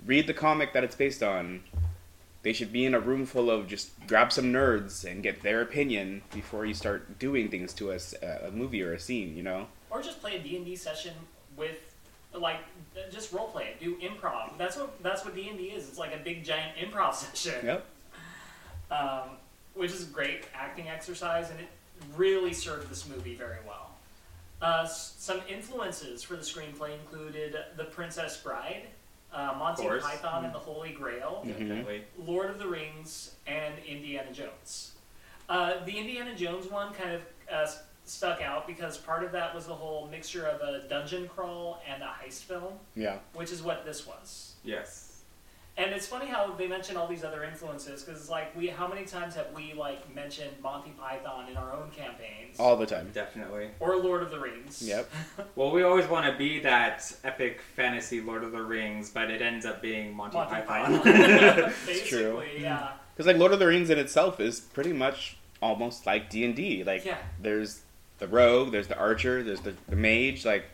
read 0.06 0.26
the 0.26 0.34
comic 0.34 0.72
that 0.74 0.84
it's 0.84 0.94
based 0.94 1.22
on. 1.22 1.62
They 2.46 2.52
should 2.52 2.70
be 2.72 2.84
in 2.84 2.94
a 2.94 3.00
room 3.00 3.26
full 3.26 3.50
of 3.50 3.66
just 3.66 3.90
grab 4.06 4.30
some 4.30 4.52
nerds 4.52 5.04
and 5.04 5.20
get 5.20 5.42
their 5.42 5.62
opinion 5.62 6.22
before 6.32 6.64
you 6.64 6.74
start 6.74 7.18
doing 7.18 7.48
things 7.48 7.72
to 7.74 7.90
us 7.90 8.14
a 8.22 8.52
movie 8.52 8.84
or 8.84 8.92
a 8.92 9.00
scene. 9.00 9.36
You 9.36 9.42
know. 9.42 9.66
or 9.90 10.00
just 10.00 10.20
play 10.20 10.36
a 10.36 10.38
D&D 10.38 10.76
session 10.76 11.12
with 11.56 11.80
like 12.32 12.60
just 13.10 13.32
role 13.32 13.48
play 13.48 13.64
it 13.64 13.80
do 13.80 13.96
improv 13.96 14.56
that's 14.58 14.76
what 14.76 15.02
that's 15.02 15.24
what 15.24 15.34
D&D 15.34 15.64
is 15.70 15.88
it's 15.88 15.98
like 15.98 16.14
a 16.14 16.18
big 16.18 16.44
giant 16.44 16.76
improv 16.76 17.14
session 17.22 17.66
Yep. 17.66 17.86
um, 18.92 19.30
which 19.74 19.90
is 19.90 20.02
a 20.04 20.12
great 20.12 20.44
acting 20.54 20.88
exercise 20.88 21.50
and 21.50 21.58
it 21.58 21.68
really 22.14 22.52
served 22.52 22.88
this 22.88 23.08
movie 23.08 23.34
very 23.34 23.58
well 23.66 23.90
uh, 24.62 24.86
some 24.86 25.40
influences 25.48 26.22
for 26.22 26.36
the 26.36 26.42
screenplay 26.42 26.92
included 27.00 27.56
The 27.76 27.84
Princess 27.84 28.36
Bride 28.36 28.82
uh, 29.32 29.54
Monty 29.58 29.82
course. 29.82 30.02
Python 30.04 30.44
and 30.44 30.54
the 30.54 30.58
Holy 30.58 30.90
Grail 30.92 31.42
definitely. 31.46 32.04
Lord 32.18 32.50
of 32.50 32.58
the 32.58 32.66
Rings 32.66 33.34
and 33.46 33.74
Indiana 33.86 34.32
Jones. 34.32 34.92
Uh, 35.48 35.84
the 35.84 35.96
Indiana 35.96 36.34
Jones 36.34 36.70
one 36.70 36.92
kind 36.94 37.12
of 37.12 37.22
uh, 37.52 37.66
stuck 38.04 38.40
out 38.42 38.66
because 38.66 38.96
part 38.98 39.22
of 39.24 39.32
that 39.32 39.54
was 39.54 39.66
the 39.66 39.74
whole 39.74 40.06
mixture 40.08 40.46
of 40.46 40.60
a 40.60 40.88
dungeon 40.88 41.28
crawl 41.28 41.82
and 41.92 42.02
a 42.02 42.06
heist 42.06 42.44
film, 42.44 42.74
Yeah. 42.94 43.18
which 43.34 43.52
is 43.52 43.62
what 43.62 43.84
this 43.84 44.06
was. 44.06 44.54
Yes. 44.64 45.05
And 45.78 45.92
it's 45.92 46.06
funny 46.06 46.26
how 46.26 46.52
they 46.54 46.66
mention 46.66 46.96
all 46.96 47.06
these 47.06 47.22
other 47.22 47.44
influences 47.44 48.02
because 48.02 48.18
it's 48.22 48.30
like 48.30 48.56
we, 48.56 48.68
how 48.68 48.88
many 48.88 49.04
times 49.04 49.34
have 49.34 49.48
we 49.54 49.74
like 49.74 50.14
mentioned 50.14 50.52
Monty 50.62 50.90
Python 50.98 51.50
in 51.50 51.56
our 51.58 51.72
own 51.74 51.90
campaigns 51.90 52.58
All 52.58 52.76
the 52.78 52.86
time. 52.86 53.10
Definitely. 53.12 53.68
or 53.78 53.96
Lord 53.96 54.22
of 54.22 54.30
the 54.30 54.38
Rings? 54.40 54.80
Yep. 54.82 55.10
Well, 55.54 55.70
we 55.70 55.82
always 55.82 56.06
want 56.06 56.26
to 56.26 56.36
be 56.38 56.60
that 56.60 57.10
epic 57.24 57.60
fantasy 57.74 58.20
Lord 58.22 58.42
of 58.44 58.52
the 58.52 58.62
Rings, 58.62 59.10
but 59.10 59.30
it 59.30 59.40
ends 59.42 59.64
up 59.66 59.80
being 59.82 60.14
Monty, 60.14 60.36
Monty 60.36 60.54
Python. 60.62 61.00
Python. 61.02 61.72
Basically, 61.86 62.08
true. 62.08 62.42
yeah. 62.58 62.92
Because 63.14 63.26
like 63.26 63.36
Lord 63.36 63.52
of 63.52 63.58
the 63.58 63.66
Rings 63.66 63.90
in 63.90 63.98
itself 63.98 64.40
is 64.40 64.60
pretty 64.60 64.92
much 64.92 65.36
almost 65.62 66.06
like 66.06 66.30
D 66.30 66.44
and 66.44 66.54
D. 66.56 66.84
Like 66.84 67.04
Yeah. 67.04 67.18
there's 67.40 67.82
the 68.18 68.28
rogue, 68.28 68.72
there's 68.72 68.86
the 68.88 68.96
archer, 68.98 69.42
there's 69.42 69.60
the, 69.60 69.74
the 69.88 69.96
mage. 69.96 70.44
Like 70.46 70.64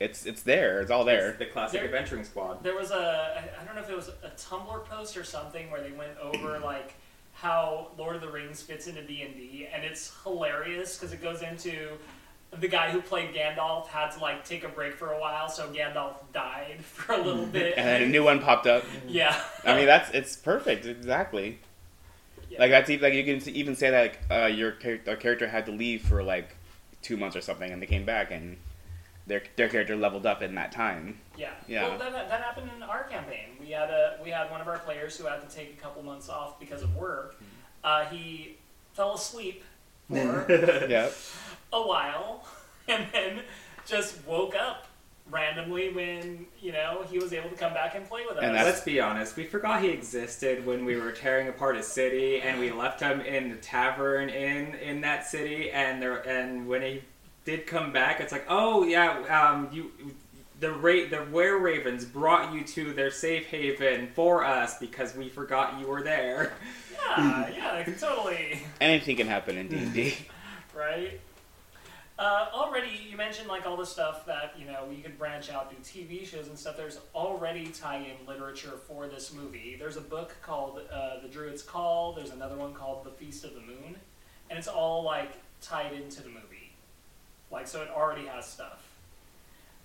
it's 0.00 0.26
it's 0.26 0.42
there. 0.42 0.80
It's 0.80 0.90
all 0.90 1.04
there. 1.04 1.30
It's 1.30 1.38
the 1.38 1.46
classic 1.46 1.80
There- 1.80 1.86
adventuring 1.86 2.24
squad. 2.24 2.62
There 2.62 2.76
was 2.76 2.90
a 2.90 3.50
I 3.60 3.64
don't 3.64 3.74
know 3.74 3.82
if 3.82 3.90
it 3.90 3.96
was 3.96 4.08
a 4.08 4.30
Tumblr 4.36 4.84
post 4.86 5.16
or 5.16 5.24
something 5.24 5.70
where 5.70 5.80
they 5.82 5.92
went 5.92 6.16
over 6.20 6.58
like 6.64 6.94
how 7.34 7.88
Lord 7.96 8.16
of 8.16 8.22
the 8.22 8.30
Rings 8.30 8.60
fits 8.62 8.86
into 8.88 9.02
D 9.02 9.22
and 9.22 9.34
D, 9.36 9.68
and 9.72 9.84
it's 9.84 10.12
hilarious 10.24 10.96
because 10.96 11.12
it 11.12 11.22
goes 11.22 11.42
into 11.42 11.90
the 12.58 12.66
guy 12.66 12.90
who 12.90 13.00
played 13.02 13.34
Gandalf 13.34 13.86
had 13.88 14.10
to 14.12 14.20
like 14.20 14.44
take 14.44 14.64
a 14.64 14.68
break 14.68 14.94
for 14.94 15.12
a 15.12 15.20
while, 15.20 15.48
so 15.48 15.68
Gandalf 15.70 16.14
died 16.32 16.76
for 16.82 17.12
a 17.12 17.18
little 17.22 17.46
bit. 17.58 17.74
and 17.76 17.86
then 17.86 18.02
a 18.02 18.06
new 18.06 18.24
one 18.24 18.40
popped 18.40 18.66
up. 18.66 18.84
yeah, 19.06 19.38
I 19.64 19.76
mean, 19.76 19.86
that's 19.86 20.10
it's 20.14 20.34
perfect. 20.36 20.86
Exactly. 20.86 21.58
Yeah. 22.50 22.60
Like 22.60 22.70
that's 22.70 22.88
even 22.88 23.02
like 23.02 23.12
you 23.14 23.24
can 23.24 23.46
even 23.54 23.76
say 23.76 23.90
that 23.90 24.00
like 24.00 24.42
uh, 24.42 24.46
your 24.46 24.72
character, 24.72 25.14
character 25.16 25.46
had 25.48 25.66
to 25.66 25.72
leave 25.72 26.02
for 26.02 26.22
like 26.22 26.56
two 27.02 27.16
months 27.18 27.36
or 27.36 27.40
something, 27.42 27.70
and 27.70 27.82
they 27.82 27.86
came 27.86 28.06
back 28.06 28.30
and 28.30 28.56
their 29.28 29.42
their 29.56 29.68
character 29.68 29.94
leveled 29.94 30.26
up 30.26 30.42
in 30.42 30.54
that 30.56 30.72
time. 30.72 31.18
Yeah. 31.36 31.50
Yeah. 31.68 31.88
Well, 31.88 31.98
that, 31.98 32.12
that 32.12 32.40
happened 32.42 32.70
in 32.76 32.82
our 32.82 33.04
campaign. 33.04 33.50
We 33.60 33.70
had 33.70 33.90
a 33.90 34.18
we 34.24 34.30
had 34.30 34.50
one 34.50 34.60
of 34.60 34.66
our 34.68 34.78
players 34.78 35.16
who 35.16 35.26
had 35.26 35.48
to 35.48 35.54
take 35.54 35.72
a 35.78 35.80
couple 35.80 36.02
months 36.02 36.28
off 36.28 36.58
because 36.58 36.82
of 36.82 36.96
work. 36.96 37.36
Uh, 37.84 38.06
he 38.06 38.56
fell 38.94 39.14
asleep 39.14 39.62
for 40.08 40.46
Yeah. 40.88 41.10
a 41.72 41.80
while, 41.82 42.44
and 42.88 43.06
then 43.12 43.40
just 43.86 44.26
woke 44.26 44.54
up 44.56 44.86
randomly 45.30 45.92
when 45.92 46.46
you 46.60 46.72
know 46.72 47.04
he 47.10 47.18
was 47.18 47.34
able 47.34 47.50
to 47.50 47.54
come 47.54 47.74
back 47.74 47.94
and 47.94 48.08
play 48.08 48.22
with 48.26 48.38
us. 48.38 48.42
And 48.42 48.54
that's- 48.54 48.64
Let's 48.74 48.84
be 48.84 48.98
honest, 48.98 49.36
we 49.36 49.44
forgot 49.44 49.82
he 49.82 49.88
existed 49.90 50.64
when 50.64 50.84
we 50.86 50.96
were 50.96 51.12
tearing 51.12 51.48
apart 51.48 51.76
a 51.76 51.82
city, 51.82 52.40
and 52.40 52.58
we 52.58 52.72
left 52.72 52.98
him 53.00 53.20
in 53.20 53.50
the 53.50 53.56
tavern 53.56 54.30
in 54.30 54.74
in 54.76 55.02
that 55.02 55.26
city. 55.26 55.70
And 55.70 56.00
there, 56.02 56.26
and 56.26 56.66
when 56.66 56.80
he 56.82 57.02
did 57.48 57.66
come 57.66 57.92
back, 57.94 58.20
it's 58.20 58.30
like, 58.30 58.44
oh 58.48 58.84
yeah, 58.84 59.20
um, 59.34 59.68
you. 59.72 59.90
The 60.60 60.72
ra- 60.72 61.08
the 61.08 61.24
were 61.30 61.56
ravens 61.56 62.04
brought 62.04 62.52
you 62.52 62.64
to 62.64 62.92
their 62.92 63.12
safe 63.12 63.46
haven 63.46 64.08
for 64.14 64.42
us 64.44 64.76
because 64.78 65.14
we 65.14 65.28
forgot 65.28 65.78
you 65.78 65.86
were 65.86 66.02
there. 66.02 66.52
yeah, 67.16 67.48
yeah, 67.48 67.84
totally. 67.98 68.60
Anything 68.80 69.16
can 69.16 69.28
happen 69.28 69.56
in 69.56 69.68
D 69.68 69.76
and 69.76 69.94
D. 69.94 70.16
right? 70.76 71.20
Uh, 72.18 72.48
already, 72.52 72.90
you 73.08 73.16
mentioned 73.16 73.46
like 73.46 73.66
all 73.66 73.76
the 73.76 73.86
stuff 73.86 74.26
that 74.26 74.52
you 74.58 74.66
know 74.66 74.88
you 74.94 75.00
could 75.00 75.16
branch 75.16 75.48
out, 75.48 75.70
do 75.70 75.76
TV 75.76 76.26
shows 76.26 76.48
and 76.48 76.58
stuff. 76.58 76.76
There's 76.76 76.98
already 77.14 77.68
tie-in 77.68 78.26
literature 78.26 78.74
for 78.88 79.06
this 79.06 79.32
movie. 79.32 79.76
There's 79.78 79.96
a 79.96 80.02
book 80.02 80.34
called 80.42 80.80
uh, 80.92 81.20
The 81.22 81.28
Druid's 81.28 81.62
Call. 81.62 82.12
There's 82.14 82.30
another 82.30 82.56
one 82.56 82.74
called 82.74 83.04
The 83.04 83.10
Feast 83.12 83.44
of 83.44 83.54
the 83.54 83.60
Moon, 83.60 83.96
and 84.50 84.58
it's 84.58 84.68
all 84.68 85.04
like 85.04 85.34
tied 85.62 85.92
into 85.92 86.20
the 86.22 86.28
movie. 86.30 86.57
Like 87.50 87.66
so, 87.66 87.82
it 87.82 87.88
already 87.90 88.26
has 88.26 88.46
stuff. 88.46 88.84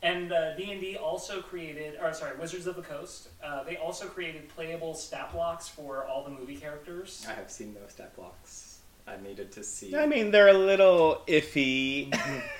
And 0.01 0.33
uh, 0.33 0.53
D&D 0.57 0.97
also 0.97 1.41
created, 1.41 1.97
or 2.01 2.13
sorry, 2.13 2.37
Wizards 2.37 2.67
of 2.67 2.75
the 2.75 2.81
Coast. 2.81 3.29
Uh, 3.41 3.63
they 3.63 3.77
also 3.77 4.05
created 4.07 4.49
playable 4.49 4.93
stat 4.93 5.31
blocks 5.31 5.69
for 5.69 6.05
all 6.05 6.25
the 6.25 6.29
movie 6.29 6.57
characters. 6.57 7.25
I 7.29 7.33
have 7.33 7.49
seen 7.49 7.73
those 7.73 7.91
stat 7.91 8.13
blocks. 8.17 8.79
I 9.07 9.15
needed 9.17 9.51
to 9.53 9.63
see. 9.63 9.95
I 9.95 10.05
mean, 10.05 10.31
they're 10.31 10.49
a 10.49 10.53
little 10.53 11.21
iffy, 11.27 12.09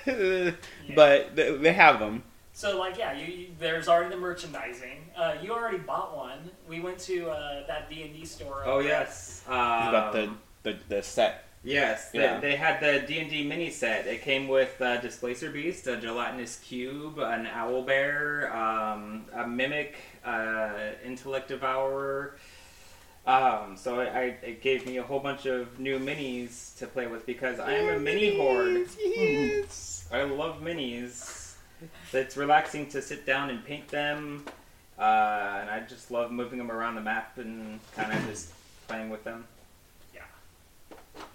but 0.94 1.36
th- 1.36 1.60
they 1.60 1.72
have 1.72 2.00
them. 2.00 2.22
So 2.52 2.78
like 2.78 2.96
yeah, 2.96 3.12
you, 3.14 3.26
you, 3.34 3.46
there's 3.58 3.88
already 3.88 4.10
the 4.10 4.20
merchandising. 4.20 4.98
Uh, 5.16 5.34
you 5.42 5.52
already 5.52 5.78
bought 5.78 6.16
one. 6.16 6.38
We 6.68 6.80
went 6.80 6.98
to 7.00 7.28
uh, 7.30 7.66
that 7.66 7.90
D 7.90 8.02
and 8.02 8.12
D 8.14 8.24
store. 8.24 8.62
oh 8.64 8.74
over 8.78 8.80
at- 8.82 8.86
yes, 8.86 9.42
You 9.48 9.52
got 9.54 10.12
the, 10.12 10.24
Um, 10.24 10.38
the 10.62 10.76
the 10.88 11.02
set. 11.02 11.43
Yes, 11.64 12.10
they, 12.10 12.20
Yeah. 12.20 12.40
they 12.40 12.56
had 12.56 12.80
the 12.80 13.06
D 13.06 13.18
and 13.20 13.30
D 13.30 13.42
mini 13.42 13.70
set. 13.70 14.06
It 14.06 14.22
came 14.22 14.48
with 14.48 14.78
uh, 14.80 14.98
Displacer 14.98 15.50
Beast, 15.50 15.86
a 15.86 15.96
gelatinous 15.96 16.56
cube, 16.58 17.18
an 17.18 17.46
owl 17.46 17.82
bear, 17.82 18.54
um, 18.54 19.24
a 19.32 19.46
mimic, 19.46 19.96
uh, 20.24 20.72
intellect 21.04 21.48
devourer. 21.48 22.36
Um, 23.26 23.78
so 23.78 24.00
I, 24.00 24.04
I, 24.04 24.22
it 24.42 24.60
gave 24.60 24.84
me 24.86 24.98
a 24.98 25.02
whole 25.02 25.20
bunch 25.20 25.46
of 25.46 25.80
new 25.80 25.98
minis 25.98 26.76
to 26.78 26.86
play 26.86 27.06
with 27.06 27.24
because 27.24 27.58
I 27.58 27.72
am 27.72 27.94
a 27.94 27.98
mini 27.98 28.36
horde. 28.36 28.86
Yes. 29.02 30.06
I 30.12 30.24
love 30.24 30.60
minis. 30.60 31.54
It's 32.12 32.36
relaxing 32.36 32.88
to 32.90 33.00
sit 33.00 33.24
down 33.24 33.48
and 33.48 33.64
paint 33.64 33.88
them, 33.88 34.44
uh, 34.98 35.02
and 35.60 35.70
I 35.70 35.82
just 35.88 36.10
love 36.10 36.30
moving 36.30 36.58
them 36.58 36.70
around 36.70 36.94
the 36.96 37.00
map 37.00 37.38
and 37.38 37.80
kind 37.96 38.12
of 38.12 38.26
just 38.26 38.50
playing 38.86 39.08
with 39.08 39.24
them. 39.24 39.44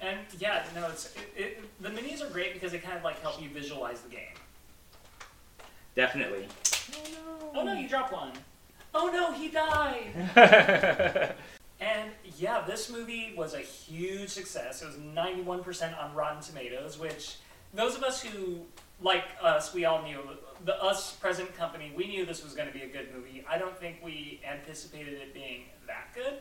And 0.02 0.20
yeah, 0.38 0.63
no, 0.76 0.88
it's 0.89 1.13
it, 1.15 1.34
it, 1.36 1.82
the 1.82 1.89
minis 1.89 2.22
are 2.22 2.30
great 2.32 2.54
because 2.54 2.72
they 2.72 2.80
kind 2.80 2.98
of 2.98 3.04
like 3.04 3.22
help 3.22 3.42
you 3.42 3.50
visualize 3.50 4.02
the 4.02 4.10
game. 4.10 4.36
Definitely. 5.96 6.48
Oh 6.94 7.52
no, 7.54 7.60
Oh 7.62 7.63
no! 7.65 7.74
you 7.74 7.88
dropped 7.88 8.13
one. 8.13 8.32
Oh 8.94 9.10
no, 9.12 9.32
he 9.34 9.50
died. 9.50 11.36
And 11.82 12.12
yeah, 12.38 12.62
this 12.68 12.89
movie 12.89 13.34
was 13.38 13.54
a 13.54 13.60
huge 13.60 14.30
success. 14.30 14.82
It 14.82 14.86
was 14.86 14.96
91% 14.96 16.02
on 16.02 16.13
Rotten 16.13 16.42
Tomatoes, 16.42 17.00
which 17.00 17.38
those 17.74 17.96
of 17.96 18.04
us 18.04 18.22
who 18.22 18.60
like 19.02 19.24
us, 19.42 19.74
we 19.74 19.86
all 19.86 20.04
knew 20.04 20.20
the 20.65 20.82
us 20.84 21.13
present 21.13 21.56
company. 21.56 21.94
We 21.96 22.08
knew 22.08 22.26
this 22.26 22.44
was 22.44 22.54
going 22.54 22.68
to 22.68 22.74
be 22.74 22.84
a 22.84 22.88
good 22.88 23.15
movie. 23.15 23.46
I 23.50 23.58
don't 23.58 23.78
think 23.78 24.00
we 24.04 24.42
anticipated 24.50 25.13
it 25.13 25.34
being 25.34 25.62
that 25.88 26.13
good. 26.13 26.39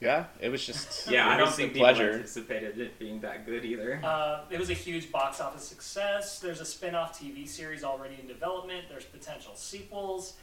Yeah, 0.00 0.26
it 0.40 0.48
was 0.50 0.64
just. 0.64 1.10
Yeah, 1.10 1.28
it 1.30 1.34
I 1.34 1.36
don't 1.36 1.52
think 1.52 1.72
people 1.72 1.86
pleasure. 1.88 2.12
anticipated 2.12 2.78
it 2.78 2.98
being 2.98 3.20
that 3.20 3.44
good 3.46 3.64
either. 3.64 4.00
Uh, 4.04 4.44
it 4.50 4.58
was 4.58 4.70
a 4.70 4.74
huge 4.74 5.10
box 5.10 5.40
office 5.40 5.64
success. 5.64 6.38
There's 6.38 6.60
a 6.60 6.64
spin-off 6.64 7.18
TV 7.18 7.48
series 7.48 7.82
already 7.82 8.16
in 8.20 8.28
development. 8.28 8.84
There's 8.88 9.04
potential 9.04 9.52
sequels. 9.56 10.34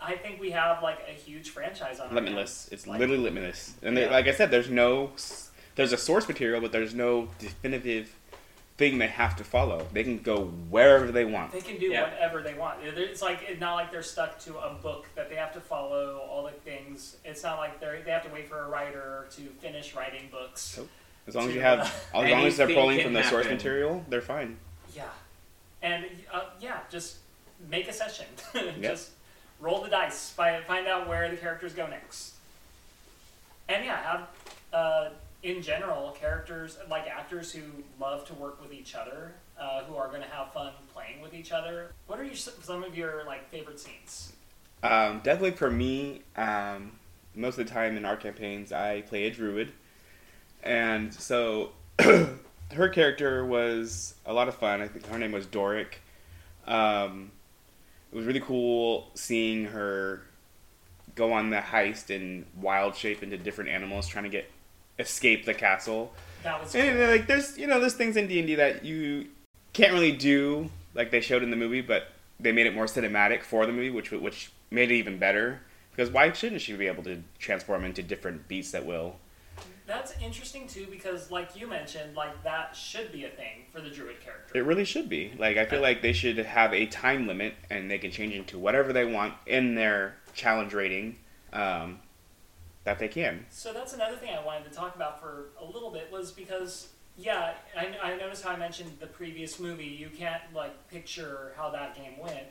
I 0.00 0.14
think 0.16 0.40
we 0.40 0.50
have 0.52 0.82
like 0.82 1.00
a 1.08 1.12
huge 1.12 1.50
franchise 1.50 1.98
on 2.00 2.08
our 2.08 2.14
limitless. 2.14 2.64
hands. 2.64 2.72
It's 2.72 2.86
Like, 2.86 3.00
literally 3.00 3.22
limitless. 3.22 3.74
And 3.82 3.96
they, 3.96 4.08
like 4.08 4.28
I 4.28 4.32
said, 4.32 4.50
there's 4.50 4.70
no, 4.70 5.10
there's 5.74 5.92
a 5.92 5.98
source 5.98 6.26
material, 6.28 6.60
but 6.60 6.70
there's 6.72 6.94
no 6.94 7.28
definitive 7.38 8.14
thing 8.80 8.96
they 8.96 9.08
have 9.08 9.36
to 9.36 9.44
follow. 9.44 9.86
They 9.92 10.02
can 10.02 10.20
go 10.20 10.46
wherever 10.70 11.12
they 11.12 11.26
want. 11.26 11.52
They 11.52 11.60
can 11.60 11.78
do 11.78 11.88
Yeah. 11.88 12.04
whatever 12.04 12.40
they 12.40 12.54
want. 12.54 12.82
It's 12.82 13.20
like 13.20 13.40
it's 13.46 13.60
not 13.60 13.74
like 13.74 13.92
they're 13.92 14.02
stuck 14.02 14.40
to 14.40 14.56
a 14.58 14.72
book 14.72 15.06
that 15.16 15.28
they 15.28 15.36
have 15.36 15.52
to 15.52 15.60
follow 15.60 16.16
all 16.30 16.44
the 16.44 16.52
things. 16.52 17.16
It's 17.22 17.42
not 17.42 17.58
like 17.58 17.78
they 17.78 18.00
they 18.02 18.10
have 18.10 18.24
to 18.24 18.32
wait 18.32 18.48
for 18.48 18.58
a 18.64 18.68
writer 18.70 19.26
to 19.32 19.42
finish 19.60 19.94
writing 19.94 20.28
books. 20.32 20.76
Nope. 20.78 20.88
As 21.26 21.34
long 21.36 21.48
as 21.48 21.54
you 21.54 21.60
To- 21.60 21.66
have, 21.66 21.80
as 22.14 22.30
long 22.30 22.46
as 22.46 22.56
they're 22.56 22.68
pulling 22.68 23.02
from 23.02 23.12
the 23.12 23.22
source 23.22 23.46
material, 23.46 24.02
they're 24.08 24.22
fine. 24.22 24.56
Yeah, 24.96 25.04
and 25.82 26.06
uh, 26.32 26.44
yeah, 26.58 26.78
just 26.90 27.18
make 27.68 27.86
a 27.86 27.92
session. 27.92 28.24
just 28.80 29.10
roll 29.60 29.82
the 29.82 29.90
dice. 29.90 30.30
Find 30.30 30.64
find 30.64 30.86
out 30.88 31.06
where 31.06 31.30
the 31.30 31.36
characters 31.36 31.74
go 31.74 31.86
next. 31.86 32.32
And 33.68 33.84
yeah, 33.84 34.02
have 34.02 34.28
uh, 34.72 35.10
in 35.42 35.62
general 35.62 36.10
characters 36.12 36.76
like 36.90 37.06
actors 37.06 37.52
who 37.52 37.62
love 37.98 38.26
to 38.26 38.34
work 38.34 38.60
with 38.60 38.72
each 38.72 38.94
other, 38.94 39.32
uh, 39.58 39.82
who 39.84 39.96
are 39.96 40.08
going 40.08 40.20
to 40.20 40.28
have 40.28 40.52
fun 40.52 40.72
playing 40.92 41.20
with 41.20 41.34
each 41.34 41.52
other. 41.52 41.92
What 42.06 42.18
are 42.18 42.24
your, 42.24 42.34
some 42.34 42.84
of 42.84 42.96
your 42.96 43.24
like 43.24 43.48
favorite 43.50 43.80
scenes? 43.80 44.32
Um, 44.82 45.20
definitely 45.22 45.52
for 45.52 45.70
me, 45.70 46.22
um, 46.36 46.92
most 47.34 47.58
of 47.58 47.66
the 47.66 47.72
time 47.72 47.96
in 47.96 48.04
our 48.04 48.16
campaigns, 48.16 48.72
I 48.72 49.02
play 49.02 49.24
a 49.24 49.30
druid, 49.30 49.72
and 50.62 51.12
so 51.12 51.72
her 52.00 52.88
character 52.88 53.44
was 53.44 54.14
a 54.24 54.32
lot 54.32 54.48
of 54.48 54.54
fun. 54.54 54.80
I 54.80 54.88
think 54.88 55.06
her 55.06 55.18
name 55.18 55.32
was 55.32 55.46
Doric. 55.46 56.00
Um, 56.66 57.30
it 58.12 58.16
was 58.16 58.26
really 58.26 58.40
cool 58.40 59.10
seeing 59.14 59.66
her 59.66 60.22
go 61.14 61.32
on 61.32 61.50
the 61.50 61.58
heist 61.58 62.10
in 62.10 62.46
wild 62.60 62.96
shape 62.96 63.22
into 63.22 63.36
different 63.36 63.70
animals, 63.70 64.08
trying 64.08 64.24
to 64.24 64.30
get 64.30 64.50
escape 65.00 65.44
the 65.44 65.54
castle. 65.54 66.12
That 66.42 66.60
was 66.60 66.74
And 66.74 67.00
like, 67.00 67.26
there's 67.26 67.58
you 67.58 67.66
know, 67.66 67.80
there's 67.80 67.94
things 67.94 68.16
in 68.16 68.28
D 68.28 68.38
and 68.38 68.46
D 68.46 68.54
that 68.56 68.84
you 68.84 69.28
can't 69.72 69.92
really 69.92 70.12
do 70.12 70.70
like 70.94 71.10
they 71.10 71.20
showed 71.20 71.42
in 71.42 71.50
the 71.50 71.56
movie, 71.56 71.80
but 71.80 72.08
they 72.38 72.52
made 72.52 72.66
it 72.66 72.74
more 72.74 72.86
cinematic 72.86 73.42
for 73.42 73.66
the 73.66 73.72
movie, 73.72 73.90
which 73.90 74.10
which 74.10 74.52
made 74.70 74.90
it 74.90 74.94
even 74.94 75.18
better. 75.18 75.60
Because 75.90 76.10
why 76.10 76.30
shouldn't 76.32 76.60
she 76.60 76.74
be 76.74 76.86
able 76.86 77.02
to 77.04 77.22
transform 77.38 77.84
into 77.84 78.02
different 78.02 78.48
beasts 78.48 78.74
at 78.74 78.86
will? 78.86 79.16
That's 79.86 80.14
interesting 80.22 80.68
too 80.68 80.86
because, 80.88 81.30
like 81.32 81.56
you 81.56 81.66
mentioned, 81.66 82.14
like 82.14 82.44
that 82.44 82.76
should 82.76 83.10
be 83.10 83.24
a 83.24 83.28
thing 83.28 83.64
for 83.72 83.80
the 83.80 83.90
druid 83.90 84.20
character. 84.20 84.56
It 84.56 84.64
really 84.64 84.84
should 84.84 85.08
be. 85.08 85.32
Like 85.36 85.56
I 85.56 85.66
feel 85.66 85.80
like 85.80 86.00
they 86.00 86.12
should 86.12 86.38
have 86.38 86.72
a 86.72 86.86
time 86.86 87.26
limit, 87.26 87.54
and 87.70 87.90
they 87.90 87.98
can 87.98 88.10
change 88.10 88.34
into 88.34 88.58
whatever 88.58 88.92
they 88.92 89.04
want 89.04 89.34
in 89.46 89.74
their 89.74 90.14
challenge 90.32 90.72
rating. 90.74 91.16
Um, 91.52 91.98
that 92.84 92.98
they 92.98 93.08
can. 93.08 93.46
So 93.50 93.72
that's 93.72 93.92
another 93.92 94.16
thing 94.16 94.30
I 94.34 94.44
wanted 94.44 94.64
to 94.64 94.70
talk 94.70 94.94
about 94.96 95.20
for 95.20 95.48
a 95.60 95.64
little 95.64 95.90
bit 95.90 96.10
was 96.10 96.32
because 96.32 96.88
yeah, 97.16 97.52
I, 97.76 97.94
I 98.02 98.16
noticed 98.16 98.42
how 98.42 98.50
I 98.50 98.56
mentioned 98.56 98.92
the 98.98 99.06
previous 99.06 99.60
movie. 99.60 99.84
You 99.84 100.08
can't 100.08 100.42
like 100.54 100.88
picture 100.88 101.52
how 101.56 101.70
that 101.70 101.94
game 101.94 102.18
went. 102.18 102.46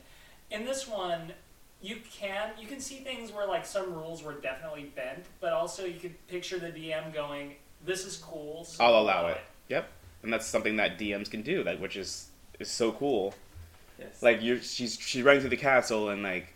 In 0.52 0.66
this 0.66 0.88
one, 0.88 1.34
you 1.82 1.98
can 2.12 2.52
you 2.60 2.68
can 2.68 2.80
see 2.80 2.98
things 2.98 3.32
where 3.32 3.48
like 3.48 3.66
some 3.66 3.94
rules 3.94 4.24
were 4.24 4.34
definitely 4.34 4.92
bent, 4.96 5.26
but 5.40 5.54
also 5.54 5.86
you 5.86 6.00
could 6.00 6.28
picture 6.28 6.60
the 6.60 6.68
DM 6.68 7.14
going, 7.14 7.56
"This 7.86 8.06
is 8.06 8.18
cool." 8.18 8.66
So 8.66 8.84
I'll 8.84 9.02
allow 9.02 9.28
it. 9.28 9.40
Yep, 9.70 9.90
and 10.24 10.34
that's 10.34 10.46
something 10.46 10.76
that 10.78 11.00
DMs 11.00 11.30
can 11.30 11.42
do. 11.42 11.64
That 11.64 11.80
which 11.80 11.96
is 11.96 12.30
is 12.60 12.70
so 12.70 12.92
cool. 12.92 13.34
Yes. 13.98 14.22
Like 14.22 14.42
you're, 14.42 14.62
she's 14.62 15.00
she's 15.00 15.24
running 15.24 15.42
through 15.42 15.50
the 15.52 15.58
castle 15.58 16.10
and 16.10 16.22
like 16.22 16.54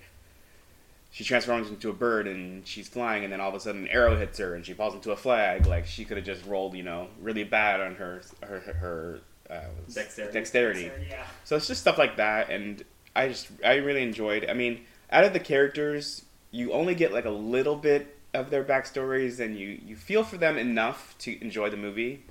she 1.13 1.23
transforms 1.23 1.69
into 1.69 1.91
a 1.91 1.93
bird 1.93 2.27
and 2.27 2.67
she's 2.67 2.87
flying 2.89 3.23
and 3.23 3.31
then 3.31 3.39
all 3.39 3.47
of 3.47 3.53
a 3.53 3.59
sudden 3.59 3.81
an 3.83 3.87
arrow 3.89 4.17
hits 4.17 4.39
her 4.39 4.55
and 4.55 4.65
she 4.65 4.73
falls 4.73 4.95
into 4.95 5.11
a 5.11 5.15
flag. 5.15 5.67
Like 5.67 5.85
she 5.85 6.05
could 6.05 6.17
have 6.17 6.25
just 6.25 6.43
rolled, 6.47 6.73
you 6.75 6.81
know, 6.81 7.07
really 7.21 7.43
bad 7.43 7.79
on 7.81 7.93
her 7.95 8.23
her 8.41 8.59
her 8.59 9.19
uh, 9.47 9.59
Dexterity. 9.93 10.33
dexterity. 10.33 10.91
Yeah. 11.07 11.23
So 11.43 11.55
it's 11.55 11.67
just 11.67 11.81
stuff 11.81 11.99
like 11.99 12.17
that, 12.17 12.49
and 12.49 12.83
I 13.15 13.27
just 13.27 13.49
I 13.63 13.75
really 13.75 14.01
enjoyed. 14.01 14.49
I 14.49 14.53
mean, 14.53 14.85
out 15.11 15.23
of 15.23 15.33
the 15.33 15.39
characters, 15.39 16.25
you 16.49 16.73
only 16.73 16.95
get 16.95 17.13
like 17.13 17.25
a 17.25 17.29
little 17.29 17.75
bit 17.75 18.17
of 18.33 18.49
their 18.49 18.63
backstories, 18.63 19.39
and 19.39 19.55
you 19.55 19.79
you 19.85 19.95
feel 19.95 20.23
for 20.23 20.37
them 20.37 20.57
enough 20.57 21.15
to 21.19 21.39
enjoy 21.43 21.69
the 21.69 21.77
movie. 21.77 22.23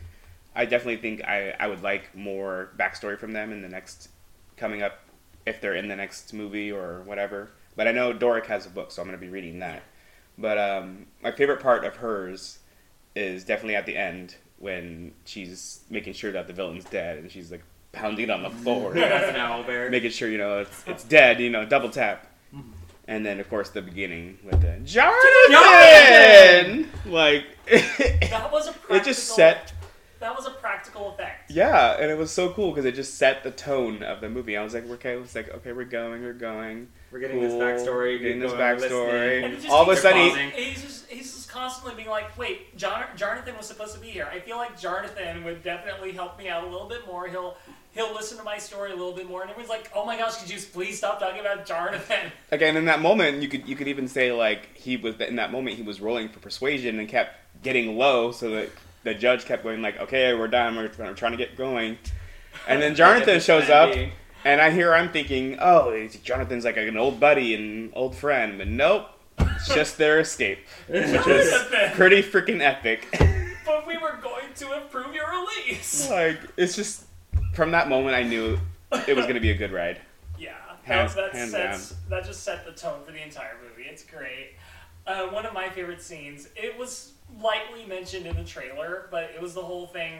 I 0.57 0.65
definitely 0.65 0.97
think 0.97 1.23
I 1.23 1.55
I 1.61 1.69
would 1.69 1.83
like 1.85 2.17
more 2.17 2.71
backstory 2.77 3.17
from 3.17 3.33
them 3.33 3.53
in 3.53 3.63
the 3.63 3.69
next 3.69 4.09
coming 4.57 4.83
up 4.83 4.99
if 5.47 5.61
they're 5.61 5.77
in 5.77 5.87
the 5.87 5.97
next 5.97 6.33
movie 6.33 6.73
or 6.73 7.03
whatever. 7.03 7.51
But 7.77 7.89
I 7.89 7.93
know 7.93 8.13
Doric 8.13 8.47
has 8.47 8.67
a 8.67 8.71
book, 8.71 8.91
so 8.91 9.03
I'm 9.03 9.09
going 9.09 9.19
to 9.19 9.25
be 9.25 9.31
reading 9.31 9.59
that. 9.61 9.83
But 10.39 10.59
um, 10.59 11.07
my 11.23 11.33
favorite 11.33 11.61
part 11.61 11.85
of 11.85 11.97
hers 11.97 12.59
is 13.15 13.45
definitely 13.45 13.77
at 13.77 13.87
the 13.87 13.97
end 13.97 14.37
when 14.59 15.13
she's 15.25 15.81
making 15.91 16.15
sure 16.15 16.33
that 16.33 16.47
the 16.47 16.53
villain's 16.53 16.85
dead, 16.85 17.19
and 17.19 17.31
she's 17.31 17.51
like 17.51 17.63
pounding 17.93 18.31
on 18.31 18.43
the 18.43 18.51
floor 18.51 18.93
That's 18.95 19.29
an 19.29 19.37
owl 19.37 19.65
making 19.91 20.11
sure 20.11 20.31
you 20.31 20.39
know 20.39 20.61
it's 20.61 20.85
it's 20.87 21.05
dead. 21.05 21.41
You 21.41 21.51
know, 21.51 21.67
double 21.67 21.91
tap. 21.91 22.27
And 23.09 23.27
then 23.27 23.41
of 23.41 23.51
course 23.51 23.71
the 23.71 23.83
beginning 23.83 24.39
with 24.45 24.63
the 24.63 24.79
Jonathan, 24.85 25.21
like 27.05 27.45
That 27.67 28.49
was 28.53 28.69
a 28.69 28.73
practical, 28.73 28.97
it 28.97 29.05
just 29.05 29.35
set 29.35 29.73
That 30.23 30.35
was 30.37 30.47
a 30.47 30.51
practical 30.51 31.11
effect. 31.13 31.51
yeah, 31.51 31.97
and 32.01 32.11
it 32.11 32.17
was 32.17 32.31
so 32.31 32.51
cool 32.53 32.71
because 32.71 32.85
it 32.85 32.95
just 32.95 33.17
set 33.19 33.43
the 33.43 33.51
tone 33.51 34.03
of 34.03 34.21
the 34.21 34.31
movie. 34.31 34.57
I 34.57 34.63
was 34.65 34.73
like, 34.73 34.89
okay, 34.89 35.15
it's 35.17 35.35
like 35.35 35.51
okay, 35.51 35.73
we're 35.73 35.85
going, 35.85 36.23
we're 36.23 36.33
going. 36.33 36.89
We're 37.11 37.19
getting 37.21 37.41
this 37.41 37.53
backstory. 37.53 38.19
Getting 38.21 38.41
this 38.41 38.53
backstory. 38.53 39.55
Just 39.57 39.69
All 39.69 39.83
of 39.83 39.89
a 39.89 39.97
sudden, 39.97 40.51
he- 40.53 40.63
He's 40.65 40.81
just, 40.83 41.11
he's 41.11 41.35
just 41.35 41.51
constantly 41.51 41.95
being 41.97 42.09
like, 42.09 42.39
wait, 42.39 42.75
Jon- 42.77 43.05
Jonathan 43.17 43.55
was 43.59 43.67
supposed 43.67 43.95
to 43.95 44.01
be 44.01 44.07
here. 44.09 44.27
I 44.33 44.41
feel 44.41 44.57
like 44.57 44.79
Jonathan 44.81 45.45
would 45.45 45.63
definitely 45.63 46.13
help 46.13 46.39
me 46.39 46.49
out 46.49 46.65
a 46.65 46.67
little 46.67 46.89
bit 46.89 47.07
more. 47.07 47.29
He'll 47.29 47.57
he'll 47.95 48.15
listen 48.15 48.39
to 48.39 48.45
my 48.45 48.57
story 48.57 48.91
a 48.93 48.97
little 48.97 49.13
bit 49.13 49.29
more. 49.29 49.43
And 49.43 49.51
everyone's 49.51 49.69
like, 49.69 49.91
oh 49.95 50.07
my 50.07 50.17
gosh, 50.17 50.37
could 50.37 50.49
you 50.49 50.55
just 50.57 50.73
please 50.73 50.97
stop 50.97 51.21
talking 51.21 51.41
about 51.41 51.67
Jonathan? 51.67 52.31
Again, 52.51 52.77
in 52.79 52.87
that 52.87 53.01
moment, 53.03 53.43
you 53.43 53.49
could 53.49 53.69
you 53.69 53.77
could 53.77 53.89
even 53.89 54.09
say 54.09 54.33
like 54.33 54.75
he 54.75 54.97
was 54.97 55.21
in 55.21 55.37
that 55.37 55.53
moment 55.53 55.77
he 55.77 55.83
was 55.83 56.01
rolling 56.01 56.29
for 56.31 56.39
persuasion 56.39 56.99
and 56.99 57.09
kept 57.09 57.37
getting 57.63 57.99
low, 57.99 58.33
so 58.33 58.51
that 58.53 58.71
the 59.05 59.15
judge 59.15 59.45
kept 59.45 59.63
going 59.63 59.83
like, 59.83 59.99
okay, 60.01 60.35
we're 60.35 60.49
done, 60.49 60.77
we're, 60.77 60.91
we're 60.99 61.15
trying 61.15 61.33
to 61.33 61.39
get 61.39 61.57
going, 61.57 61.99
and 62.69 62.81
then 62.81 62.95
Jonathan 63.03 63.41
shows 63.41 63.69
up, 63.71 63.95
and 64.45 64.61
I 64.61 64.71
hear 64.71 64.95
I'm 64.95 65.11
thinking, 65.11 65.57
oh, 65.61 65.93
it's- 65.93 66.17
Jonathan's 66.17 66.65
like 66.65 66.77
an 66.77 66.97
old 66.97 67.19
buddy 67.21 67.55
and 67.55 67.91
old 67.95 68.15
friend, 68.17 68.59
but 68.59 68.69
nope, 68.69 69.07
it's 69.39 69.75
just 69.75 69.99
their 69.99 70.21
escape, 70.21 70.59
which 70.89 71.05
is 71.27 71.53
pretty 71.95 72.23
freaking 72.23 72.61
epic. 72.61 73.07
but 73.67 73.87
we 73.87 73.97
were 73.99 74.19
going 74.23 74.53
to 74.57 74.71
approve 74.73 75.15
your 75.15 75.27
release. 75.31 76.09
like 76.11 76.39
it's 76.57 76.77
just 76.77 77.05
from 77.55 77.71
that 77.73 77.89
moment 77.89 78.15
I 78.17 78.23
knew 78.23 78.59
it 79.07 79.17
was 79.17 79.27
gonna 79.27 79.41
be 79.41 79.51
a 79.51 79.57
good 79.57 79.73
ride. 79.73 80.01
Yeah, 80.39 80.55
Hands- 80.85 81.15
that, 81.15 81.33
that 81.33 81.39
hands 81.39 81.51
sets 81.53 81.95
that 82.09 82.25
just 82.25 82.43
set 82.43 82.65
the 82.67 82.73
tone 82.73 83.03
for 83.05 83.13
the 83.13 83.23
entire 83.23 83.57
movie. 83.63 83.89
It's 83.89 84.05
great. 84.05 84.53
Uh, 85.07 85.27
one 85.29 85.45
of 85.47 85.53
my 85.53 85.69
favorite 85.69 86.01
scenes. 86.03 86.49
It 86.57 86.77
was 86.79 87.13
lightly 87.41 87.85
mentioned 87.87 88.27
in 88.27 88.37
the 88.37 88.45
trailer, 88.45 89.09
but 89.11 89.31
it 89.35 89.41
was 89.41 89.55
the 89.55 89.63
whole 89.63 89.87
thing, 89.87 90.15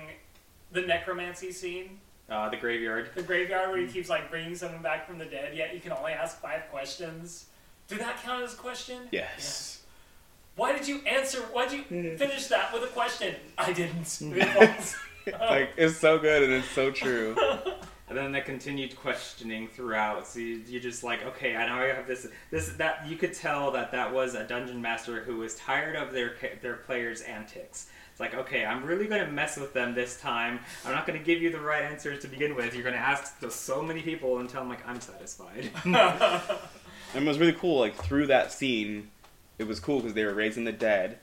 the 0.73 0.83
necromancy 0.83 1.53
scene, 1.53 1.99
Uh, 2.29 2.49
the 2.49 2.57
graveyard. 2.57 3.11
the 3.15 3.23
graveyard 3.23 3.69
where 3.71 3.79
he 3.79 3.87
keeps 3.87 4.09
like 4.09 4.31
bringing 4.31 4.55
someone 4.55 4.83
back 4.83 5.07
from 5.07 5.19
the 5.19 5.25
dead. 5.25 5.57
Yet 5.57 5.75
you 5.75 5.81
can 5.81 5.93
only 5.93 6.13
ask 6.13 6.41
five 6.41 6.63
questions. 6.71 7.47
Did 7.89 7.99
that 8.01 8.23
count 8.23 8.43
as 8.45 8.55
a 8.55 8.57
question? 8.57 9.09
Yes. 9.11 9.83
Why 10.57 10.73
did 10.73 10.87
you 10.89 11.01
answer? 11.07 11.41
Why 11.53 11.67
did 11.69 11.79
you 11.79 11.83
Hmm. 12.13 12.17
finish 12.17 12.47
that 12.49 12.73
with 12.73 12.85
a 12.85 12.89
question? 12.89 13.35
I 13.59 13.73
didn't. 13.73 14.21
Like 15.41 15.71
it's 15.77 15.99
so 15.99 16.19
good 16.19 16.43
and 16.43 16.53
it's 16.53 16.69
so 16.71 16.91
true. 16.91 17.37
And 18.13 18.19
then 18.19 18.33
the 18.33 18.43
continued 18.43 18.95
questioning 18.95 19.69
throughout. 19.69 20.27
So 20.27 20.39
you, 20.39 20.63
you're 20.67 20.83
just 20.83 21.03
like, 21.03 21.25
okay, 21.25 21.57
I 21.57 21.67
know 21.67 21.77
I 21.77 21.95
have 21.95 22.07
this, 22.07 22.29
this, 22.51 22.69
that. 22.75 23.07
You 23.07 23.17
could 23.17 23.33
tell 23.33 23.71
that 23.73 23.91
that 23.93 24.13
was 24.13 24.35
a 24.35 24.45
dungeon 24.45 24.83
master 24.83 25.23
who 25.23 25.39
was 25.39 25.55
tired 25.55 25.97
of 25.97 26.13
their 26.13 26.35
their 26.61 26.77
players' 26.77 27.23
antics. 27.23 27.89
It's 28.11 28.21
like, 28.21 28.35
okay, 28.35 28.67
I'm 28.67 28.85
really 28.85 29.07
going 29.07 29.25
to 29.25 29.33
mess 29.33 29.57
with 29.57 29.73
them 29.73 29.95
this 29.95 30.21
time. 30.21 30.61
I'm 30.85 30.93
not 30.93 31.07
going 31.07 31.19
to 31.19 31.25
give 31.25 31.41
you 31.41 31.51
the 31.51 31.61
right 31.61 31.85
answers 31.85 32.21
to 32.21 32.29
begin 32.29 32.55
with. 32.55 32.75
You're 32.75 32.83
going 32.83 32.95
to 32.95 33.01
ask 33.01 33.41
to 33.41 33.51
so 33.51 33.81
many 33.81 34.03
people 34.03 34.41
until 34.41 34.61
I'm 34.61 34.69
like, 34.69 34.87
I'm 34.87 35.01
satisfied. 35.01 35.71
And 37.15 37.25
it 37.25 37.29
was 37.29 37.39
really 37.39 37.53
cool. 37.53 37.81
Like 37.81 37.95
through 37.95 38.27
that 38.29 38.53
scene, 38.53 39.11
it 39.59 39.67
was 39.67 39.81
cool 39.81 40.01
because 40.01 40.15
they 40.15 40.25
were 40.25 40.35
raising 40.35 40.65
the 40.65 40.73
dead, 40.73 41.19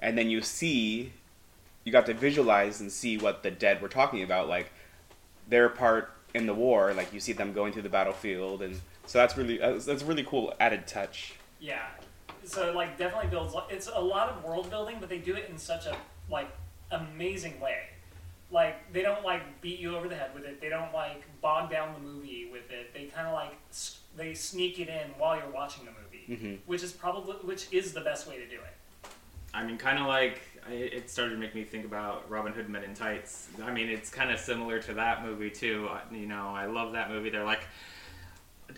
and 0.00 0.16
then 0.18 0.30
you 0.30 0.42
see, 0.42 1.12
you 1.84 1.92
got 1.92 2.06
to 2.06 2.14
visualize 2.14 2.80
and 2.80 2.90
see 2.90 3.16
what 3.16 3.42
the 3.42 3.50
dead 3.50 3.80
were 3.80 3.88
talking 3.88 4.22
about, 4.22 4.48
like 4.48 4.72
their 5.48 5.68
part 5.68 6.12
in 6.34 6.46
the 6.46 6.54
war. 6.54 6.92
Like 6.94 7.12
you 7.12 7.20
see 7.20 7.32
them 7.32 7.52
going 7.52 7.72
through 7.72 7.82
the 7.82 7.88
battlefield, 7.88 8.62
and 8.62 8.80
so 9.06 9.18
that's 9.18 9.36
really 9.36 9.58
that's, 9.58 9.84
that's 9.84 10.02
a 10.02 10.06
really 10.06 10.24
cool 10.24 10.54
added 10.60 10.86
touch. 10.86 11.34
Yeah. 11.60 11.86
So 12.44 12.72
like 12.72 12.96
definitely 12.98 13.30
builds 13.30 13.54
it's 13.70 13.88
a 13.92 14.00
lot 14.00 14.28
of 14.30 14.44
world 14.44 14.70
building, 14.70 14.96
but 15.00 15.08
they 15.08 15.18
do 15.18 15.34
it 15.34 15.48
in 15.50 15.58
such 15.58 15.86
a 15.86 15.96
like 16.30 16.48
amazing 16.90 17.60
way. 17.60 17.80
Like 18.50 18.92
they 18.92 19.02
don't 19.02 19.24
like 19.24 19.60
beat 19.60 19.78
you 19.78 19.94
over 19.96 20.08
the 20.08 20.14
head 20.16 20.30
with 20.34 20.44
it. 20.44 20.60
They 20.60 20.68
don't 20.70 20.92
like 20.94 21.22
bog 21.42 21.70
down 21.70 21.92
the 21.94 22.00
movie 22.00 22.48
with 22.50 22.70
it. 22.70 22.94
They 22.94 23.04
kind 23.06 23.26
of 23.26 23.34
like 23.34 23.54
they 24.16 24.34
sneak 24.34 24.78
it 24.80 24.88
in 24.88 25.08
while 25.18 25.36
you're 25.36 25.50
watching 25.50 25.84
the 25.84 25.90
movie, 25.90 26.42
Mhm. 26.44 26.58
which 26.66 26.82
is 26.82 26.92
probably 26.92 27.34
which 27.36 27.66
is 27.72 27.92
the 27.92 28.00
best 28.00 28.26
way 28.26 28.38
to 28.38 28.46
do 28.48 28.56
it. 28.56 29.10
I 29.52 29.64
mean, 29.64 29.76
kind 29.78 29.98
of 29.98 30.06
like 30.06 30.40
I- 30.68 30.72
it 30.72 31.10
started 31.10 31.32
to 31.32 31.36
make 31.38 31.54
me 31.54 31.64
think 31.64 31.84
about 31.84 32.28
Robin 32.30 32.52
Hood 32.52 32.68
Men 32.68 32.84
in 32.84 32.94
Tights. 32.94 33.48
I 33.62 33.70
mean, 33.72 33.88
it's 33.88 34.10
kind 34.10 34.30
of 34.30 34.38
similar 34.40 34.80
to 34.82 34.94
that 34.94 35.24
movie 35.24 35.50
too. 35.50 35.88
I- 35.90 36.14
You 36.14 36.26
know, 36.26 36.52
I 36.54 36.66
love 36.66 36.92
that 36.92 37.10
movie. 37.10 37.30
They're 37.30 37.44
like, 37.44 37.60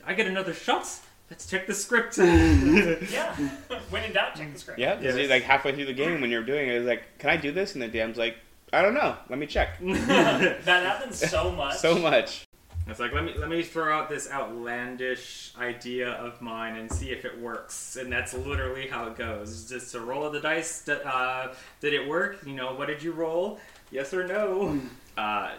I 0.06 0.14
get 0.14 0.26
another 0.26 0.54
shot. 0.54 0.86
Let's 1.30 1.46
check 1.48 1.66
the 1.66 1.74
script. 1.74 2.18
Yeah. 2.18 3.34
when 3.90 4.02
in 4.04 4.12
doubt, 4.12 4.34
check 4.36 4.52
the 4.52 4.58
script. 4.58 4.78
Yeah, 4.80 4.94
'cause 4.96 5.16
Yes. 5.16 5.30
like 5.30 5.44
halfway 5.44 5.74
through 5.74 5.86
the 5.86 5.92
game 5.94 6.20
when 6.20 6.30
you're 6.30 6.42
doing 6.42 6.68
it, 6.68 6.72
it's 6.74 6.86
like, 6.86 7.18
can 7.18 7.30
I 7.30 7.36
do 7.36 7.52
this? 7.52 7.74
And 7.74 7.82
the 7.82 7.88
DM's 7.88 8.18
like, 8.18 8.36
I 8.72 8.82
don't 8.82 8.94
know. 8.94 9.16
Let 9.28 9.38
me 9.38 9.46
check. 9.46 9.78
that 9.80 10.64
happens 10.66 11.18
so 11.30 11.50
much. 11.52 11.76
So 11.78 11.98
much. 11.98 12.44
It's 12.90 13.00
like 13.00 13.12
let 13.12 13.24
me 13.24 13.34
let 13.38 13.48
me 13.48 13.62
throw 13.62 13.96
out 13.96 14.08
this 14.08 14.30
outlandish 14.30 15.52
idea 15.58 16.10
of 16.12 16.40
mine 16.40 16.76
and 16.76 16.90
see 16.90 17.10
if 17.10 17.24
it 17.24 17.38
works, 17.40 17.96
and 17.96 18.12
that's 18.12 18.34
literally 18.34 18.88
how 18.88 19.06
it 19.06 19.16
goes. 19.16 19.52
It's 19.52 19.70
Just 19.70 19.94
a 19.94 20.00
roll 20.00 20.24
of 20.24 20.32
the 20.32 20.40
dice. 20.40 20.88
Uh, 20.88 21.54
did 21.80 21.94
it 21.94 22.08
work? 22.08 22.38
You 22.44 22.54
know, 22.54 22.74
what 22.74 22.88
did 22.88 23.02
you 23.02 23.12
roll? 23.12 23.60
Yes 23.90 24.12
or 24.12 24.26
no? 24.26 24.80
Uh, 25.16 25.52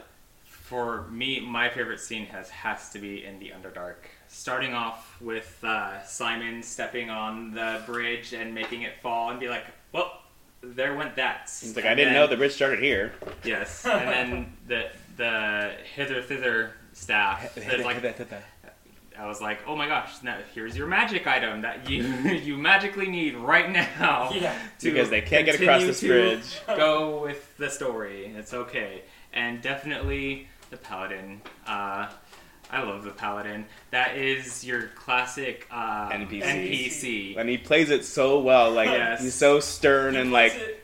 for 0.43 1.07
me, 1.09 1.39
my 1.39 1.69
favorite 1.69 1.99
scene 1.99 2.25
has 2.27 2.49
has 2.49 2.89
to 2.91 2.99
be 2.99 3.23
in 3.25 3.39
the 3.39 3.49
Underdark. 3.49 3.95
Starting 4.27 4.73
off 4.73 5.19
with 5.21 5.61
uh, 5.63 6.03
Simon 6.03 6.63
stepping 6.63 7.09
on 7.09 7.53
the 7.53 7.82
bridge 7.86 8.34
and 8.34 8.53
making 8.53 8.82
it 8.84 8.93
fall, 9.01 9.32
and 9.32 9.39
be 9.39 9.49
like, 9.49 9.65
"Well, 9.91 10.21
there 10.61 10.95
went 10.95 11.15
that." 11.15 11.43
It's 11.43 11.75
like 11.75 11.86
I 11.86 11.95
didn't 11.95 12.13
know 12.13 12.27
the 12.27 12.38
bridge 12.38 12.53
started 12.53 12.79
here. 12.79 13.13
Yes, 13.43 13.86
and 13.86 14.09
then 14.09 14.53
the 14.67 14.89
the 15.17 15.73
hither 15.93 16.21
thither 16.21 16.73
staff. 17.02 17.56
There's 17.56 17.84
like 17.86 18.04
I 19.20 19.28
was 19.28 19.41
like, 19.41 19.60
oh 19.68 19.76
my 19.76 19.88
gosh, 19.88 20.24
now 20.24 20.38
here's 20.56 20.76
your 20.76 20.88
magic 20.88 21.28
item 21.28 21.62
that 21.62 21.89
you 21.89 22.04
you 22.43 22.58
magically 22.58 23.08
need 23.08 23.36
right 23.36 23.70
now. 23.70 24.32
Yeah. 24.34 24.58
to 24.80 24.91
Because 24.91 25.10
they 25.10 25.22
can't 25.22 25.45
get 25.45 25.60
across 25.60 25.84
this 25.84 26.02
bridge. 26.02 26.62
Go 26.68 27.22
with 27.22 27.58
the 27.58 27.70
story. 27.70 28.28
It's 28.38 28.54
okay. 28.54 29.02
And 29.34 29.62
definitely 29.62 30.47
the 30.70 30.78
paladin. 30.78 31.41
Uh, 31.68 32.10
I 32.72 32.84
love 32.84 33.04
the 33.04 33.12
paladin. 33.12 33.66
That 33.91 34.16
is 34.16 34.64
your 34.64 34.88
classic 34.95 35.68
uh, 35.70 36.10
NPC. 36.12 36.41
NPC. 36.43 37.38
And 37.38 37.49
he 37.49 37.58
plays 37.58 37.89
it 37.89 38.06
so 38.06 38.39
well. 38.39 38.72
Like 38.72 38.89
Yes. 38.89 39.22
he's 39.22 39.36
so 39.36 39.60
stern 39.60 40.14
He 40.14 40.22
and 40.22 40.32
like 40.32 40.54
it- 40.56 40.84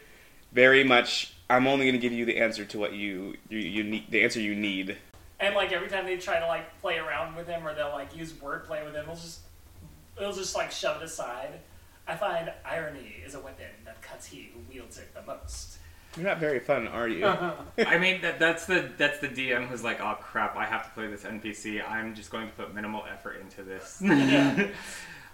very 0.51 0.83
much. 0.83 1.33
I'm 1.49 1.65
only 1.65 1.85
going 1.85 1.93
to 1.95 1.99
give 2.01 2.11
you 2.11 2.25
the 2.25 2.37
answer 2.39 2.65
to 2.65 2.77
what 2.77 2.91
you 2.91 3.35
you, 3.47 3.59
you 3.59 3.83
need. 3.83 4.11
The 4.11 4.21
answer 4.23 4.41
you 4.41 4.53
need. 4.53 4.97
And 5.39 5.55
like 5.55 5.71
every 5.71 5.87
time 5.87 6.05
they 6.05 6.17
try 6.17 6.39
to 6.39 6.47
like 6.47 6.79
play 6.81 6.97
around 6.97 7.35
with 7.35 7.47
him 7.47 7.67
or 7.67 7.73
they'll 7.75 7.89
like 7.89 8.15
use 8.15 8.33
wordplay 8.33 8.83
with 8.83 8.95
him, 8.95 9.05
he'll 9.05 9.15
just 9.15 9.41
he'll 10.17 10.33
just 10.33 10.55
like 10.55 10.71
shove 10.71 11.01
it 11.01 11.05
aside. 11.05 11.59
I 12.07 12.15
find 12.15 12.51
irony 12.65 13.15
is 13.25 13.35
a 13.35 13.39
weapon 13.39 13.65
that 13.85 14.01
cuts 14.01 14.25
he 14.25 14.49
who 14.53 14.59
wields 14.73 14.97
it 14.97 15.13
the 15.13 15.21
most. 15.21 15.77
You're 16.15 16.25
not 16.25 16.39
very 16.39 16.59
fun, 16.59 16.87
are 16.87 17.07
you? 17.07 17.25
I 17.77 17.97
mean 17.99 18.21
that 18.21 18.39
that's 18.39 18.65
the 18.65 18.89
that's 18.97 19.19
the 19.19 19.27
DM 19.27 19.67
who's 19.67 19.83
like, 19.83 20.01
oh 20.01 20.17
crap, 20.19 20.55
I 20.55 20.65
have 20.65 20.85
to 20.85 20.91
play 20.91 21.07
this 21.07 21.23
NPC. 21.23 21.87
I'm 21.87 22.15
just 22.15 22.31
going 22.31 22.47
to 22.47 22.53
put 22.53 22.73
minimal 22.73 23.03
effort 23.11 23.39
into 23.41 23.63
this. 23.63 24.01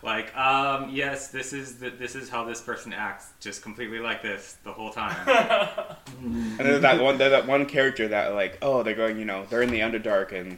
like, 0.04 0.36
um, 0.36 0.89
yes, 0.91 1.30
this 1.30 1.54
is 1.54 1.80
the, 1.80 1.89
this 1.89 2.16
is 2.16 2.30
how 2.30 2.43
this 2.43 2.62
person 2.62 2.93
acts, 2.93 3.30
just 3.39 3.62
completely 3.62 3.99
like 3.99 4.22
this 4.22 4.58
the 4.64 4.72
whole 4.72 4.91
time. 4.91 5.16
And 6.24 6.60
there's 6.60 6.82
that 6.82 7.01
one, 7.01 7.18
there's 7.18 7.32
that 7.32 7.47
one 7.47 7.66
character 7.66 8.08
that 8.10 8.34
like, 8.34 8.58
oh, 8.62 8.84
they're 8.84 8.95
going, 8.95 9.18
you 9.18 9.26
know, 9.26 9.45
they're 9.49 9.62
in 9.62 9.72
the 9.72 9.80
Underdark 9.80 10.32
and 10.32 10.58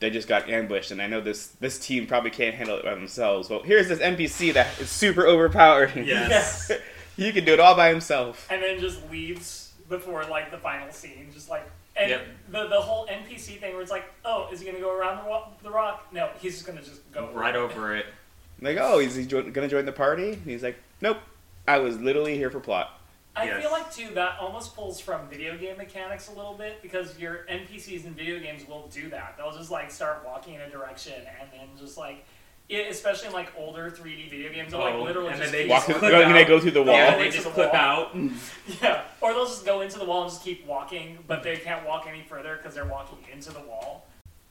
they 0.00 0.10
just 0.10 0.28
got 0.28 0.48
ambushed, 0.48 0.90
and 0.92 1.02
I 1.02 1.06
know 1.08 1.20
this 1.20 1.48
this 1.60 1.78
team 1.78 2.06
probably 2.06 2.30
can't 2.30 2.54
handle 2.54 2.76
it 2.78 2.84
by 2.84 2.94
themselves. 2.94 3.50
Well, 3.50 3.62
here's 3.62 3.88
this 3.88 3.98
NPC 3.98 4.54
that 4.54 4.78
is 4.80 4.88
super 4.90 5.26
overpowered. 5.26 5.92
Yes. 5.96 6.70
he 7.16 7.32
can 7.32 7.44
do 7.44 7.52
it 7.52 7.60
all 7.60 7.74
by 7.76 7.88
himself. 7.88 8.46
and 8.50 8.62
then 8.62 8.78
just 8.80 9.08
leaves 9.10 9.72
before 9.88 10.24
like 10.24 10.50
the 10.52 10.58
final 10.58 10.90
scene, 10.92 11.28
just 11.34 11.50
like 11.50 11.68
and 11.96 12.10
Yep. 12.10 12.26
the 12.50 12.66
the 12.68 12.80
whole 12.80 13.06
NPC 13.08 13.58
thing 13.60 13.72
where 13.72 13.82
it's 13.82 13.90
like, 13.90 14.04
oh, 14.24 14.48
is 14.52 14.60
he 14.60 14.66
gonna 14.66 14.78
go 14.80 14.96
around 14.96 15.24
the, 15.24 15.28
wa- 15.28 15.48
the 15.64 15.70
rock? 15.70 16.06
No, 16.12 16.30
he's 16.40 16.54
just 16.54 16.66
gonna 16.66 16.80
just 16.82 17.10
go 17.12 17.28
Right 17.32 17.56
over 17.56 17.94
it. 17.96 18.06
Like, 18.60 18.76
oh, 18.80 18.98
is 18.98 19.14
he 19.14 19.24
jo- 19.26 19.48
gonna 19.50 19.68
join 19.68 19.84
the 19.84 19.92
party? 19.92 20.32
And 20.32 20.44
he's 20.44 20.62
like, 20.62 20.76
nope. 21.00 21.18
I 21.66 21.78
was 21.78 21.98
literally 21.98 22.36
here 22.36 22.50
for 22.50 22.60
plot. 22.60 22.98
I 23.36 23.44
Yes. 23.44 23.62
feel 23.62 23.70
like 23.70 23.94
too 23.94 24.14
that 24.14 24.38
almost 24.40 24.74
pulls 24.74 24.98
from 25.00 25.28
video 25.28 25.56
game 25.56 25.76
mechanics 25.76 26.28
a 26.28 26.32
little 26.32 26.54
bit 26.54 26.80
because 26.82 27.16
your 27.18 27.44
NPCs 27.48 28.04
in 28.04 28.14
video 28.14 28.40
games 28.40 28.66
will 28.66 28.88
do 28.92 29.08
that. 29.10 29.34
They'll 29.36 29.52
just 29.56 29.70
like 29.70 29.90
start 29.90 30.22
walking 30.26 30.54
in 30.54 30.62
a 30.62 30.70
direction 30.70 31.12
and 31.40 31.48
then 31.52 31.68
just 31.78 31.96
like, 31.98 32.24
it, 32.68 32.90
especially 32.90 33.28
in 33.28 33.32
like 33.34 33.52
older 33.56 33.90
3D 33.90 34.28
video 34.30 34.50
games, 34.52 34.72
they'll 34.72 34.80
like 34.80 34.94
Oh, 34.94 35.02
literally 35.04 35.28
and 35.28 35.38
just 35.38 35.52
then 35.52 35.62
they 35.62 35.68
Walk, 35.68 35.86
just 35.86 36.00
through, 36.00 36.08
clip 36.10 36.32
they 36.32 36.44
go 36.46 36.58
through 36.58 36.70
the 36.72 36.82
wall. 36.82 36.94
Yeah, 36.96 37.12
into 37.12 37.18
they 37.24 37.30
the 37.30 37.36
just 37.36 37.48
clip 37.54 37.72
wall. 37.72 37.80
out. 37.80 38.14
Yeah, 38.82 39.02
or 39.20 39.32
they'll 39.34 39.46
just 39.46 39.64
go 39.64 39.82
into 39.82 39.98
the 39.98 40.04
wall 40.04 40.22
and 40.22 40.30
just 40.32 40.42
keep 40.42 40.66
walking, 40.66 41.18
but 41.26 41.42
they 41.42 41.56
can't 41.58 41.86
walk 41.86 42.06
any 42.08 42.22
further 42.22 42.56
because 42.56 42.74
they're 42.74 42.84
walking 42.86 43.18
into 43.32 43.52
the 43.52 43.60
wall. 43.60 44.06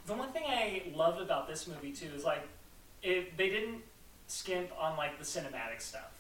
The 0.05 0.14
one 0.14 0.30
thing 0.32 0.43
I 0.47 0.84
loved 0.95 1.20
about 1.22 1.47
this 1.47 1.68
movie 1.68 1.91
too 1.91 2.10
is 2.16 2.24
like, 2.24 2.43
it 3.03 3.36
they 3.38 3.49
didn't 3.49 3.82
skimp 4.28 4.69
on 4.80 4.97
like 4.97 5.17
the 5.17 5.23
cinematic 5.25 5.80
stuff. 5.82 6.11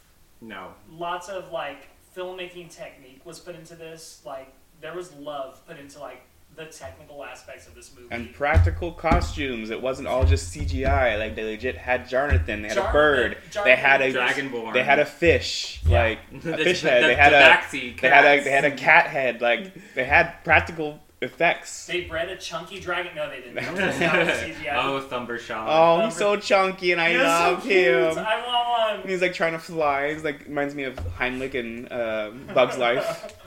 No. 0.41 0.69
Lots 0.91 1.29
of 1.29 1.51
like 1.51 1.87
filmmaking 2.15 2.69
technique 2.75 3.21
was 3.25 3.39
put 3.39 3.55
into 3.55 3.75
this. 3.75 4.21
Like 4.25 4.53
there 4.81 4.93
was 4.93 5.13
love 5.13 5.65
put 5.67 5.77
into 5.79 5.99
like 5.99 6.21
the 6.55 6.65
technical 6.65 7.23
aspects 7.23 7.67
of 7.67 7.75
this 7.75 7.91
movie. 7.95 8.07
and 8.09 8.33
practical 8.33 8.91
costumes. 8.91 9.69
It 9.69 9.79
wasn't 9.79 10.07
all 10.07 10.25
just 10.25 10.51
CGI. 10.55 11.19
Like 11.19 11.35
they 11.35 11.43
legit 11.43 11.77
had 11.77 12.07
Jonathan. 12.09 12.63
They 12.63 12.69
had 12.69 12.77
a 12.77 12.81
Jonathan- 12.81 12.93
bird. 12.93 13.37
they 13.63 13.75
had 13.75 14.01
a 14.01 14.11
Dragonborn. 14.13 14.73
They 14.73 14.83
had 14.83 14.97
a 14.99 15.05
fish. 15.05 15.81
Yeah. 15.85 15.99
Like 16.01 16.19
The- 16.41 16.53
a 16.55 16.57
fish 16.57 16.81
the- 16.81 16.89
head. 16.89 17.03
the- 17.03 17.07
they 17.07 17.15
had 17.15 17.33
the 17.33 17.37
a. 17.37 17.41
backseat 17.57 18.01
They 18.01 18.09
had 18.09 18.25
a. 18.25 18.43
They 18.43 18.49
had 18.51 18.65
a 18.65 18.71
cat 18.75 19.07
head. 19.07 19.41
Like 19.41 19.73
they 19.93 20.05
had 20.05 20.43
practical 20.43 20.99
effects. 21.21 21.87
they 21.87 22.01
bred 22.01 22.29
a 22.29 22.37
chunky 22.37 22.79
dragon. 22.79 23.13
No, 23.15 23.29
they 23.29 23.37
didn't. 23.41 23.55
That 23.63 23.73
was 23.73 23.99
not 23.99 24.13
CGI. 24.27 24.75
oh, 24.75 25.07
Themberchaud. 25.09 25.65
Oh, 25.67 26.05
he's 26.05 26.15
so 26.15 26.37
chunky, 26.37 26.91
and 26.91 27.01
I 27.01 27.09
He 27.11 27.17
was 27.17 27.25
so 27.25 27.29
love 27.29 27.63
cute. 27.63 27.73
him. 28.17 28.17
I 28.19 28.45
want 28.45 28.91
And 28.91 28.99
one. 29.01 29.09
he's 29.09 29.21
like 29.21 29.33
trying 29.33 29.53
to 29.53 29.59
fly. 29.59 30.13
He's 30.13 30.23
like 30.23 30.45
reminds 30.45 30.75
me 30.75 30.83
of 30.83 30.95
Heimlich 31.17 31.55
and 31.55 31.91
uh, 31.91 32.31
Bug's 32.53 32.77
Life. 32.77 33.33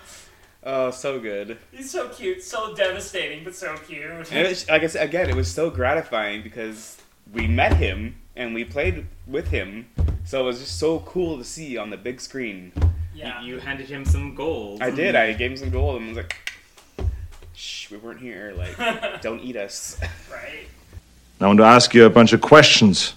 Oh, 0.63 0.91
so 0.91 1.19
good. 1.19 1.57
He's 1.73 1.91
so 1.91 2.11
cute, 2.11 2.43
so 2.43 2.75
devastating, 2.75 3.45
but 3.45 3.55
so 3.55 3.75
cute. 3.89 4.05
And 4.05 4.27
it 4.31 4.47
was, 4.47 4.69
like 4.69 4.83
I 4.83 4.89
said 4.89 5.09
again, 5.09 5.31
it 5.31 5.35
was 5.35 5.51
so 5.51 5.71
gratifying 5.71 6.43
because 6.43 6.99
we 7.33 7.47
met 7.47 7.79
him 7.79 8.17
and 8.37 8.53
we 8.55 8.65
played 8.65 9.07
with 9.27 9.49
him, 9.49 9.89
so 10.27 10.43
it 10.43 10.45
was 10.45 10.59
just 10.61 10.79
so 10.79 10.99
cool 11.01 11.39
to 11.39 11.45
see 11.45 11.79
on 11.79 11.89
the 11.89 11.97
big 11.97 12.21
screen. 12.21 12.73
yeah. 13.15 13.41
You, 13.41 13.55
you 13.55 13.59
handed 13.61 13.89
him 13.89 14.05
some 14.05 14.35
gold. 14.35 14.83
I 14.83 14.91
did. 14.91 15.17
I 15.17 15.33
gave 15.33 15.53
him 15.53 15.57
some 15.57 15.71
gold 15.71 15.97
and 16.03 16.09
was 16.09 16.19
like, 16.19 16.35
"Shh, 16.35 16.50
we 17.91 17.99
weren't 17.99 18.21
here. 18.21 18.55
Like, 18.57 19.21
don't 19.23 19.41
eat 19.41 19.57
us." 19.57 20.01
right. 20.31 20.67
I 21.41 21.47
want 21.47 21.59
to 21.59 21.65
ask 21.65 21.95
you 21.95 22.05
a 22.05 22.11
bunch 22.11 22.33
of 22.33 22.41
questions. 22.41 23.15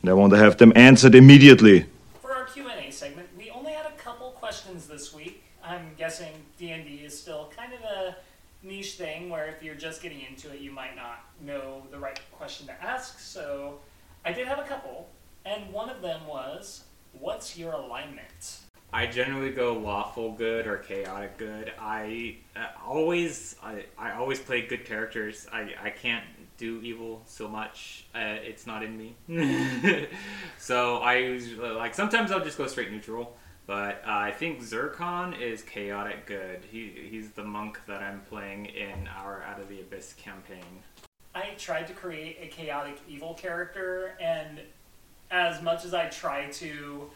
And 0.00 0.10
I 0.10 0.14
want 0.14 0.32
to 0.32 0.38
have 0.38 0.56
them 0.56 0.72
answered 0.76 1.14
immediately. 1.14 1.84
For 2.22 2.32
our 2.32 2.44
Q&A 2.44 2.90
segment, 2.90 3.28
we 3.36 3.50
only 3.50 3.72
had 3.72 3.86
a 3.86 3.96
couple 3.96 4.30
questions 4.30 4.86
this 4.86 5.12
week. 5.12 5.42
I'm 5.62 5.90
guessing 5.98 6.32
D&D 6.58 7.02
is 7.04 7.18
still 7.18 7.52
kind 7.56 7.72
of 7.72 7.80
a 7.80 8.16
niche 8.62 8.94
thing 8.94 9.28
where 9.28 9.46
if 9.46 9.62
you're 9.62 9.74
just 9.74 10.00
getting 10.02 10.20
into 10.20 10.52
it, 10.52 10.60
you 10.60 10.70
might 10.70 10.96
not 10.96 11.24
know 11.44 11.82
the 11.90 11.98
right 11.98 12.18
question 12.32 12.66
to 12.68 12.82
ask. 12.82 13.18
So 13.18 13.78
I 14.24 14.32
did 14.32 14.46
have 14.46 14.58
a 14.58 14.64
couple, 14.64 15.08
and 15.44 15.72
one 15.72 15.90
of 15.90 16.02
them 16.02 16.26
was, 16.26 16.84
what's 17.12 17.58
your 17.58 17.72
alignment? 17.72 18.60
I 18.92 19.06
generally 19.06 19.50
go 19.50 19.74
lawful 19.74 20.32
good 20.32 20.66
or 20.66 20.78
chaotic 20.78 21.36
good. 21.36 21.72
I 21.78 22.36
uh, 22.54 22.66
always 22.86 23.56
I, 23.62 23.84
I 23.98 24.12
always 24.12 24.38
play 24.38 24.66
good 24.66 24.84
characters. 24.84 25.46
I, 25.52 25.74
I 25.82 25.90
can't 25.90 26.24
do 26.56 26.80
evil 26.82 27.22
so 27.26 27.48
much. 27.48 28.06
Uh, 28.14 28.38
it's 28.42 28.66
not 28.66 28.82
in 28.82 28.96
me. 28.96 29.16
so 30.58 30.98
I 30.98 31.16
usually 31.16 31.70
like 31.70 31.94
sometimes 31.94 32.30
I'll 32.30 32.44
just 32.44 32.58
go 32.58 32.66
straight 32.66 32.90
neutral. 32.90 33.36
But 33.66 34.02
uh, 34.06 34.12
I 34.12 34.30
think 34.30 34.62
Zircon 34.62 35.34
is 35.34 35.62
chaotic 35.62 36.26
good. 36.26 36.60
He 36.70 37.08
he's 37.10 37.32
the 37.32 37.44
monk 37.44 37.80
that 37.86 38.00
I'm 38.00 38.20
playing 38.20 38.66
in 38.66 39.08
our 39.08 39.42
Out 39.42 39.60
of 39.60 39.68
the 39.68 39.80
Abyss 39.80 40.14
campaign. 40.14 40.82
I 41.34 41.50
tried 41.58 41.88
to 41.88 41.92
create 41.92 42.38
a 42.40 42.46
chaotic 42.46 42.98
evil 43.08 43.34
character, 43.34 44.16
and 44.20 44.60
as 45.30 45.60
much 45.60 45.84
as 45.84 45.92
I 45.92 46.06
try 46.08 46.46
to, 46.46 47.10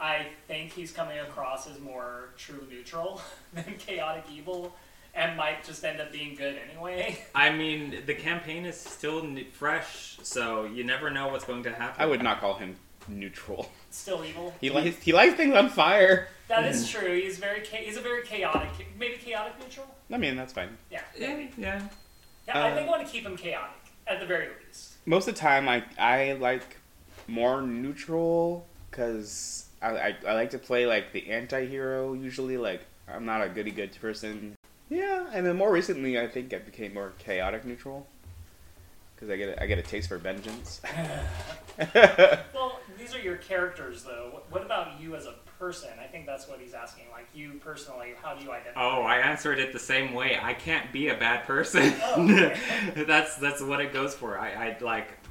I 0.00 0.26
think 0.48 0.72
he's 0.72 0.92
coming 0.92 1.18
across 1.20 1.66
as 1.68 1.78
more 1.80 2.30
true 2.36 2.66
neutral 2.70 3.20
than 3.52 3.74
chaotic 3.78 4.24
evil, 4.32 4.74
and 5.14 5.36
might 5.36 5.64
just 5.64 5.84
end 5.84 6.00
up 6.00 6.10
being 6.12 6.34
good 6.34 6.56
anyway. 6.68 7.18
I 7.34 7.50
mean, 7.50 8.02
the 8.06 8.14
campaign 8.14 8.66
is 8.66 8.76
still 8.78 9.24
fresh, 9.52 10.18
so 10.22 10.64
you 10.64 10.84
never 10.84 11.10
know 11.10 11.28
what's 11.28 11.44
going 11.44 11.62
to 11.64 11.72
happen. 11.72 12.02
I 12.02 12.06
would 12.06 12.22
not 12.22 12.40
call 12.40 12.54
him 12.54 12.76
neutral. 13.08 13.70
Still 13.90 14.24
evil. 14.24 14.52
He 14.60 14.70
likes 14.70 14.96
he 15.02 15.12
likes 15.12 15.34
things 15.34 15.54
on 15.54 15.68
fire. 15.68 16.28
That 16.48 16.64
is 16.66 16.88
true. 16.90 17.14
He's 17.20 17.38
very 17.38 17.62
cha- 17.62 17.76
he's 17.76 17.96
a 17.96 18.00
very 18.00 18.22
chaotic, 18.24 18.68
maybe 18.98 19.14
chaotic 19.16 19.54
neutral. 19.60 19.86
I 20.12 20.18
mean, 20.18 20.36
that's 20.36 20.52
fine. 20.52 20.76
Yeah, 20.90 21.00
Yeah, 21.18 21.36
yeah. 21.56 21.80
yeah. 22.48 22.58
I 22.58 22.70
Uh, 22.70 22.74
think 22.74 22.86
I 22.86 22.90
want 22.90 23.06
to 23.06 23.10
keep 23.10 23.24
him 23.24 23.36
chaotic 23.36 23.70
at 24.06 24.20
the 24.20 24.26
very 24.26 24.48
least. 24.66 24.94
most 25.06 25.28
of 25.28 25.34
the 25.34 25.40
time 25.40 25.68
I 25.68 25.84
I 25.98 26.32
like 26.32 26.76
more 27.28 27.62
neutral 27.62 28.66
because 28.94 29.66
I, 29.82 29.88
I 29.88 30.16
I 30.28 30.34
like 30.34 30.50
to 30.50 30.58
play 30.58 30.86
like 30.86 31.12
the 31.12 31.30
anti-hero 31.30 32.12
usually 32.14 32.56
like 32.56 32.82
I'm 33.08 33.26
not 33.26 33.42
a 33.42 33.48
goody 33.48 33.72
good 33.72 33.90
person 34.00 34.54
yeah 34.88 35.26
and 35.32 35.44
then 35.44 35.56
more 35.56 35.72
recently 35.72 36.18
I 36.20 36.28
think 36.28 36.54
I 36.54 36.58
became 36.58 36.94
more 36.94 37.12
chaotic 37.18 37.64
neutral 37.64 38.06
because 39.16 39.30
I 39.30 39.36
get 39.36 39.48
a, 39.48 39.62
I 39.62 39.66
get 39.66 39.78
a 39.78 39.82
taste 39.82 40.08
for 40.08 40.18
vengeance 40.18 40.80
Well, 42.54 42.78
these 42.96 43.12
are 43.16 43.20
your 43.20 43.36
characters, 43.36 44.04
though. 44.04 44.28
What- 44.32 44.44
What 44.52 44.62
about 44.62 45.00
you 45.00 45.16
as 45.16 45.26
a 45.26 45.34
person? 45.58 45.88
I 46.00 46.06
think 46.06 46.24
that's 46.26 46.46
what 46.46 46.60
he's 46.60 46.72
asking. 46.74 47.06
Like 47.10 47.26
you 47.34 47.54
personally, 47.54 48.10
how 48.22 48.34
do 48.34 48.44
you 48.44 48.52
identify? 48.52 48.80
Oh, 48.80 49.02
I 49.02 49.16
answered 49.18 49.58
it 49.58 49.72
the 49.72 49.78
same 49.80 50.14
way. 50.14 50.38
I 50.40 50.54
can't 50.54 50.92
be 50.92 51.08
a 51.08 51.16
bad 51.16 51.44
person. 51.46 51.92
Oh, 52.04 52.22
okay. 52.22 52.56
that's 53.08 53.34
that's 53.36 53.60
what 53.60 53.80
it 53.80 53.92
goes 53.92 54.14
for. 54.14 54.38
I, 54.38 54.50
I 54.52 54.76
like 54.80 55.08
p- 55.08 55.23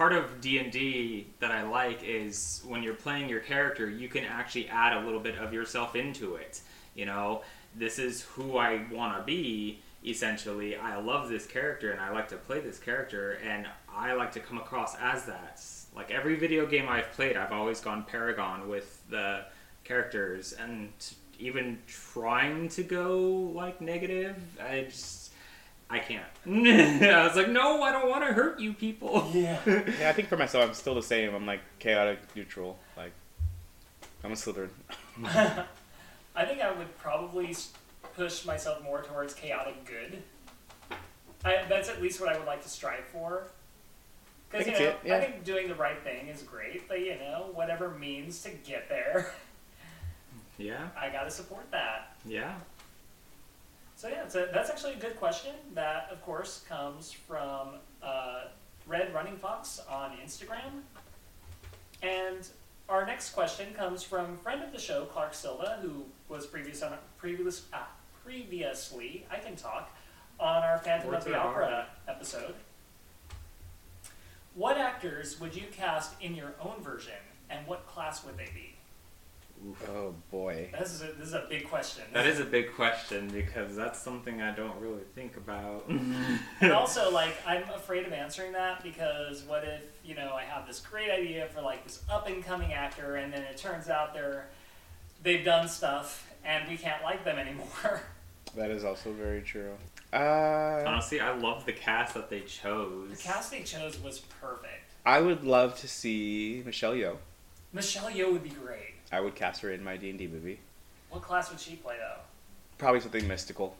part 0.00 0.14
of 0.14 0.40
D 0.40 0.56
and 0.56 0.72
D 0.72 1.26
that 1.40 1.50
I 1.50 1.62
like 1.62 2.02
is 2.02 2.62
when 2.66 2.82
you're 2.82 2.94
playing 2.94 3.28
your 3.28 3.40
character, 3.40 3.86
you 3.86 4.08
can 4.08 4.24
actually 4.24 4.66
add 4.70 4.96
a 4.96 5.04
little 5.04 5.20
bit 5.20 5.36
of 5.36 5.52
yourself 5.52 5.94
into 5.94 6.36
it. 6.36 6.62
You 6.94 7.04
know, 7.04 7.42
this 7.76 7.98
is 7.98 8.22
who 8.22 8.56
I 8.56 8.86
want 8.90 9.18
to 9.18 9.22
be. 9.22 9.80
Essentially, 10.02 10.74
I 10.74 10.96
love 10.96 11.28
this 11.28 11.44
character 11.44 11.92
and 11.92 12.00
I 12.00 12.12
like 12.12 12.28
to 12.28 12.36
play 12.36 12.60
this 12.60 12.78
character, 12.78 13.32
and 13.44 13.66
I 13.94 14.14
like 14.14 14.32
to 14.32 14.40
come 14.40 14.56
across 14.56 14.96
as 14.96 15.26
that. 15.26 15.62
Like 15.94 16.10
every 16.10 16.36
video 16.36 16.64
game 16.64 16.88
I've 16.88 17.12
played, 17.12 17.36
I've 17.36 17.52
always 17.52 17.82
gone 17.82 18.04
Paragon 18.04 18.70
with 18.70 19.02
the 19.10 19.44
characters, 19.84 20.54
and 20.54 20.88
even 21.38 21.76
trying 21.86 22.70
to 22.70 22.82
go 22.82 23.20
like 23.54 23.82
negative, 23.82 24.36
I 24.58 24.86
just 24.88 25.19
I 25.90 25.98
can't. 25.98 26.24
I 26.46 27.26
was 27.26 27.36
like, 27.36 27.48
no, 27.48 27.82
I 27.82 27.90
don't 27.92 28.08
want 28.08 28.24
to 28.26 28.32
hurt 28.32 28.60
you 28.60 28.72
people. 28.72 29.28
Yeah. 29.34 29.58
yeah 29.66 30.08
I 30.08 30.12
think 30.12 30.28
for 30.28 30.36
myself 30.36 30.64
I'm 30.68 30.74
still 30.74 30.94
the 30.94 31.02
same 31.02 31.34
I'm 31.34 31.46
like 31.46 31.60
chaotic 31.78 32.18
neutral 32.36 32.78
like 32.96 33.12
I'm 34.22 34.32
a 34.32 34.34
Slytherin 34.34 34.70
I 36.36 36.44
think 36.44 36.60
I 36.60 36.70
would 36.72 36.96
probably 36.98 37.54
push 38.14 38.44
myself 38.46 38.82
more 38.82 39.02
towards 39.02 39.34
chaotic 39.34 39.84
good. 39.84 40.22
I, 41.44 41.64
that's 41.68 41.88
at 41.88 42.00
least 42.00 42.20
what 42.20 42.28
I 42.28 42.38
would 42.38 42.46
like 42.46 42.62
to 42.62 42.68
strive 42.68 43.04
for. 43.12 43.44
Because 44.50 44.66
I 44.66 44.70
you 44.70 44.76
can 44.76 44.78
see 44.78 44.84
know, 44.84 44.90
it, 44.90 44.98
yeah. 45.04 45.16
I 45.16 45.20
think 45.20 45.44
doing 45.44 45.68
the 45.68 45.74
right 45.74 45.98
thing 46.02 46.28
is 46.28 46.42
great, 46.42 46.88
but 46.88 47.00
you 47.00 47.16
know, 47.18 47.50
whatever 47.54 47.90
means 47.90 48.42
to 48.42 48.50
get 48.50 48.88
there, 48.88 49.32
Yeah, 50.58 50.88
I 50.98 51.08
gotta 51.08 51.30
support 51.30 51.70
that. 51.70 52.16
yeah. 52.26 52.54
So 54.00 54.08
yeah, 54.08 54.26
so 54.28 54.48
that's 54.50 54.70
actually 54.70 54.94
a 54.94 54.96
good 54.96 55.18
question. 55.18 55.52
That 55.74 56.08
of 56.10 56.22
course 56.22 56.64
comes 56.66 57.12
from 57.12 57.72
uh, 58.02 58.44
Red 58.86 59.12
Running 59.12 59.36
Fox 59.36 59.78
on 59.90 60.12
Instagram, 60.24 60.80
and 62.02 62.48
our 62.88 63.04
next 63.04 63.34
question 63.34 63.74
comes 63.74 64.02
from 64.02 64.38
friend 64.38 64.62
of 64.64 64.72
the 64.72 64.78
show 64.78 65.04
Clark 65.04 65.34
Silva, 65.34 65.80
who 65.82 66.06
was 66.30 66.46
previous 66.46 66.82
on 66.82 66.94
previous 67.18 67.66
ah, 67.74 67.90
previously 68.24 69.26
I 69.30 69.36
can 69.36 69.54
talk 69.54 69.94
on 70.38 70.62
our 70.62 70.78
Phantom 70.78 71.10
Words 71.10 71.26
of 71.26 71.32
the 71.32 71.38
Opera 71.38 71.66
hard. 71.66 71.86
episode. 72.08 72.54
What 74.54 74.78
actors 74.78 75.38
would 75.40 75.54
you 75.54 75.64
cast 75.72 76.14
in 76.22 76.34
your 76.34 76.54
own 76.58 76.82
version, 76.82 77.20
and 77.50 77.66
what 77.66 77.86
class 77.86 78.24
would 78.24 78.38
they 78.38 78.48
be? 78.54 78.76
Oh 79.88 80.14
boy. 80.30 80.70
This 80.78 80.92
is 80.92 81.02
a, 81.02 81.06
this 81.12 81.28
is 81.28 81.34
a 81.34 81.46
big 81.48 81.68
question. 81.68 82.04
That 82.12 82.26
is 82.26 82.40
a 82.40 82.44
big 82.44 82.72
question 82.74 83.28
because 83.28 83.76
that's 83.76 83.98
something 83.98 84.40
I 84.40 84.54
don't 84.54 84.78
really 84.80 85.02
think 85.14 85.36
about. 85.36 85.86
and 85.88 86.72
also, 86.72 87.10
like, 87.10 87.34
I'm 87.46 87.64
afraid 87.74 88.06
of 88.06 88.12
answering 88.12 88.52
that 88.52 88.82
because 88.82 89.42
what 89.42 89.64
if, 89.64 89.82
you 90.04 90.14
know, 90.14 90.32
I 90.34 90.42
have 90.42 90.66
this 90.66 90.80
great 90.80 91.10
idea 91.10 91.46
for 91.54 91.60
like 91.60 91.84
this 91.84 92.02
up 92.10 92.26
and 92.26 92.44
coming 92.44 92.72
actor, 92.72 93.16
and 93.16 93.32
then 93.32 93.42
it 93.42 93.56
turns 93.56 93.88
out 93.88 94.14
they're 94.14 94.48
they've 95.22 95.44
done 95.44 95.68
stuff, 95.68 96.30
and 96.44 96.68
we 96.68 96.76
can't 96.76 97.02
like 97.02 97.24
them 97.24 97.38
anymore. 97.38 98.02
That 98.56 98.72
is 98.72 98.82
also 98.84 99.12
very 99.12 99.42
true. 99.42 99.74
Uh, 100.12 100.82
Honestly, 100.84 101.20
I 101.20 101.32
love 101.36 101.66
the 101.66 101.72
cast 101.72 102.14
that 102.14 102.28
they 102.28 102.40
chose. 102.40 103.10
the 103.10 103.16
cast 103.16 103.52
they 103.52 103.62
chose 103.62 103.96
was 104.00 104.18
perfect. 104.40 104.90
I 105.06 105.20
would 105.20 105.44
love 105.44 105.78
to 105.78 105.86
see 105.86 106.64
Michelle 106.66 106.94
Yeoh. 106.94 107.16
Michelle 107.72 108.10
Yeoh 108.10 108.32
would 108.32 108.42
be 108.42 108.50
great. 108.50 108.89
I 109.12 109.20
would 109.20 109.34
cast 109.34 109.62
her 109.62 109.70
in 109.72 109.82
my 109.82 109.96
D 109.96 110.10
and 110.10 110.18
D 110.18 110.26
movie. 110.26 110.60
What 111.10 111.22
class 111.22 111.50
would 111.50 111.60
she 111.60 111.76
play 111.76 111.96
though? 111.98 112.20
Probably 112.78 113.00
something 113.00 113.26
mystical, 113.26 113.76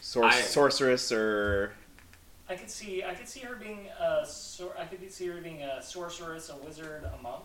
Sor- 0.00 0.24
I- 0.24 0.40
sorceress 0.40 1.10
or 1.10 1.72
I 2.48 2.56
could 2.56 2.70
see 2.70 3.02
I 3.02 3.14
could 3.14 3.28
see 3.28 3.40
her 3.40 3.54
being 3.56 3.88
a 3.98 4.24
sor- 4.26 4.76
I 4.78 4.84
could 4.84 5.10
see 5.10 5.26
her 5.28 5.40
being 5.40 5.62
a 5.62 5.82
sorceress, 5.82 6.50
a 6.50 6.56
wizard, 6.56 7.04
a 7.04 7.22
monk, 7.22 7.44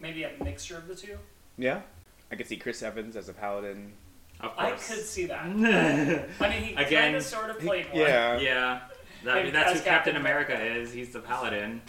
maybe 0.00 0.24
a 0.24 0.30
mixture 0.42 0.76
of 0.78 0.88
the 0.88 0.94
two. 0.94 1.18
yeah. 1.58 1.80
I 2.28 2.34
could 2.34 2.48
see 2.48 2.56
Chris 2.56 2.82
Evans 2.82 3.14
as 3.14 3.28
a 3.28 3.32
paladin. 3.32 3.92
Of 4.40 4.50
I 4.58 4.70
course. 4.70 4.88
could 4.88 5.04
see 5.04 5.26
that. 5.26 5.44
I 6.40 6.48
mean, 6.48 6.62
he 6.62 6.74
Again, 6.74 7.02
kind 7.04 7.16
of 7.16 7.22
sort 7.22 7.50
of 7.50 7.60
played 7.60 7.86
one. 7.92 8.00
Yeah. 8.00 8.40
yeah. 8.40 8.80
That, 9.24 9.34
Maybe 9.36 9.50
that's 9.50 9.70
as 9.70 9.78
who 9.78 9.84
Captain 9.84 10.14
Captain 10.14 10.16
America 10.16 10.54
America. 10.54 10.80
is. 10.80 10.92
He's 10.92 11.12
the 11.12 11.20
paladin. 11.20 11.80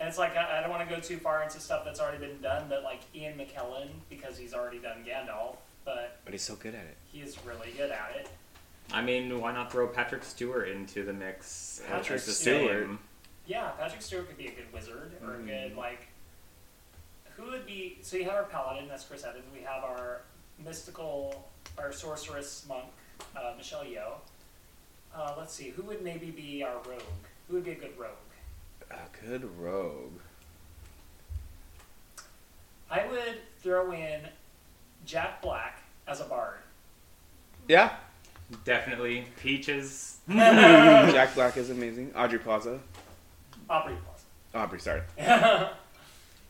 And 0.00 0.08
it's 0.08 0.18
like 0.18 0.36
I, 0.36 0.58
I 0.58 0.60
don't 0.60 0.70
want 0.70 0.88
to 0.88 0.94
go 0.94 1.00
too 1.00 1.16
far 1.18 1.42
into 1.42 1.60
stuff 1.60 1.84
that's 1.84 2.00
already 2.00 2.18
been 2.18 2.40
done, 2.40 2.66
but 2.68 2.82
like 2.82 3.00
Ian 3.14 3.38
McKellen 3.38 3.88
because 4.10 4.36
he's 4.36 4.52
already 4.54 4.78
done 4.78 5.04
Gandalf, 5.06 5.56
but 5.84 6.18
But 6.24 6.32
he's 6.34 6.42
so 6.42 6.56
good 6.56 6.74
at 6.74 6.84
it. 6.84 6.96
he 7.12 7.20
is 7.20 7.36
really 7.44 7.70
good 7.76 7.90
at 7.90 8.12
it. 8.16 8.28
I 8.92 9.00
mean, 9.02 9.40
why 9.40 9.52
not 9.52 9.72
throw 9.72 9.86
Patrick 9.86 10.24
Stewart 10.24 10.68
into 10.68 11.04
the 11.04 11.12
mix? 11.12 11.80
as 11.80 11.86
Patrick 11.86 12.22
the 12.22 12.32
Stewart. 12.32 12.86
same? 12.86 12.98
Yeah, 13.46 13.68
Patrick 13.78 14.02
Stewart 14.02 14.26
could 14.28 14.36
be 14.38 14.46
a 14.48 14.50
good 14.52 14.70
wizard 14.72 15.12
or 15.22 15.28
Mm. 15.34 15.42
a 15.42 15.46
good 15.68 15.76
like. 15.76 16.08
Who 17.36 17.44
would 17.50 17.66
be? 17.66 17.98
So 18.02 18.16
you 18.16 18.24
have 18.24 18.34
our 18.34 18.44
paladin, 18.44 18.88
that's 18.88 19.04
Chris 19.04 19.24
Evans. 19.24 19.44
We 19.52 19.60
have 19.62 19.82
our 19.84 20.22
mystical, 20.64 21.48
our 21.78 21.92
sorceress 21.92 22.64
monk, 22.68 22.84
uh, 23.36 23.54
Michelle 23.56 23.84
Yeoh. 23.84 24.14
Uh, 25.14 25.34
let's 25.38 25.52
see, 25.54 25.70
who 25.70 25.82
would 25.82 26.02
maybe 26.02 26.30
be 26.30 26.62
our 26.62 26.76
rogue? 26.88 27.02
Who 27.48 27.54
would 27.54 27.64
be 27.64 27.72
a 27.72 27.76
good 27.76 27.96
rogue? 27.98 28.10
A 28.90 29.26
good 29.26 29.44
rogue. 29.58 30.18
I 32.90 33.06
would 33.06 33.38
throw 33.60 33.92
in 33.92 34.20
Jack 35.04 35.42
Black 35.42 35.82
as 36.06 36.20
a 36.20 36.24
bard. 36.24 36.58
Yeah. 37.68 37.96
Definitely. 38.64 39.26
Peaches. 39.40 40.18
Jack 40.28 41.34
Black 41.34 41.56
is 41.56 41.70
amazing. 41.70 42.12
Audrey 42.14 42.38
Plaza. 42.38 42.78
Aubrey 43.68 43.96
Plaza. 44.04 44.24
Aubrey, 44.54 44.80
sorry. 44.80 45.02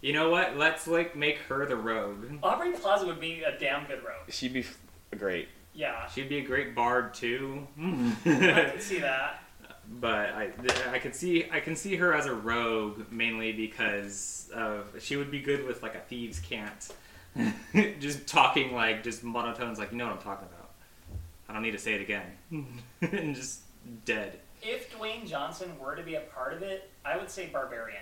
You 0.03 0.13
know 0.13 0.29
what? 0.29 0.59
Let's 0.59 0.87
like 0.87 1.17
make 1.17 1.39
her 1.49 1.65
the 1.65 1.77
rogue. 1.77 2.27
Aubrey 2.43 2.73
Plaza 2.73 3.07
would 3.07 3.21
be 3.21 3.43
a 3.43 3.59
damn 3.59 3.87
good 3.87 4.05
rogue. 4.05 4.29
She'd 4.29 4.53
be 4.53 4.61
f- 4.61 4.77
great. 5.17 5.49
Yeah, 5.73 6.07
She'd 6.09 6.29
be 6.29 6.37
a 6.41 6.43
great 6.45 6.75
bard 6.75 7.15
too. 7.15 7.67
I 7.81 8.71
can 8.73 8.81
see 8.81 8.99
that. 8.99 9.43
But 9.89 10.31
I, 10.31 10.51
I 10.93 10.99
could 10.99 11.15
see 11.15 11.49
I 11.51 11.61
can 11.61 11.77
see 11.77 11.97
her 11.97 12.15
as 12.15 12.27
a 12.27 12.35
rogue 12.35 13.11
mainly 13.11 13.53
because 13.53 14.51
of 14.55 14.95
she 14.99 15.17
would 15.17 15.31
be 15.31 15.41
good 15.41 15.67
with 15.67 15.83
like 15.83 15.95
a 15.95 16.01
thieves' 16.01 16.41
cant, 16.41 16.93
just 18.01 18.27
talking 18.27 18.75
like 18.75 19.03
just 19.03 19.25
monotones 19.25 19.79
like 19.79 19.93
you 19.93 19.99
know 19.99 20.07
what 20.07 20.17
I'm 20.17 20.23
talking 20.23 20.49
about. 20.49 20.71
I 21.49 21.53
don't 21.53 21.63
need 21.63 21.73
to 21.73 21.79
say 21.79 21.95
it 21.95 22.01
again, 22.01 22.27
and 23.01 23.35
just 23.35 23.61
dead. 24.05 24.41
If 24.63 24.97
Dwayne 24.97 25.29
Johnson 25.29 25.79
were 25.79 25.95
to 25.95 26.03
be 26.03 26.15
a 26.15 26.21
part 26.21 26.55
of 26.55 26.63
it, 26.63 26.91
I 27.05 27.19
would 27.19 27.31
say 27.31 27.47
Barbarian. 27.53 28.01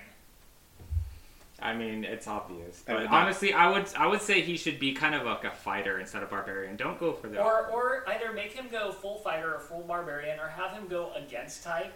I 1.62 1.74
mean, 1.74 2.04
it's 2.04 2.26
obvious, 2.26 2.82
I 2.88 2.92
but 2.92 2.98
mean, 3.00 3.08
honestly, 3.08 3.52
I 3.52 3.70
would 3.70 3.86
I 3.96 4.06
would 4.06 4.20
say 4.20 4.40
he 4.40 4.56
should 4.56 4.78
be 4.78 4.92
kind 4.92 5.14
of 5.14 5.22
like 5.24 5.44
a 5.44 5.50
fighter 5.50 5.98
instead 6.00 6.22
of 6.22 6.30
barbarian. 6.30 6.76
Don't 6.76 6.98
go 6.98 7.12
for 7.12 7.28
that. 7.28 7.40
Or, 7.40 7.66
or 7.68 8.04
either 8.08 8.32
make 8.32 8.52
him 8.52 8.66
go 8.70 8.92
full 8.92 9.18
fighter 9.18 9.54
or 9.54 9.60
full 9.60 9.82
barbarian, 9.82 10.38
or 10.40 10.48
have 10.48 10.72
him 10.72 10.88
go 10.88 11.12
against 11.14 11.62
type. 11.64 11.92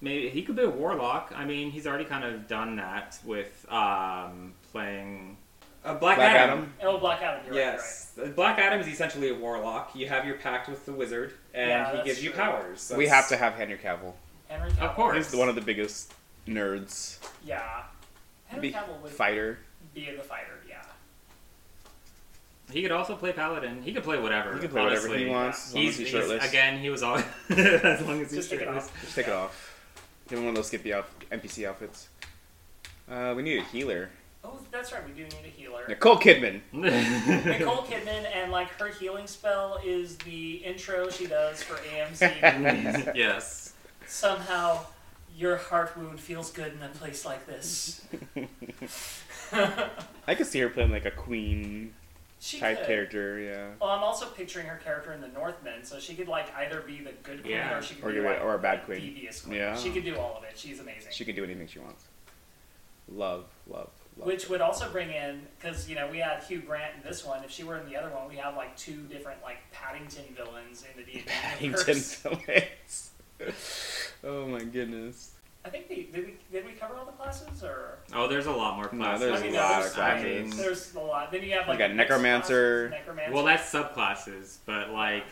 Maybe 0.00 0.28
he 0.28 0.42
could 0.42 0.54
be 0.56 0.62
a 0.62 0.70
warlock. 0.70 1.32
I 1.34 1.44
mean, 1.44 1.70
he's 1.72 1.86
already 1.86 2.04
kind 2.04 2.24
of 2.24 2.46
done 2.46 2.76
that 2.76 3.18
with 3.24 3.66
um, 3.68 4.54
playing 4.70 5.36
uh, 5.84 5.94
Black, 5.94 6.16
Black 6.18 6.34
Adam. 6.36 6.58
Adam. 6.58 6.72
Oh, 6.82 6.98
Black 6.98 7.20
Adam. 7.20 7.44
You're 7.46 7.54
Yes, 7.56 8.12
Black 8.36 8.58
Adam 8.58 8.78
is 8.80 8.86
essentially 8.86 9.30
a 9.30 9.34
warlock. 9.34 9.96
You 9.96 10.06
have 10.08 10.24
your 10.24 10.36
pact 10.36 10.68
with 10.68 10.86
the 10.86 10.92
wizard, 10.92 11.32
and 11.54 11.68
Yeah, 11.70 11.90
he 11.90 11.96
that's 11.96 12.06
gives 12.06 12.22
you 12.22 12.30
true. 12.30 12.38
powers. 12.38 12.92
We 12.96 13.08
have 13.08 13.28
to 13.28 13.36
have 13.36 13.54
Henry 13.54 13.78
Cavill. 13.78 14.12
Henry 14.48 14.70
Cavill. 14.70 14.82
Of 14.82 14.94
course. 14.94 15.30
He's 15.30 15.36
one 15.38 15.48
of 15.48 15.54
the 15.56 15.60
biggest 15.60 16.14
nerds. 16.46 17.18
Yeah. 17.44 17.82
Henry 18.48 18.68
Be 18.68 18.74
Cavill 18.74 19.00
would 19.02 19.10
fighter. 19.12 19.58
be 19.94 20.10
the 20.16 20.22
fighter. 20.22 20.54
Yeah. 20.68 20.82
He 22.70 22.82
could 22.82 22.92
also 22.92 23.14
play 23.16 23.32
paladin. 23.32 23.82
He 23.82 23.92
could 23.94 24.04
play 24.04 24.18
whatever. 24.18 24.54
He 24.54 24.60
can 24.60 24.68
play 24.70 24.82
whatever 24.82 25.16
he 25.16 25.26
wants 25.26 25.68
as 25.68 25.74
long 25.74 25.82
He's, 25.84 25.92
as 25.94 25.98
he's 26.00 26.08
he's- 26.10 26.22
shirtless. 26.24 26.48
again. 26.48 26.78
He 26.78 26.90
was 26.90 27.02
all 27.02 27.16
as 27.50 28.02
long 28.06 28.20
as 28.20 28.30
he's 28.30 28.38
Just 28.40 28.50
take 28.50 28.60
it 28.60 28.64
shirtless. 28.64 28.84
off. 28.86 29.00
Just 29.02 29.14
take 29.16 29.28
it 29.28 29.32
off. 29.32 29.74
Give 30.28 30.38
him 30.38 30.44
one 30.44 30.50
of 30.50 30.56
those 30.56 30.66
skippy 30.66 30.90
outf- 30.90 31.04
NPC 31.32 31.66
outfits. 31.66 32.08
Uh, 33.10 33.32
we 33.34 33.42
need 33.42 33.58
a 33.60 33.62
healer. 33.64 34.10
Oh, 34.44 34.58
that's 34.70 34.92
right. 34.92 35.02
We 35.06 35.12
do 35.14 35.22
need 35.22 35.44
a 35.46 35.48
healer. 35.48 35.84
Nicole 35.88 36.18
Kidman. 36.18 36.60
Nicole 36.72 37.82
Kidman, 37.84 38.26
and 38.34 38.52
like 38.52 38.68
her 38.78 38.88
healing 38.88 39.26
spell 39.26 39.78
is 39.84 40.16
the 40.18 40.56
intro 40.56 41.08
she 41.10 41.26
does 41.26 41.62
for 41.62 41.74
AMC. 41.76 42.58
Movies. 42.94 43.08
yes. 43.14 43.72
Somehow, 44.06 44.84
your 45.38 45.56
heart 45.56 45.96
wound 45.96 46.18
feels 46.18 46.50
good 46.50 46.72
in 46.72 46.82
a 46.82 46.88
place 46.88 47.24
like 47.24 47.46
this. 47.46 48.00
I 50.26 50.34
could 50.34 50.46
see 50.46 50.58
her 50.60 50.68
playing 50.68 50.90
like 50.90 51.06
a 51.06 51.12
queen 51.12 51.94
She 52.40 52.58
type 52.58 52.78
could. 52.78 52.86
character. 52.88 53.38
Yeah. 53.38 53.68
Well, 53.80 53.90
I'm 53.90 54.02
also 54.02 54.26
picturing 54.26 54.66
her 54.66 54.76
character 54.78 55.12
in 55.12 55.20
the 55.20 55.28
Northman, 55.28 55.84
so 55.84 56.00
she 56.00 56.14
could 56.16 56.26
like 56.28 56.52
either 56.56 56.80
be 56.80 56.98
the 57.00 57.12
good 57.22 57.42
queen 57.42 57.52
Yeah. 57.54 57.78
or 57.78 57.82
she 57.82 57.94
could 57.94 58.04
Or 58.04 58.12
be 58.12 58.20
like 58.20 58.40
or 58.42 58.54
a 58.54 58.58
bad 58.58 58.84
queen. 58.84 59.00
devious 59.00 59.42
queen. 59.42 59.56
Yeah. 59.58 59.76
She 59.76 59.90
could 59.90 60.04
do 60.04 60.16
all 60.18 60.36
of 60.36 60.42
it. 60.44 60.58
She's 60.58 60.80
amazing. 60.80 61.12
She 61.12 61.24
can 61.24 61.36
do 61.36 61.44
anything 61.44 61.68
she 61.68 61.78
wants. 61.78 62.04
Love, 63.10 63.44
love, 63.68 63.90
love. 64.18 64.26
Which 64.26 64.48
would 64.50 64.60
also 64.60 64.90
bring 64.90 65.10
in 65.10 65.46
because 65.58 65.88
you 65.88 65.94
know 65.94 66.08
we 66.10 66.18
had 66.18 66.42
Hugh 66.42 66.60
Grant 66.60 66.96
in 66.96 67.08
this 67.08 67.24
one. 67.24 67.44
If 67.44 67.50
she 67.52 67.62
were 67.62 67.78
in 67.78 67.86
the 67.88 67.96
other 67.96 68.10
one, 68.10 68.28
we 68.28 68.36
have 68.36 68.56
like 68.56 68.76
two 68.76 69.02
different 69.04 69.40
like 69.42 69.58
Paddington 69.70 70.24
villains 70.36 70.82
in 70.84 71.00
the 71.00 71.06
D&D 71.10 71.24
Paddington 71.26 71.64
universe. 71.86 72.14
villains. 72.22 73.10
Oh 74.24 74.46
my 74.46 74.60
goodness. 74.64 75.32
I 75.64 75.70
think 75.70 75.86
we 75.90 76.08
did 76.12 76.26
we 76.26 76.34
did 76.52 76.64
we 76.64 76.72
cover 76.72 76.94
all 76.94 77.04
the 77.04 77.12
classes 77.12 77.62
or 77.62 77.98
Oh, 78.14 78.26
there's 78.28 78.46
a 78.46 78.52
lot 78.52 78.76
more 78.76 78.88
No, 78.92 79.04
classes. 79.04 79.20
there's 79.20 79.40
I 79.40 79.44
mean, 79.44 79.54
a 79.54 79.58
lot 79.58 79.68
there's- 79.70 79.86
of 79.88 79.92
classes. 79.94 80.24
I 80.24 80.28
mean, 80.48 80.56
there's 80.56 80.94
a 80.94 81.00
lot. 81.00 81.32
Then 81.32 81.42
you 81.42 81.52
have 81.52 81.68
like 81.68 81.78
got 81.78 81.88
the 81.88 81.94
necromancer. 81.94 82.88
classes, 82.88 83.06
necromancer. 83.06 83.32
Well, 83.34 83.44
that's 83.44 83.72
subclasses, 83.72 84.56
but 84.66 84.90
like, 84.90 85.24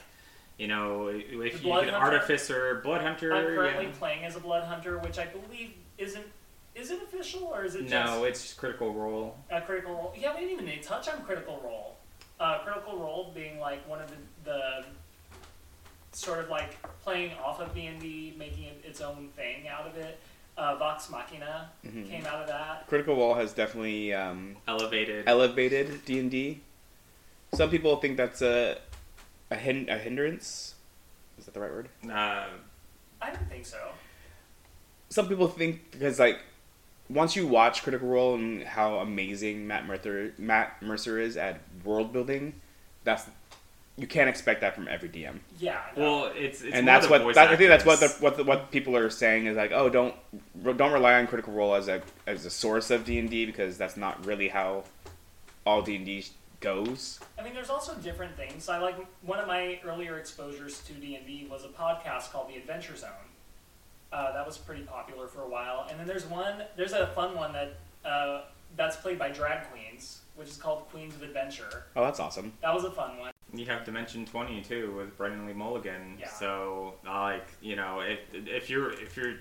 you 0.59 0.69
know, 0.69 1.09
if 1.09 1.29
The 1.29 1.35
you 1.47 1.59
blood 1.63 1.85
could 1.85 1.95
hunter. 1.95 2.15
artificer, 2.15 2.81
blood 2.83 3.03
hunter, 3.03 3.35
I'm 3.35 3.45
currently 3.47 3.87
yeah. 3.87 3.91
playing 3.99 4.25
as 4.25 4.37
a 4.37 4.41
blood 4.41 4.65
hunter, 4.65 4.99
which 4.99 5.19
I 5.19 5.27
believe 5.27 5.73
isn't 5.99 6.27
is 6.75 6.91
it 6.91 7.03
official 7.03 7.45
or 7.45 7.65
is 7.65 7.75
it 7.75 7.89
just 7.89 7.91
No, 7.93 8.25
it's 8.25 8.43
just 8.43 8.59
critical 8.59 8.93
role. 8.93 9.39
a 9.51 9.63
critical 9.63 9.95
role? 9.95 10.15
Yeah, 10.15 10.35
we 10.35 10.41
didn't 10.47 10.69
even 10.69 10.83
touch 10.83 11.09
on 11.09 11.23
critical 11.25 11.59
role. 11.65 11.97
Uh, 12.39 12.59
critical 12.59 12.99
role 12.99 13.33
being 13.35 13.59
like 13.59 13.89
one 13.89 13.99
of 14.03 14.11
the, 14.11 14.17
the 14.45 14.85
sort 16.17 16.39
of 16.39 16.49
like 16.49 16.77
playing 17.03 17.33
off 17.45 17.61
of 17.61 17.75
D 17.75 17.87
and 17.87 18.01
D, 18.01 18.35
making 18.39 18.65
it 18.65 18.83
its 18.85 19.01
own 19.01 19.29
thing 19.37 19.69
out 19.69 19.87
of 19.87 19.97
it. 19.97 20.19
Uh, 20.57 20.75
Vox 20.77 21.11
Machina 21.11 21.71
Mhm. 21.87 22.09
came 22.09 22.25
out 22.27 22.41
of 22.41 22.47
that. 22.49 22.87
Critical 22.87 23.15
Role 23.17 23.35
has 23.35 23.53
definitely 23.53 24.15
um, 24.15 24.57
Elevated. 24.67 25.29
elevated 25.29 26.05
D 26.07 26.19
and 26.19 26.31
D. 26.31 26.61
Some 27.55 27.69
people 27.71 27.97
think 27.97 28.17
that's 28.17 28.41
a 28.43 28.79
a, 29.51 29.57
hin- 29.57 29.89
a 29.91 29.99
hindrance. 29.99 30.75
Is 31.39 31.45
that 31.45 31.53
the 31.55 31.61
right 31.61 31.71
word? 31.71 31.89
uh, 32.11 32.47
I 33.21 33.31
don't 33.31 33.49
think 33.51 33.67
so. 33.67 33.79
Some 35.11 35.29
people 35.29 35.47
think 35.49 35.91
because 35.93 36.19
like 36.19 36.39
once 37.11 37.37
you 37.37 37.47
watch 37.47 37.83
Critical 37.83 38.09
Role 38.09 38.35
and 38.35 38.63
how 38.65 38.97
amazing 38.97 39.67
Matt 39.67 39.87
Mercer 39.87 40.33
Matt 40.39 40.83
Mercer 40.83 41.21
is 41.21 41.37
at 41.37 41.61
world 41.85 42.13
building, 42.15 42.55
that's 43.05 43.27
you 43.99 44.07
can't 44.07 44.29
expect 44.29 44.61
that 44.61 44.75
from 44.75 44.89
every 44.89 45.09
DM. 45.09 45.39
Yeah. 45.59 45.81
No. 45.97 46.03
well, 46.03 46.33
it's, 46.35 46.61
it's 46.63 46.75
and 46.75 46.85
more 46.85 46.95
that's 46.95 47.07
the 47.07 47.11
what 47.13 47.23
voice 47.23 47.35
that, 47.37 47.51
I 47.51 47.57
think 47.57 47.69
that's 47.69 47.85
what 47.85 48.01
the, 48.01 48.09
what 48.21 48.37
the, 48.37 48.45
what 48.45 48.71
people 48.71 48.97
are 48.97 49.09
saying 49.09 49.47
is 49.47 49.57
like 49.57 49.73
oh 49.73 49.89
don't 49.89 50.15
don't 50.63 50.93
rely 50.93 51.15
on 51.15 51.27
Critical 51.27 51.53
Role 51.53 51.75
as 51.75 51.89
a 51.89 52.03
as 52.27 52.45
a 52.45 52.51
source 52.51 52.91
of 52.91 53.05
D 53.05 53.19
and 53.19 53.31
D 53.31 53.47
because 53.47 53.79
that's 53.79 53.97
not 53.97 54.25
really 54.27 54.49
how 54.49 54.85
all 55.65 55.83
D 55.83 55.97
and 55.97 56.05
D 56.05 56.25
goes. 56.61 57.21
I 57.39 57.43
mean, 57.43 57.55
there's 57.55 57.71
also 57.71 57.95
different 57.97 58.37
things. 58.37 58.69
I 58.69 58.79
like 58.79 58.97
one 59.23 59.39
of 59.39 59.47
my 59.47 59.81
earlier 59.85 60.19
exposures 60.19 60.81
to 60.85 60.93
D 60.95 61.17
and 61.17 61.27
D 61.27 61.47
was 61.51 61.65
a 61.65 61.69
podcast 61.69 62.33
called 62.33 62.49
The 62.49 62.57
Adventure 62.57 62.97
Zone. 62.97 63.11
Uh, 64.13 64.33
that 64.33 64.47
was 64.47 64.57
pretty 64.57 64.83
popular 64.83 65.27
for 65.27 65.43
a 65.43 65.49
while, 65.49 65.87
and 65.91 65.99
then 65.99 66.07
there's 66.07 66.27
one. 66.27 66.63
There's 66.77 66.93
a 66.93 67.09
fun 67.09 67.35
one 67.35 67.53
that 67.53 67.77
uh, 68.05 68.43
that's 68.77 68.97
played 68.97 69.19
by 69.19 69.31
drag 69.31 69.69
queens, 69.71 70.21
which 70.37 70.49
is 70.49 70.57
called 70.57 70.89
Queens 70.91 71.15
of 71.15 71.23
Adventure. 71.23 71.85
Oh, 71.97 72.05
that's 72.05 72.21
awesome. 72.21 72.53
That 72.63 72.73
was 72.73 72.85
a 72.85 72.91
fun 72.91 73.19
one. 73.19 73.33
You 73.57 73.67
have 73.67 73.85
Dimension 73.85 74.25
Twenty 74.25 74.63
too 74.63 74.95
with 74.97 75.17
Brennan 75.17 75.47
Lee 75.47 75.53
Mulligan. 75.53 76.19
Yeah. 76.19 76.29
So 76.29 76.95
like 77.05 77.49
you 77.61 77.77
know 77.77 78.01
if 78.01 78.21
if 78.33 78.71
you're 78.71 78.93
if 78.93 79.17
you're 79.17 79.37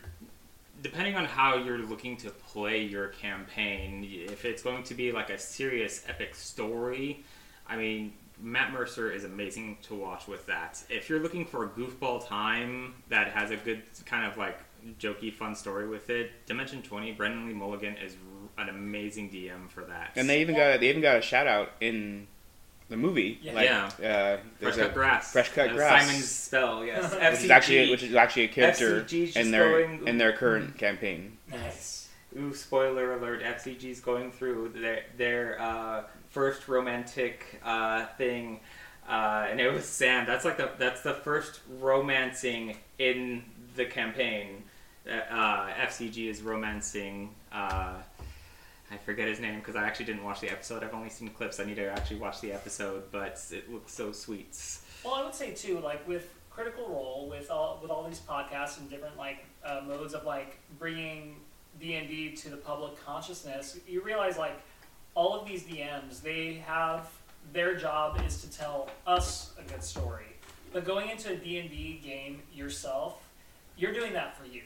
depending 0.82 1.16
on 1.16 1.26
how 1.26 1.58
you're 1.58 1.80
looking 1.80 2.18
to 2.18 2.30
play 2.30 2.84
your 2.84 3.08
campaign, 3.10 4.08
if 4.10 4.46
it's 4.46 4.62
going 4.62 4.84
to 4.84 4.94
be 4.94 5.12
like 5.12 5.30
a 5.30 5.38
serious 5.38 6.04
epic 6.08 6.36
story, 6.36 7.24
I 7.68 7.78
mean 7.78 8.14
Matt 8.42 8.74
Mercer 8.74 9.12
is 9.12 9.24
amazing 9.24 9.78
to 9.84 9.96
watch 9.96 10.28
with 10.28 10.46
that. 10.48 10.84
If 10.90 11.10
you're 11.10 11.22
looking 11.22 11.46
for 11.46 11.66
a 11.66 11.70
goofball 11.70 12.28
time 12.28 12.96
that 13.10 13.30
has 13.30 13.52
a 13.52 13.58
good 13.58 13.84
kind 14.06 14.30
of 14.30 14.38
like 14.38 14.60
jokey 15.00 15.34
fun 15.34 15.56
story 15.56 15.88
with 15.88 16.10
it, 16.10 16.46
Dimension 16.46 16.82
Twenty, 16.82 17.12
Brennan 17.12 17.48
Lee 17.48 17.54
Mulligan 17.54 17.96
is 17.98 18.16
an 18.58 18.70
amazing 18.70 19.30
DM 19.30 19.70
for 19.70 19.84
that. 19.86 20.12
And 20.16 20.30
they 20.30 20.42
even 20.42 20.56
got 20.56 20.80
they 20.80 20.90
even 20.90 21.02
got 21.02 21.18
a 21.18 21.22
shout 21.22 21.48
out 21.48 21.72
in 21.80 22.28
the 22.90 22.98
movie. 22.98 23.40
Yeah. 23.42 23.54
Like, 23.54 23.70
Yeah. 24.00 24.38
Uh, 24.38 24.38
Fresh 24.60 24.76
Cut 24.78 24.94
Grass. 24.94 25.32
Fresh 25.32 25.50
Cut 25.54 25.70
Uh, 25.70 25.74
Grass. 25.74 26.06
Simon's 26.06 26.30
spell, 26.30 26.86
yes. 26.86 27.14
which 27.32 27.44
is 27.44 27.50
actually 27.50 27.90
which 27.92 28.04
is 28.04 28.16
actually 28.16 28.44
a 28.44 28.48
character 28.50 29.02
FCG 29.02 29.26
's 29.28 29.34
just 29.34 29.38
in 29.38 29.52
their 29.52 29.70
going- 29.72 30.08
in 30.08 30.18
their 30.18 30.34
current 30.34 30.78
campaign. 30.78 31.38
Nice. 31.50 32.10
Ooh, 32.38 32.54
spoiler 32.54 33.14
alert! 33.14 33.42
FCG's 33.42 34.02
going 34.02 34.32
through 34.32 34.70
their 34.76 35.04
their 35.18 35.62
uh, 35.62 36.04
first 36.30 36.68
romantic 36.68 37.62
uh, 37.64 38.06
thing, 38.18 38.60
uh, 39.08 39.48
and 39.50 39.62
it 39.62 39.72
was 39.72 39.86
Sam. 39.86 40.26
That's 40.26 40.44
like 40.44 40.58
the 40.58 40.72
that's 40.78 41.02
the 41.02 41.14
first 41.14 41.62
romancing 41.80 42.76
in 43.00 43.44
the 43.76 43.86
campaign. 43.86 44.64
Uh, 45.10 45.68
FCG 45.88 46.28
is 46.30 46.42
romancing. 46.42 47.34
I 48.92 48.98
forget 48.98 49.28
his 49.28 49.40
name 49.40 49.60
because 49.60 49.76
I 49.76 49.84
actually 49.86 50.06
didn't 50.06 50.24
watch 50.24 50.42
the 50.42 50.50
episode. 50.50 50.84
I've 50.84 50.94
only 50.94 51.10
seen 51.10 51.30
clips. 51.30 51.60
I 51.60 51.66
need 51.66 51.76
to 51.78 51.90
actually 51.90 52.18
watch 52.18 52.42
the 52.42 52.52
episode, 52.54 53.04
but 53.12 53.42
it 53.52 53.72
looks 53.72 53.94
so 53.94 54.12
sweet. 54.12 54.58
Well, 55.04 55.16
I 55.16 55.24
would 55.24 55.34
say 55.34 55.52
too, 55.52 55.80
like 55.80 56.08
with 56.08 56.30
Critical 56.50 56.88
Role, 56.88 57.28
with 57.30 57.50
all 57.50 57.80
with 57.82 57.92
all 57.92 58.08
these 58.08 58.20
podcasts 58.20 58.80
and 58.80 58.90
different 58.90 59.18
like 59.18 59.46
uh, 59.64 59.82
modes 59.86 60.14
of 60.14 60.24
like 60.24 60.58
bringing 60.78 61.38
D 61.80 61.96
and 61.96 62.08
D 62.08 62.32
to 62.32 62.50
the 62.50 62.58
public 62.58 63.04
consciousness, 63.04 63.80
you 63.88 64.02
realize 64.02 64.38
like 64.38 64.62
all 65.16 65.34
of 65.34 65.48
these 65.48 65.64
DMs, 65.64 66.22
they 66.22 66.64
have 66.66 67.10
their 67.54 67.76
job 67.76 68.22
is 68.26 68.42
to 68.42 68.52
tell 68.52 68.90
us 69.08 69.54
a 69.60 69.70
good 69.70 69.84
story. 69.84 70.26
But 70.74 70.86
going 70.86 71.10
into 71.10 71.32
a 71.32 71.36
D 71.36 71.58
and 71.60 71.70
D 71.70 72.02
game 72.04 72.42
yourself, 72.54 73.24
you're 73.78 73.94
doing 73.94 74.14
that 74.14 74.38
for 74.38 74.46
you. 74.46 74.62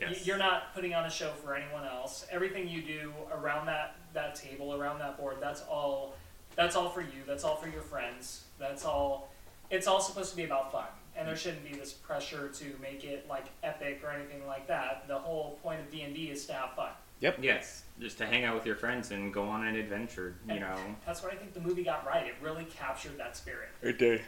Y- 0.00 0.06
Yes. 0.10 0.26
You're 0.26 0.38
not 0.38 0.74
putting 0.74 0.94
on 0.94 1.04
a 1.04 1.10
show 1.10 1.30
for 1.32 1.54
anyone 1.54 1.84
else. 1.84 2.26
Everything 2.30 2.66
you 2.68 2.82
do 2.82 3.12
around 3.32 3.66
that, 3.66 3.96
that 4.14 4.34
table, 4.34 4.74
around 4.74 4.98
that 5.00 5.18
board, 5.18 5.36
that's 5.40 5.62
all 5.62 6.14
that's 6.56 6.74
all 6.76 6.88
for 6.88 7.00
you. 7.02 7.22
That's 7.26 7.44
all 7.44 7.56
for 7.56 7.68
your 7.68 7.82
friends. 7.82 8.44
That's 8.58 8.84
all 8.84 9.30
it's 9.70 9.86
all 9.86 10.00
supposed 10.00 10.30
to 10.30 10.36
be 10.36 10.44
about 10.44 10.72
fun. 10.72 10.86
And 11.16 11.28
there 11.28 11.36
shouldn't 11.36 11.64
be 11.70 11.76
this 11.76 11.92
pressure 11.92 12.48
to 12.48 12.64
make 12.80 13.04
it 13.04 13.28
like 13.28 13.46
epic 13.62 14.00
or 14.04 14.10
anything 14.10 14.46
like 14.46 14.66
that. 14.68 15.06
The 15.06 15.18
whole 15.18 15.58
point 15.62 15.80
of 15.80 15.90
D 15.90 16.02
and 16.02 16.14
D 16.14 16.30
is 16.30 16.46
to 16.46 16.54
have 16.54 16.72
fun. 16.74 16.90
Yep. 17.20 17.38
Yes, 17.42 17.82
just 18.00 18.16
to 18.18 18.26
hang 18.26 18.44
out 18.44 18.54
with 18.54 18.64
your 18.64 18.76
friends 18.76 19.10
and 19.10 19.34
go 19.34 19.42
on 19.44 19.66
an 19.66 19.76
adventure. 19.76 20.36
You 20.46 20.52
And 20.52 20.60
know. 20.60 20.76
That's 21.04 21.22
what 21.22 21.30
I 21.32 21.36
think 21.36 21.52
the 21.52 21.60
movie 21.60 21.84
got 21.84 22.06
right. 22.06 22.26
It 22.26 22.34
really 22.40 22.64
captured 22.64 23.18
that 23.18 23.36
spirit 23.36 23.68
It 23.82 23.98
did. 23.98 24.22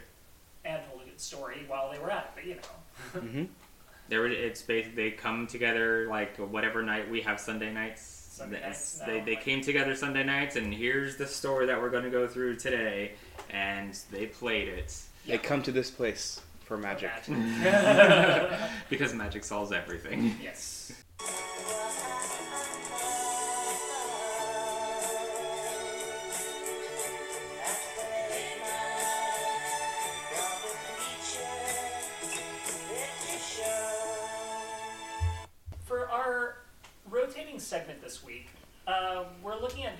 and 0.65 0.79
told 0.91 1.01
a 1.01 1.05
good 1.05 1.19
story 1.19 1.63
while 1.67 1.91
they 1.91 1.97
were 1.97 2.11
at 2.11 2.25
it. 2.25 2.31
But 2.35 2.45
you 2.45 2.55
know. 2.55 3.21
Mm-hmm. 3.21 3.43
There, 4.13 4.27
it's 4.27 4.61
basically 4.61 5.09
they 5.09 5.11
come 5.15 5.47
together 5.47 6.05
like 6.07 6.37
whatever 6.37 6.83
night 6.83 7.09
we 7.09 7.21
have 7.21 7.39
Sunday 7.39 7.73
nights. 7.73 8.03
Sunday 8.03 8.61
nights 8.61 8.99
They, 9.07 9.21
they 9.21 9.33
like- 9.35 9.43
came 9.43 9.61
together 9.61 9.95
Sunday 9.95 10.23
nights, 10.23 10.55
and 10.55 10.71
here's 10.71 11.15
the 11.17 11.25
story 11.25 11.65
that 11.65 11.81
we're 11.81 11.89
going 11.89 12.03
to 12.03 12.11
go 12.11 12.27
through 12.27 12.57
today, 12.57 13.13
and 13.49 13.97
they 14.11 14.27
played 14.27 14.67
it 14.67 14.95
They 15.25 15.39
come 15.39 15.63
to 15.63 15.71
this 15.71 15.89
place 15.89 16.41
for 16.61 16.77
magic. 16.77 17.09
Magic. 17.27 18.59
because 18.91 19.15
magic 19.15 19.43
solves 19.43 19.71
everything. 19.71 20.35
yes. 20.43 20.93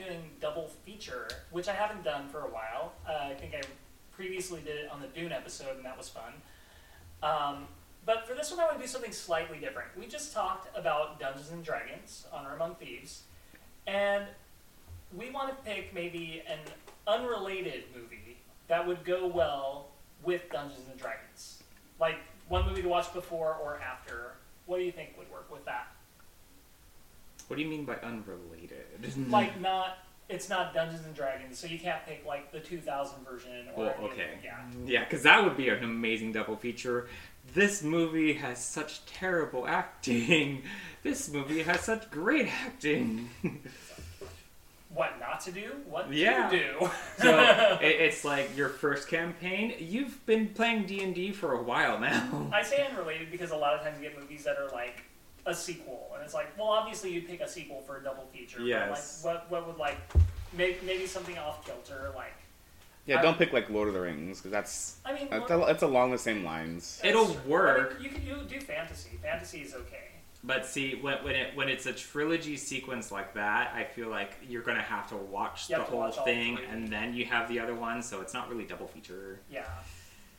doing 0.05 0.29
double 0.39 0.69
feature, 0.85 1.27
which 1.51 1.67
I 1.67 1.73
haven't 1.73 2.03
done 2.03 2.27
for 2.29 2.41
a 2.41 2.49
while. 2.49 2.93
Uh, 3.07 3.29
I 3.29 3.33
think 3.33 3.53
I 3.53 3.61
previously 4.11 4.61
did 4.61 4.77
it 4.77 4.91
on 4.91 5.01
the 5.01 5.07
Dune 5.07 5.31
episode, 5.31 5.75
and 5.75 5.85
that 5.85 5.97
was 5.97 6.09
fun. 6.09 6.33
Um, 7.21 7.67
but 8.05 8.27
for 8.27 8.33
this 8.33 8.51
one, 8.51 8.59
I 8.59 8.65
want 8.65 8.77
to 8.77 8.81
do 8.81 8.87
something 8.87 9.11
slightly 9.11 9.59
different. 9.59 9.89
We 9.97 10.07
just 10.07 10.33
talked 10.33 10.75
about 10.77 11.19
Dungeons 11.19 11.51
and 11.51 11.63
Dragons, 11.63 12.25
Honor 12.33 12.55
Among 12.55 12.75
Thieves, 12.75 13.23
and 13.87 14.25
we 15.15 15.29
want 15.29 15.49
to 15.49 15.69
pick 15.69 15.93
maybe 15.93 16.43
an 16.47 16.59
unrelated 17.07 17.83
movie 17.95 18.37
that 18.67 18.85
would 18.85 19.03
go 19.05 19.27
well 19.27 19.87
with 20.23 20.49
Dungeons 20.51 20.87
and 20.89 20.99
Dragons. 20.99 21.63
Like 21.99 22.17
one 22.49 22.67
movie 22.67 22.81
to 22.81 22.89
watch 22.89 23.13
before 23.13 23.57
or 23.63 23.79
after. 23.79 24.33
What 24.65 24.77
do 24.77 24.83
you 24.83 24.91
think 24.91 25.17
would 25.17 25.31
work 25.31 25.51
with 25.51 25.65
that? 25.65 25.92
What 27.53 27.57
do 27.57 27.63
you 27.65 27.69
mean 27.69 27.85
by 27.85 27.97
unrelated? 27.97 29.29
Like 29.29 29.61
not, 29.61 29.99
it's 30.27 30.49
not 30.49 30.73
Dungeons 30.73 31.05
and 31.05 31.13
Dragons, 31.13 31.59
so 31.59 31.67
you 31.67 31.77
can't 31.77 32.03
pick 32.03 32.25
like 32.25 32.51
the 32.51 32.59
2000 32.59 33.23
version 33.23 33.67
or 33.75 33.83
Well, 33.85 33.95
okay. 34.05 34.39
yeah. 34.43 34.57
Yeah, 34.87 35.03
because 35.03 35.21
that 35.21 35.43
would 35.43 35.55
be 35.55 35.69
an 35.69 35.83
amazing 35.83 36.31
double 36.31 36.55
feature. 36.55 37.07
This 37.53 37.83
movie 37.83 38.33
has 38.33 38.57
such 38.57 39.05
terrible 39.05 39.67
acting. 39.67 40.63
This 41.03 41.29
movie 41.31 41.61
has 41.61 41.81
such 41.81 42.09
great 42.09 42.47
acting. 42.47 43.29
What 44.91 45.19
not 45.19 45.39
to 45.41 45.51
do? 45.51 45.73
What 45.87 46.11
Yeah. 46.11 46.49
to 46.49 46.57
do? 46.57 46.89
so 47.19 47.39
it, 47.81 47.85
it's 48.01 48.25
like 48.25 48.57
your 48.57 48.69
first 48.69 49.07
campaign. 49.07 49.75
You've 49.77 50.25
been 50.25 50.47
playing 50.49 50.87
D 50.87 51.03
and 51.03 51.13
D 51.13 51.31
for 51.31 51.53
a 51.53 51.61
while 51.61 51.99
now. 51.99 52.49
I 52.51 52.63
say 52.63 52.83
unrelated 52.89 53.29
because 53.31 53.51
a 53.51 53.55
lot 53.57 53.73
of 53.75 53.81
times 53.81 54.01
you 54.01 54.09
get 54.09 54.19
movies 54.19 54.43
that 54.45 54.57
are 54.57 54.69
like 54.69 55.03
a 55.45 55.53
sequel, 55.53 56.09
and 56.13 56.23
it's 56.23 56.33
like, 56.33 56.57
well, 56.57 56.67
obviously 56.69 57.11
you'd 57.11 57.27
pick 57.27 57.41
a 57.41 57.47
sequel 57.47 57.81
for 57.81 57.97
a 57.97 58.03
double 58.03 58.25
feature. 58.33 58.61
Yes. 58.61 59.21
But 59.23 59.33
like, 59.35 59.51
what 59.51 59.51
what 59.51 59.67
would 59.67 59.77
like 59.77 59.97
maybe, 60.55 60.77
maybe 60.85 61.05
something 61.07 61.37
off 61.37 61.65
kilter, 61.65 62.11
like 62.15 62.33
Yeah, 63.05 63.19
I- 63.19 63.21
don't 63.21 63.37
pick 63.37 63.51
like 63.53 63.69
Lord 63.69 63.87
of 63.89 63.93
the 63.93 64.01
Rings 64.01 64.39
because 64.39 64.51
that's 64.51 64.97
I 65.05 65.13
mean, 65.13 65.27
that's, 65.29 65.49
Lord- 65.49 65.67
a, 65.69 65.71
it's 65.71 65.83
along 65.83 66.11
the 66.11 66.17
same 66.17 66.43
lines. 66.43 67.01
It'll 67.03 67.35
work. 67.45 67.95
I 67.97 68.01
mean, 68.01 68.03
you 68.03 68.09
can 68.09 68.25
you 68.25 68.35
do 68.47 68.59
fantasy. 68.61 69.19
Fantasy 69.21 69.61
is 69.61 69.73
okay. 69.75 69.97
But 70.45 70.65
see, 70.65 70.95
when, 70.95 71.23
when 71.23 71.35
it 71.35 71.55
when 71.55 71.69
it's 71.69 71.85
a 71.85 71.93
trilogy 71.93 72.57
sequence 72.57 73.11
like 73.11 73.33
that, 73.35 73.73
I 73.73 73.83
feel 73.85 74.09
like 74.09 74.31
you're 74.47 74.61
gonna 74.61 74.81
have 74.81 75.07
to 75.09 75.15
watch 75.15 75.69
You 75.69 75.77
the 75.77 75.83
to 75.83 75.89
whole 75.89 75.99
watch 75.99 76.17
thing, 76.25 76.57
three. 76.57 76.65
and 76.65 76.87
then 76.89 77.13
you 77.13 77.25
have 77.25 77.47
the 77.49 77.59
other 77.59 77.73
one. 77.75 78.01
So 78.01 78.19
it's 78.21 78.33
not 78.33 78.49
really 78.49 78.65
double 78.65 78.87
feature. 78.87 79.39
Yeah, 79.49 79.63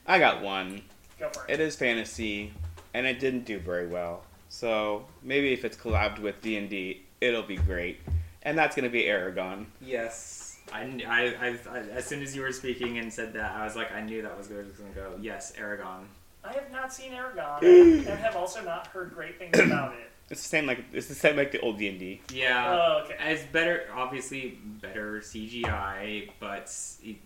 I 0.07 0.19
got 0.19 0.43
one. 0.43 0.83
go 1.19 1.31
for 1.31 1.47
it. 1.47 1.55
It 1.55 1.61
is 1.61 1.77
fantasy, 1.77 2.53
and 2.93 3.07
it 3.07 3.19
didn't 3.19 3.45
do 3.47 3.59
very 3.59 3.87
well. 3.87 4.25
So 4.55 5.05
maybe 5.21 5.53
if 5.53 5.65
it's 5.65 5.77
collabed 5.77 6.21
with 6.21 6.41
D 6.41 6.57
and 6.57 6.71
D, 6.71 7.03
it'll 7.21 7.43
be 7.43 7.57
great. 7.57 7.99
And 8.43 8.57
that's 8.57 8.77
gonna 8.77 8.89
be 8.89 9.03
Eragon. 9.03 9.67
Yes. 9.81 10.59
I, 10.73 10.83
I, 11.07 11.49
I, 11.49 11.59
I, 11.71 11.79
as 11.91 12.07
soon 12.07 12.23
as 12.23 12.37
you 12.37 12.43
were 12.43 12.53
speaking 12.53 12.99
and 12.99 13.13
said 13.13 13.33
that, 13.33 13.51
I 13.53 13.65
was 13.65 13.75
like, 13.75 13.93
I 13.93 14.01
knew 14.01 14.23
that 14.23 14.39
was 14.39 14.47
going 14.47 14.65
to 14.65 14.85
go. 14.95 15.15
Yes, 15.21 15.53
Eragon. 15.61 16.05
I 16.43 16.53
have 16.53 16.71
not 16.73 16.93
seen 16.93 17.13
Eragon 17.13 17.63
and 17.63 18.19
have 18.19 18.35
also 18.35 18.65
not 18.65 18.87
heard 18.87 19.13
great 19.13 19.39
things 19.39 19.59
about 19.59 19.95
it. 19.95 20.11
It's 20.31 20.41
the 20.41 20.49
same 20.49 20.65
like 20.65 20.83
it's 20.91 21.09
the 21.09 21.15
same 21.15 21.37
like 21.37 21.53
the 21.53 21.61
old 21.61 21.77
D 21.77 21.87
and 21.87 21.99
D. 21.99 22.23
Yeah. 22.33 22.81
Oh, 22.81 23.05
okay. 23.05 23.15
It's 23.31 23.43
better, 23.53 23.89
obviously, 23.93 24.59
better 24.81 25.21
CGI, 25.21 26.31
but, 26.41 26.75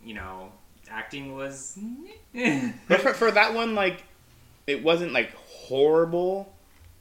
you 0.04 0.14
know, 0.14 0.50
acting 0.90 1.32
was. 1.36 1.78
But 2.88 3.00
for, 3.00 3.14
for 3.14 3.30
that 3.30 3.54
one, 3.54 3.76
like, 3.76 4.02
it 4.66 4.82
wasn't 4.82 5.12
like 5.12 5.32
horrible. 5.34 6.52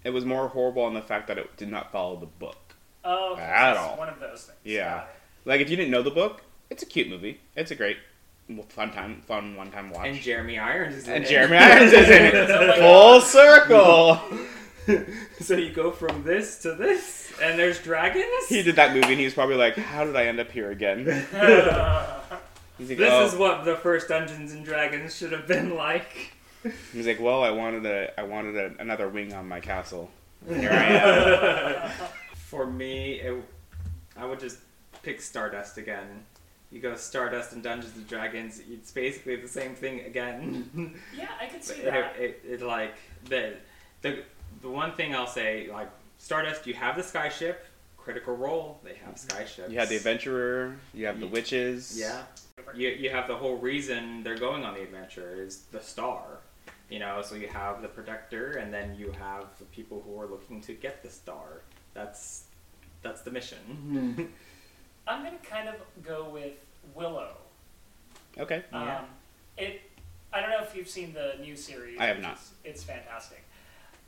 It 0.03 0.11
was 0.11 0.25
more 0.25 0.47
horrible 0.47 0.83
on 0.83 0.93
the 0.93 1.01
fact 1.01 1.27
that 1.27 1.37
it 1.37 1.55
did 1.57 1.69
not 1.69 1.91
follow 1.91 2.15
the 2.17 2.25
book. 2.25 2.75
Oh, 3.03 3.33
okay. 3.33 3.41
At 3.41 3.71
it's 3.71 3.79
all. 3.79 3.97
One 3.97 4.09
of 4.09 4.19
those 4.19 4.43
things. 4.43 4.57
Yeah. 4.63 5.03
Like 5.45 5.61
if 5.61 5.69
you 5.69 5.75
didn't 5.75 5.91
know 5.91 6.01
the 6.03 6.11
book, 6.11 6.41
it's 6.69 6.83
a 6.83 6.85
cute 6.85 7.09
movie. 7.09 7.39
It's 7.55 7.71
a 7.71 7.75
great, 7.75 7.97
fun 8.69 8.91
time, 8.91 9.21
fun 9.27 9.55
one 9.55 9.71
time 9.71 9.89
watch. 9.89 10.07
and 10.07 10.19
Jeremy 10.19 10.59
Irons 10.59 10.95
is 10.95 11.07
in 11.07 11.13
it. 11.13 11.15
And 11.15 11.25
it. 11.25 11.29
Jeremy 11.29 11.57
Irons 11.57 11.93
is 11.93 12.07
in 12.09 12.23
it. 12.25 12.49
My 12.67 12.77
Full 12.77 13.21
circle. 13.21 14.21
so 15.41 15.55
you 15.55 15.71
go 15.73 15.91
from 15.91 16.23
this 16.23 16.59
to 16.63 16.73
this, 16.73 17.31
and 17.41 17.57
there's 17.59 17.79
dragons? 17.81 18.47
he 18.47 18.63
did 18.63 18.75
that 18.77 18.93
movie, 18.93 19.07
and 19.09 19.19
he 19.19 19.25
was 19.25 19.33
probably 19.33 19.55
like, 19.55 19.75
"How 19.75 20.05
did 20.05 20.15
I 20.15 20.25
end 20.27 20.39
up 20.39 20.49
here 20.51 20.71
again?" 20.71 21.05
He's 22.77 22.89
like, 22.89 22.97
This 22.99 23.11
"Oh." 23.11 23.25
is 23.25 23.35
what 23.35 23.65
the 23.65 23.75
first 23.75 24.07
Dungeons 24.07 24.51
and 24.53 24.63
Dragons 24.63 25.15
should 25.15 25.31
have 25.31 25.47
been 25.47 25.75
like. 25.75 26.33
He's 26.93 27.07
like, 27.07 27.19
"Well, 27.19 27.43
I 27.43 27.51
wanted 27.51 27.85
a, 27.85 28.19
I 28.19 28.23
wanted 28.23 28.55
a, 28.55 28.81
another 28.81 29.07
wing 29.09 29.33
on 29.33 29.47
my 29.47 29.59
castle. 29.59 30.09
And 30.47 30.59
here 30.61 30.71
I 30.71 30.83
am." 30.85 31.91
For 32.35 32.65
me, 32.65 33.15
it, 33.19 33.43
I 34.15 34.25
would 34.25 34.39
just 34.39 34.59
pick 35.03 35.21
Stardust 35.21 35.77
again. 35.77 36.23
You 36.71 36.81
go 36.81 36.95
Stardust 36.95 37.53
and 37.53 37.63
Dungeons 37.63 37.95
and 37.95 38.07
Dragons. 38.07 38.61
It's 38.69 38.91
basically 38.91 39.37
the 39.37 39.47
same 39.47 39.73
thing 39.75 40.01
again. 40.01 40.95
Yeah, 41.17 41.29
I 41.41 41.45
could 41.45 41.63
see 41.63 41.75
it, 41.75 41.85
that. 41.85 42.15
it, 42.17 42.41
it, 42.47 42.61
like 42.61 42.95
the 43.25 43.53
the 44.01 44.23
the 44.61 44.69
one 44.69 44.93
thing 44.93 45.15
I'll 45.15 45.27
say 45.27 45.69
like 45.71 45.89
Stardust. 46.17 46.65
You 46.67 46.73
have 46.73 46.95
the 46.95 47.03
skyship. 47.03 47.55
Critical 47.97 48.35
Role. 48.37 48.79
They 48.85 48.95
have 49.05 49.15
skyships. 49.15 49.69
You 49.69 49.79
have 49.79 49.89
the 49.89 49.97
adventurer. 49.97 50.77
You 50.93 51.05
have 51.07 51.19
the 51.19 51.25
Ye- 51.25 51.31
witches. 51.31 51.97
Yeah. 51.99 52.21
You, 52.73 52.87
you 52.89 53.09
have 53.09 53.27
the 53.27 53.35
whole 53.35 53.57
reason 53.57 54.23
they're 54.23 54.37
going 54.37 54.63
on 54.63 54.73
the 54.75 54.81
adventure 54.81 55.41
is 55.41 55.63
the 55.73 55.81
star. 55.81 56.39
You 56.89 56.99
know, 56.99 57.21
so 57.21 57.35
you 57.35 57.47
have 57.49 57.81
the 57.81 57.87
protector 57.89 58.51
and 58.53 58.73
then 58.73 58.95
you 58.95 59.11
have 59.11 59.45
the 59.59 59.65
people 59.65 60.01
who 60.05 60.19
are 60.21 60.25
looking 60.27 60.61
to 60.61 60.73
get 60.73 61.03
the 61.03 61.09
star. 61.09 61.61
That's 61.93 62.45
that's 63.01 63.21
the 63.21 63.31
mission. 63.31 64.29
I'm 65.07 65.23
gonna 65.23 65.37
kind 65.43 65.67
of 65.69 65.75
go 66.03 66.29
with 66.29 66.53
Willow. 66.95 67.37
Okay. 68.37 68.63
Yeah. 68.71 68.99
Um, 68.99 69.05
it. 69.57 69.81
I 70.33 70.41
don't 70.41 70.49
know 70.49 70.61
if 70.61 70.75
you've 70.75 70.89
seen 70.89 71.13
the 71.13 71.35
new 71.41 71.55
series. 71.55 71.97
I 71.99 72.05
have 72.05 72.19
not. 72.21 72.35
is- 72.37 72.51
it's 72.63 72.83
fantastic. 72.83 73.43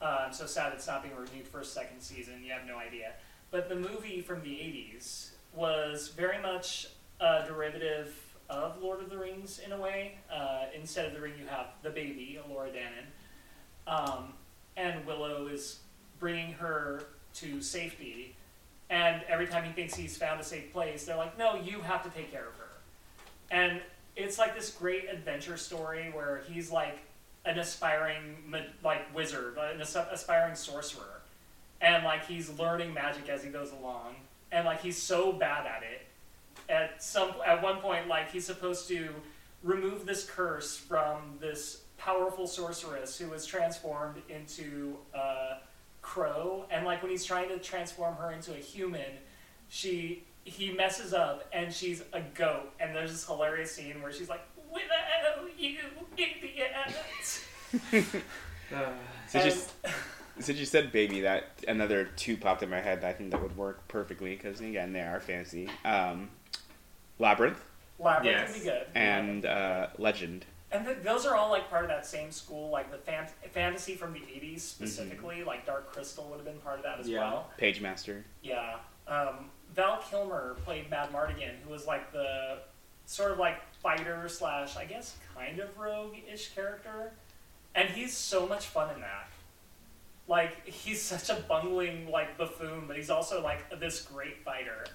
Uh, 0.01 0.23
I'm 0.27 0.33
so 0.33 0.45
sad 0.45 0.71
it's 0.73 0.87
not 0.87 1.03
being 1.03 1.15
renewed 1.15 1.47
for 1.47 1.59
a 1.59 1.65
second 1.65 1.99
season. 1.99 2.41
You 2.45 2.53
have 2.53 2.65
no 2.65 2.77
idea. 2.77 3.13
But 3.51 3.67
the 3.67 3.75
movie 3.75 4.21
from 4.21 4.41
the 4.41 4.51
'80s 4.51 5.31
was 5.53 6.09
very 6.09 6.41
much 6.41 6.87
a 7.19 7.43
derivative 7.45 8.13
of 8.49 8.81
Lord 8.81 9.01
of 9.01 9.09
the 9.09 9.17
Rings 9.17 9.59
in 9.63 9.71
a 9.71 9.77
way. 9.77 10.17
Uh, 10.33 10.65
instead 10.75 11.05
of 11.05 11.13
the 11.13 11.19
ring, 11.19 11.33
you 11.39 11.45
have 11.47 11.67
the 11.83 11.89
baby, 11.89 12.39
Laura 12.49 12.69
Danan, 12.69 13.05
um, 13.87 14.33
and 14.75 15.05
Willow 15.05 15.47
is 15.47 15.79
bringing 16.19 16.53
her 16.53 17.03
to 17.35 17.61
safety. 17.61 18.35
And 18.89 19.21
every 19.27 19.47
time 19.47 19.63
he 19.63 19.71
thinks 19.71 19.95
he's 19.95 20.17
found 20.17 20.41
a 20.41 20.43
safe 20.43 20.73
place, 20.73 21.05
they're 21.05 21.15
like, 21.15 21.37
"No, 21.37 21.55
you 21.55 21.81
have 21.81 22.03
to 22.03 22.09
take 22.09 22.31
care 22.31 22.47
of 22.47 22.55
her." 22.55 22.69
And 23.51 23.81
it's 24.15 24.39
like 24.39 24.55
this 24.55 24.71
great 24.71 25.09
adventure 25.09 25.57
story 25.57 26.11
where 26.13 26.43
he's 26.47 26.71
like 26.71 26.99
an 27.45 27.59
aspiring 27.59 28.53
like 28.83 29.15
wizard, 29.15 29.57
an 29.57 29.81
aspiring 29.81 30.55
sorcerer, 30.55 31.21
and 31.81 32.03
like 32.03 32.25
he's 32.25 32.49
learning 32.57 32.93
magic 32.93 33.29
as 33.29 33.43
he 33.43 33.49
goes 33.49 33.71
along, 33.71 34.15
and 34.51 34.65
like 34.65 34.81
he's 34.81 34.97
so 34.97 35.31
bad 35.31 35.65
at 35.65 35.83
it. 35.83 36.07
At 36.69 37.01
some 37.03 37.33
at 37.45 37.61
one 37.63 37.77
point, 37.77 38.07
like 38.07 38.31
he's 38.31 38.45
supposed 38.45 38.87
to 38.89 39.09
remove 39.63 40.05
this 40.05 40.25
curse 40.29 40.77
from 40.77 41.37
this 41.41 41.81
powerful 41.97 42.47
sorceress 42.47 43.17
who 43.17 43.27
was 43.29 43.45
transformed 43.45 44.21
into 44.29 44.95
a 45.13 45.57
crow, 46.01 46.65
and 46.71 46.85
like 46.85 47.01
when 47.01 47.11
he's 47.11 47.25
trying 47.25 47.49
to 47.49 47.57
transform 47.59 48.15
her 48.15 48.31
into 48.31 48.53
a 48.53 48.57
human, 48.57 49.17
she 49.67 50.23
he 50.43 50.71
messes 50.71 51.13
up 51.13 51.47
and 51.53 51.73
she's 51.73 52.03
a 52.13 52.21
goat, 52.35 52.71
and 52.79 52.95
there's 52.95 53.11
this 53.11 53.25
hilarious 53.25 53.71
scene 53.75 54.01
where 54.01 54.11
she's 54.11 54.29
like, 54.29 54.41
"Willow, 54.71 55.47
you 55.57 55.77
idiot!" 56.17 56.71
Since 59.27 59.45
you, 59.45 59.51
And- 59.83 59.93
since 60.39 60.57
you 60.59 60.65
said 60.65 60.91
baby, 60.91 61.21
that 61.21 61.45
another 61.67 62.05
two 62.15 62.37
popped 62.37 62.63
in 62.63 62.69
my 62.69 62.79
head. 62.79 63.03
I 63.03 63.13
think 63.13 63.31
that 63.31 63.41
would 63.41 63.57
work 63.57 63.87
perfectly 63.87 64.35
because 64.35 64.61
again, 64.61 64.93
they 64.93 65.01
are 65.01 65.19
fancy. 65.19 65.69
Um, 65.83 66.29
Labyrinth 67.19 67.59
Labyrinth 67.99 68.25
Yes. 68.39 68.53
would 68.53 68.59
be 68.59 68.65
good. 68.69 68.87
and 68.95 69.45
uh, 69.45 69.87
Legend. 69.97 70.45
And 70.71 70.85
th- 70.85 70.99
those 71.03 71.25
are 71.25 71.35
all 71.35 71.49
like 71.49 71.69
part 71.69 71.83
of 71.83 71.89
that 71.89 72.05
same 72.05 72.31
school, 72.31 72.69
like 72.69 72.91
the 72.91 72.97
fan- 72.97 73.27
fantasy 73.51 73.95
from 73.95 74.13
the 74.13 74.19
'80s 74.19 74.61
specifically. 74.61 75.43
Like 75.43 75.65
Dark 75.65 75.91
Crystal 75.91 76.23
would 76.29 76.37
have 76.37 76.45
been 76.45 76.59
part 76.59 76.77
of 76.77 76.83
that 76.83 76.99
as 76.99 77.07
Yeah. 77.09 77.19
well. 77.19 77.49
Pagemaster. 77.59 78.23
Yeah. 78.41 78.75
Um, 79.07 79.49
Val 79.75 79.97
Kilmer 80.09 80.55
played 80.65 80.89
Madmartigan, 80.89 81.55
who 81.63 81.71
was 81.71 81.85
like 81.87 82.11
the 82.13 82.59
sort 83.05 83.31
of 83.31 83.39
like 83.39 83.55
fighter 83.81 84.29
slash, 84.29 84.77
I 84.77 84.85
guess, 84.85 85.17
kind 85.35 85.59
of 85.59 85.75
rogue-ish 85.77 86.49
character, 86.53 87.11
and 87.75 87.89
he's 87.89 88.15
so 88.15 88.45
much 88.47 88.67
fun 88.67 88.93
in 88.93 89.01
that. 89.01 89.27
Like 90.27 90.67
he's 90.67 91.01
such 91.01 91.29
a 91.35 91.41
bungling 91.41 92.11
like 92.11 92.37
buffoon, 92.37 92.83
but 92.87 92.95
he's 92.95 93.09
also 93.09 93.41
like 93.43 93.79
this 93.79 94.03
great 94.03 94.43
fighter, 94.45 94.85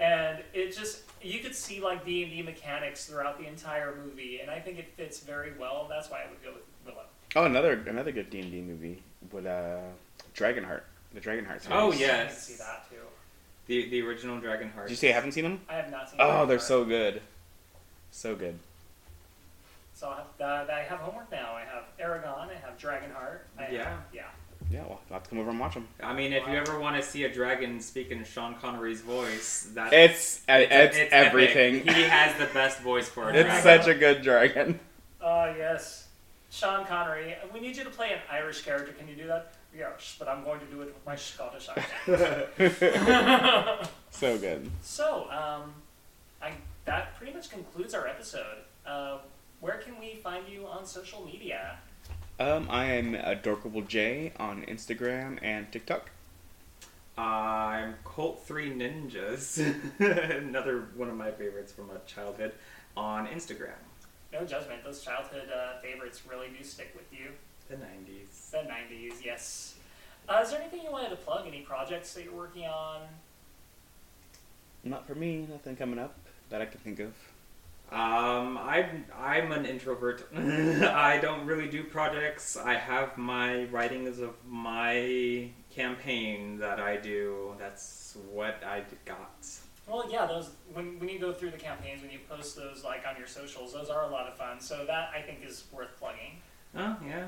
and 0.00 0.38
it 0.52 0.74
just 0.76 1.02
you 1.22 1.38
could 1.40 1.54
see 1.54 1.80
like 1.80 2.04
D 2.04 2.22
and 2.22 2.32
D 2.32 2.42
mechanics 2.42 3.06
throughout 3.06 3.38
the 3.38 3.46
entire 3.46 3.94
movie, 4.04 4.40
and 4.40 4.50
I 4.50 4.58
think 4.60 4.78
it 4.78 4.88
fits 4.96 5.20
very 5.20 5.52
well. 5.58 5.86
That's 5.88 6.10
why 6.10 6.22
I 6.22 6.30
would 6.30 6.42
go 6.42 6.52
with 6.54 6.62
Willow. 6.84 7.04
Oh, 7.36 7.44
another 7.44 7.82
another 7.86 8.12
good 8.12 8.30
D 8.30 8.40
and 8.40 8.50
D 8.50 8.60
movie 8.60 9.02
with 9.30 9.46
uh, 9.46 9.78
Dragonheart. 10.36 10.82
The 11.14 11.20
Dragonheart 11.20 11.60
series. 11.62 11.68
Oh, 11.72 11.92
yes, 11.92 12.22
I 12.22 12.26
can 12.26 12.34
see 12.36 12.54
that 12.56 12.88
too. 12.88 12.96
the 13.66 13.88
the 13.90 14.02
original 14.02 14.40
Dragonheart. 14.40 14.84
Did 14.84 14.90
you 14.90 14.96
say 14.96 15.08
you 15.08 15.12
haven't 15.14 15.32
seen 15.32 15.44
them? 15.44 15.60
I 15.68 15.74
have 15.74 15.90
not 15.90 16.08
seen. 16.10 16.18
Oh, 16.20 16.46
they're 16.46 16.58
so 16.58 16.84
good. 16.84 17.20
So 18.10 18.34
good. 18.34 18.58
So 19.94 20.08
I 20.08 20.16
have, 20.16 20.68
uh, 20.68 20.72
I 20.72 20.80
have 20.80 20.98
homework 20.98 21.30
now. 21.30 21.52
I 21.54 21.60
have 21.60 21.84
Eragon. 22.00 22.48
I 22.48 22.54
have 22.54 22.76
Dragonheart. 22.78 23.40
I 23.58 23.62
have, 23.64 23.72
Yeah. 24.12 24.24
Yeah. 24.72 24.80
Yeah, 24.80 24.86
well, 24.88 25.00
I'll 25.10 25.14
have 25.14 25.22
to 25.24 25.30
come 25.30 25.38
over 25.38 25.50
and 25.50 25.60
watch 25.60 25.74
them. 25.74 25.86
I 26.02 26.14
mean, 26.14 26.32
if 26.32 26.46
you 26.46 26.54
ever 26.54 26.78
want 26.80 26.96
to 26.96 27.02
see 27.02 27.24
a 27.24 27.32
dragon 27.32 27.80
speak 27.80 28.10
in 28.10 28.24
Sean 28.24 28.54
Connery's 28.54 29.00
voice, 29.02 29.68
that's 29.74 29.92
It's 29.92 30.40
it's, 30.48 30.98
epic. 30.98 31.08
everything. 31.12 31.74
He 31.86 32.02
has 32.02 32.36
the 32.38 32.46
best 32.52 32.80
voice 32.80 33.08
for 33.08 33.28
a 33.30 33.34
it's 33.34 33.44
dragon. 33.62 33.62
such 33.62 33.86
a 33.88 33.94
good 33.98 34.22
dragon. 34.22 34.80
Oh 35.20 35.54
yes, 35.56 36.08
Sean 36.50 36.84
Connery. 36.84 37.34
We 37.52 37.60
need 37.60 37.76
you 37.76 37.84
to 37.84 37.90
play 37.90 38.12
an 38.12 38.18
Irish 38.30 38.62
character. 38.62 38.92
Can 38.92 39.06
you 39.08 39.14
do 39.14 39.26
that? 39.28 39.54
Yes, 39.76 40.16
but 40.18 40.28
I'm 40.28 40.42
going 40.44 40.60
to 40.60 40.66
do 40.66 40.82
it 40.82 40.86
with 40.86 41.06
my 41.06 41.16
Scottish 41.16 41.68
accent. 41.68 42.48
So 44.10 44.36
good. 44.38 44.70
so, 44.82 45.26
um, 45.30 45.72
I 46.42 46.52
that 46.84 47.16
pretty 47.16 47.32
much 47.32 47.48
concludes 47.50 47.94
our 47.94 48.06
episode. 48.06 48.58
Uh, 48.86 49.18
where 49.60 49.78
can 49.78 49.98
we 49.98 50.16
find 50.16 50.46
you 50.48 50.66
on 50.66 50.84
social 50.84 51.24
media? 51.24 51.78
Um, 52.42 52.66
I 52.68 52.86
am 52.86 53.14
Adorkable 53.14 53.82
J 53.82 54.32
on 54.36 54.64
Instagram 54.64 55.38
and 55.42 55.70
TikTok. 55.70 56.10
I'm 57.16 57.94
Colt 58.02 58.42
Three 58.44 58.68
Ninjas, 58.68 59.58
another 60.40 60.88
one 60.96 61.08
of 61.08 61.16
my 61.16 61.30
favorites 61.30 61.70
from 61.70 61.86
my 61.86 61.98
childhood, 62.04 62.50
on 62.96 63.28
Instagram. 63.28 63.78
No 64.32 64.44
judgment. 64.44 64.82
Those 64.82 65.04
childhood 65.04 65.50
uh, 65.54 65.80
favorites 65.82 66.22
really 66.28 66.48
do 66.48 66.64
stick 66.64 66.92
with 66.96 67.06
you. 67.16 67.28
The 67.68 67.76
'90s. 67.76 68.50
The 68.50 68.68
'90s, 68.68 69.24
yes. 69.24 69.74
Uh, 70.28 70.40
is 70.42 70.50
there 70.50 70.60
anything 70.60 70.82
you 70.82 70.90
wanted 70.90 71.10
to 71.10 71.16
plug? 71.16 71.46
Any 71.46 71.60
projects 71.60 72.12
that 72.14 72.24
you're 72.24 72.34
working 72.34 72.64
on? 72.64 73.02
Not 74.82 75.06
for 75.06 75.14
me. 75.14 75.46
Nothing 75.48 75.76
coming 75.76 76.00
up 76.00 76.16
that 76.50 76.60
I 76.60 76.66
can 76.66 76.80
think 76.80 76.98
of. 76.98 77.12
Um, 77.92 78.56
I'm 78.58 79.04
I'm 79.18 79.52
an 79.52 79.66
introvert. 79.66 80.26
I 80.36 81.18
don't 81.20 81.44
really 81.44 81.68
do 81.68 81.84
projects. 81.84 82.56
I 82.56 82.74
have 82.74 83.18
my 83.18 83.64
writings 83.64 84.18
of 84.18 84.34
my 84.48 85.50
campaign 85.70 86.58
that 86.58 86.80
I 86.80 86.96
do. 86.96 87.54
That's 87.58 88.16
what 88.32 88.62
I 88.64 88.82
got. 89.04 89.46
Well, 89.86 90.06
yeah, 90.10 90.24
those 90.26 90.50
when 90.72 90.98
when 91.00 91.08
you 91.10 91.18
go 91.18 91.32
through 91.32 91.50
the 91.50 91.58
campaigns, 91.58 92.00
when 92.02 92.10
you 92.10 92.20
post 92.30 92.56
those 92.56 92.82
like 92.82 93.02
on 93.06 93.16
your 93.18 93.26
socials, 93.26 93.74
those 93.74 93.90
are 93.90 94.04
a 94.04 94.08
lot 94.08 94.26
of 94.26 94.36
fun. 94.38 94.58
So 94.60 94.86
that 94.86 95.10
I 95.14 95.20
think 95.20 95.40
is 95.44 95.64
worth 95.70 95.94
plugging. 95.98 96.40
Oh 96.74 96.96
yeah. 97.06 97.26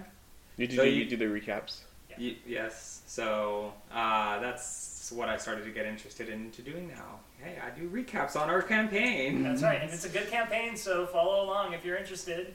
You 0.56 0.66
do, 0.68 0.76
So 0.76 0.82
the, 0.82 0.88
you- 0.88 1.04
you 1.04 1.10
do 1.10 1.16
the 1.16 1.24
recaps. 1.26 1.80
Y- 2.18 2.36
yes. 2.46 3.02
So 3.06 3.72
uh, 3.92 4.38
that's 4.38 5.10
what 5.14 5.28
I 5.28 5.36
started 5.36 5.64
to 5.64 5.70
get 5.72 5.84
interested 5.84 6.28
into 6.28 6.62
doing 6.62 6.86
now. 6.88 7.18
Hey, 7.44 7.58
I 7.60 7.78
do 7.78 7.90
recaps 7.90 8.40
on 8.40 8.48
our 8.48 8.62
campaign. 8.62 9.42
That's 9.42 9.62
right, 9.62 9.82
and 9.82 9.90
it's 9.90 10.06
a 10.06 10.08
good 10.08 10.30
campaign. 10.30 10.76
So 10.76 11.06
follow 11.06 11.44
along 11.44 11.74
if 11.74 11.84
you're 11.84 11.98
interested. 11.98 12.54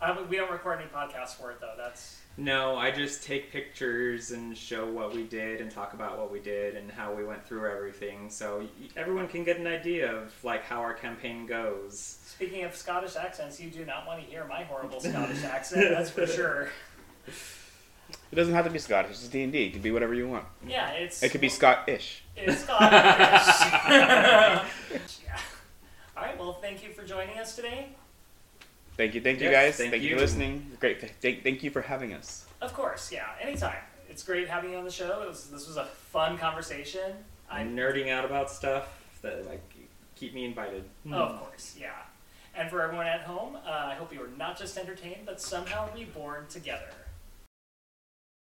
Uh, 0.00 0.16
we 0.28 0.36
don't 0.36 0.50
record 0.50 0.80
any 0.80 0.88
podcasts 0.88 1.36
for 1.36 1.52
it 1.52 1.60
though. 1.60 1.74
That's 1.76 2.18
No, 2.36 2.76
I 2.76 2.90
just 2.90 3.22
take 3.22 3.52
pictures 3.52 4.32
and 4.32 4.58
show 4.58 4.84
what 4.90 5.14
we 5.14 5.22
did 5.22 5.60
and 5.60 5.70
talk 5.70 5.94
about 5.94 6.18
what 6.18 6.32
we 6.32 6.40
did 6.40 6.74
and 6.74 6.90
how 6.90 7.14
we 7.14 7.24
went 7.24 7.46
through 7.46 7.70
everything, 7.70 8.28
so 8.30 8.66
everyone 8.96 9.28
can 9.28 9.44
get 9.44 9.58
an 9.58 9.68
idea 9.68 10.12
of 10.12 10.34
like 10.42 10.64
how 10.64 10.80
our 10.80 10.94
campaign 10.94 11.46
goes. 11.46 12.18
speaking 12.26 12.64
of 12.64 12.74
Scottish 12.74 13.14
accents. 13.14 13.60
You 13.60 13.70
do 13.70 13.84
not 13.84 14.08
want 14.08 14.20
to 14.24 14.26
hear 14.28 14.44
my 14.44 14.64
horrible 14.64 14.98
Scottish 14.98 15.44
accent. 15.44 15.90
That's 15.90 16.10
for 16.10 16.26
sure. 16.26 16.68
It 18.34 18.38
doesn't 18.38 18.54
have 18.54 18.64
to 18.64 18.70
be 18.72 18.80
Scottish. 18.80 19.12
It's 19.12 19.28
D 19.28 19.44
and 19.44 19.52
D. 19.52 19.66
It 19.66 19.74
could 19.74 19.82
be 19.84 19.92
whatever 19.92 20.12
you 20.12 20.26
want. 20.26 20.44
Yeah, 20.66 20.90
it's 20.90 21.22
It 21.22 21.30
could 21.30 21.40
be 21.40 21.48
Scottish. 21.48 22.24
It's 22.34 22.64
Scottish. 22.64 22.90
yeah. 25.24 25.38
All 26.16 26.24
right. 26.24 26.36
Well, 26.36 26.54
thank 26.54 26.82
you 26.82 26.90
for 26.90 27.04
joining 27.04 27.38
us 27.38 27.54
today. 27.54 27.90
Thank 28.96 29.14
you, 29.14 29.20
thank 29.20 29.38
you 29.40 29.50
Yes, 29.50 29.54
guys. 29.54 29.76
thank 29.76 29.92
Thank, 29.92 30.02
you. 30.02 30.08
you. 30.08 30.14
for 30.16 30.22
listening. 30.22 30.72
Great. 30.80 31.00
Thank, 31.20 31.44
thank 31.44 31.62
you 31.62 31.70
for 31.70 31.80
having 31.80 32.12
us. 32.12 32.44
Of 32.60 32.74
course, 32.74 33.12
yeah. 33.12 33.28
Anytime. 33.40 33.76
It's 34.10 34.24
great 34.24 34.48
having 34.48 34.72
you 34.72 34.78
on 34.78 34.84
the 34.84 34.90
show. 34.90 35.22
It 35.22 35.28
was, 35.28 35.46
this 35.50 35.68
was 35.68 35.76
a 35.76 35.84
fun 35.84 36.36
conversation. 36.36 37.12
I, 37.48 37.60
I'm 37.60 37.76
nerding 37.76 38.08
out 38.10 38.24
about 38.24 38.50
stuff 38.50 39.00
that 39.22 39.46
like 39.46 39.62
keep 40.16 40.34
me 40.34 40.44
invited. 40.44 40.82
oh, 41.08 41.12
of 41.14 41.38
course, 41.38 41.76
yeah. 41.78 41.90
And 42.56 42.68
for 42.68 42.82
everyone 42.82 43.06
at 43.06 43.20
home, 43.20 43.54
uh, 43.64 43.70
I 43.70 43.94
hope 43.94 44.12
you 44.12 44.18
were 44.18 44.30
not 44.36 44.58
just 44.58 44.76
entertained, 44.76 45.20
but 45.24 45.40
somehow 45.40 45.88
reborn 45.94 46.46
together. 46.48 46.88